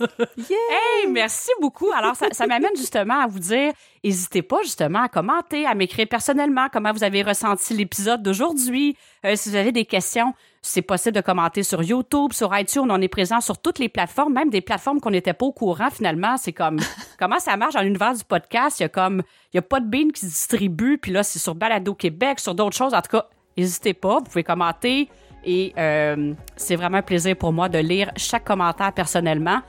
Hey 0.38 1.08
merci 1.08 1.50
beaucoup. 1.60 1.90
Alors 1.92 2.16
ça, 2.16 2.26
ça 2.32 2.46
m'amène 2.46 2.76
justement 2.76 3.20
à 3.20 3.26
vous 3.26 3.38
dire 3.38 3.72
N'hésitez 4.04 4.42
pas 4.42 4.62
justement 4.62 5.02
à 5.02 5.08
commenter, 5.08 5.64
à 5.64 5.74
m'écrire 5.74 6.08
personnellement 6.08 6.66
comment 6.72 6.92
vous 6.92 7.04
avez 7.04 7.22
ressenti 7.22 7.74
l'épisode 7.74 8.22
d'aujourd'hui. 8.22 8.96
Euh, 9.24 9.36
si 9.36 9.50
vous 9.50 9.56
avez 9.56 9.70
des 9.70 9.84
questions, 9.84 10.34
c'est 10.62 10.82
possible 10.82 11.16
de 11.16 11.20
commenter 11.20 11.64
sur 11.64 11.82
YouTube, 11.82 12.32
sur 12.32 12.56
iTunes. 12.56 12.86
On 12.88 13.00
est 13.00 13.08
présent 13.08 13.40
sur 13.40 13.58
toutes 13.58 13.80
les 13.80 13.88
plateformes, 13.88 14.32
même 14.32 14.48
des 14.48 14.60
plateformes 14.60 15.00
qu'on 15.00 15.10
n'était 15.10 15.32
pas 15.32 15.46
au 15.46 15.52
courant 15.52 15.90
finalement. 15.90 16.36
C'est 16.36 16.52
comme 16.52 16.78
comment 17.18 17.40
ça 17.40 17.56
marche 17.56 17.74
dans 17.74 17.82
l'univers 17.82 18.14
du 18.14 18.24
podcast? 18.24 18.78
Il 18.78 18.84
y 18.84 18.86
a 18.86 18.88
comme 18.88 19.22
il 19.52 19.56
y 19.56 19.58
a 19.58 19.62
pas 19.62 19.80
de 19.80 19.86
bin 19.86 20.10
qui 20.10 20.20
se 20.20 20.26
distribue, 20.26 20.98
puis 20.98 21.10
là 21.10 21.24
c'est 21.24 21.40
sur 21.40 21.56
Balado 21.56 21.94
Québec, 21.94 22.38
sur 22.38 22.54
d'autres 22.54 22.76
choses. 22.76 22.94
En 22.94 23.02
tout 23.02 23.10
cas, 23.10 23.26
n'hésitez 23.56 23.92
pas, 23.92 24.18
vous 24.18 24.24
pouvez 24.24 24.44
commenter 24.44 25.08
et 25.44 25.72
euh, 25.76 26.34
c'est 26.56 26.76
vraiment 26.76 26.98
un 26.98 27.02
plaisir 27.02 27.36
pour 27.36 27.52
moi 27.52 27.68
de 27.68 27.78
lire 27.78 28.12
chaque 28.16 28.44
commentaire 28.44 28.92
personnellement 28.92 29.60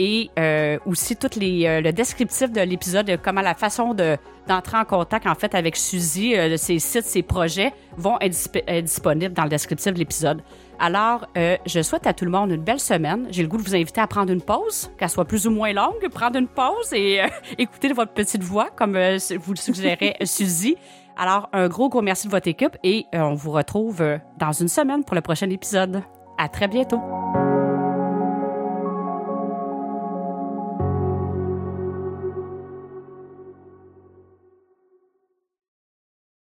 et 0.00 0.30
euh, 0.38 0.78
aussi 0.86 1.14
tout 1.14 1.28
les, 1.38 1.66
euh, 1.66 1.82
le 1.82 1.92
descriptif 1.92 2.50
de 2.50 2.62
l'épisode, 2.62 3.20
comment 3.22 3.42
la 3.42 3.54
façon 3.54 3.92
de, 3.92 4.16
d'entrer 4.48 4.78
en 4.78 4.86
contact 4.86 5.26
en 5.26 5.34
fait 5.34 5.54
avec 5.54 5.76
Suzy, 5.76 6.34
euh, 6.34 6.56
ses 6.56 6.78
sites, 6.78 7.04
ses 7.04 7.22
projets 7.22 7.74
vont 7.98 8.16
être, 8.22 8.34
disponibles 8.80 9.34
dans 9.34 9.42
le 9.42 9.50
descriptif 9.50 9.92
de 9.92 9.98
l'épisode. 9.98 10.42
Alors, 10.78 11.26
je 11.36 11.82
souhaite 11.82 12.06
à 12.06 12.14
tout 12.14 12.24
le 12.24 12.30
monde 12.30 12.50
une 12.50 12.62
belle 12.62 12.80
semaine. 12.80 13.26
J'ai 13.30 13.42
le 13.42 13.48
goût 13.48 13.58
de 13.58 13.62
vous 13.62 13.74
inviter 13.74 14.00
à 14.00 14.06
prendre 14.06 14.32
une 14.32 14.40
pause, 14.40 14.90
qu'elle 14.96 15.10
soit 15.10 15.26
plus 15.26 15.46
ou 15.46 15.50
moins 15.50 15.74
longue, 15.74 16.08
prendre 16.10 16.38
une 16.38 16.48
pause 16.48 16.94
et 16.94 17.20
écouter 17.58 17.92
votre 17.92 18.14
petite 18.14 18.42
voix, 18.42 18.70
comme 18.74 18.92
vous 18.92 19.52
le 19.52 19.58
suggérez, 19.58 20.16
Suzy. 20.24 20.76
Alors, 21.18 21.50
un 21.52 21.68
gros, 21.68 21.90
gros 21.90 22.00
merci 22.00 22.28
de 22.28 22.32
votre 22.32 22.48
équipe 22.48 22.78
et 22.82 23.04
on 23.12 23.34
vous 23.34 23.50
retrouve 23.50 24.02
dans 24.38 24.52
une 24.52 24.68
semaine 24.68 25.04
pour 25.04 25.14
le 25.14 25.20
prochain 25.20 25.50
épisode. 25.50 26.02
À 26.38 26.48
très 26.48 26.68
bientôt. 26.68 27.02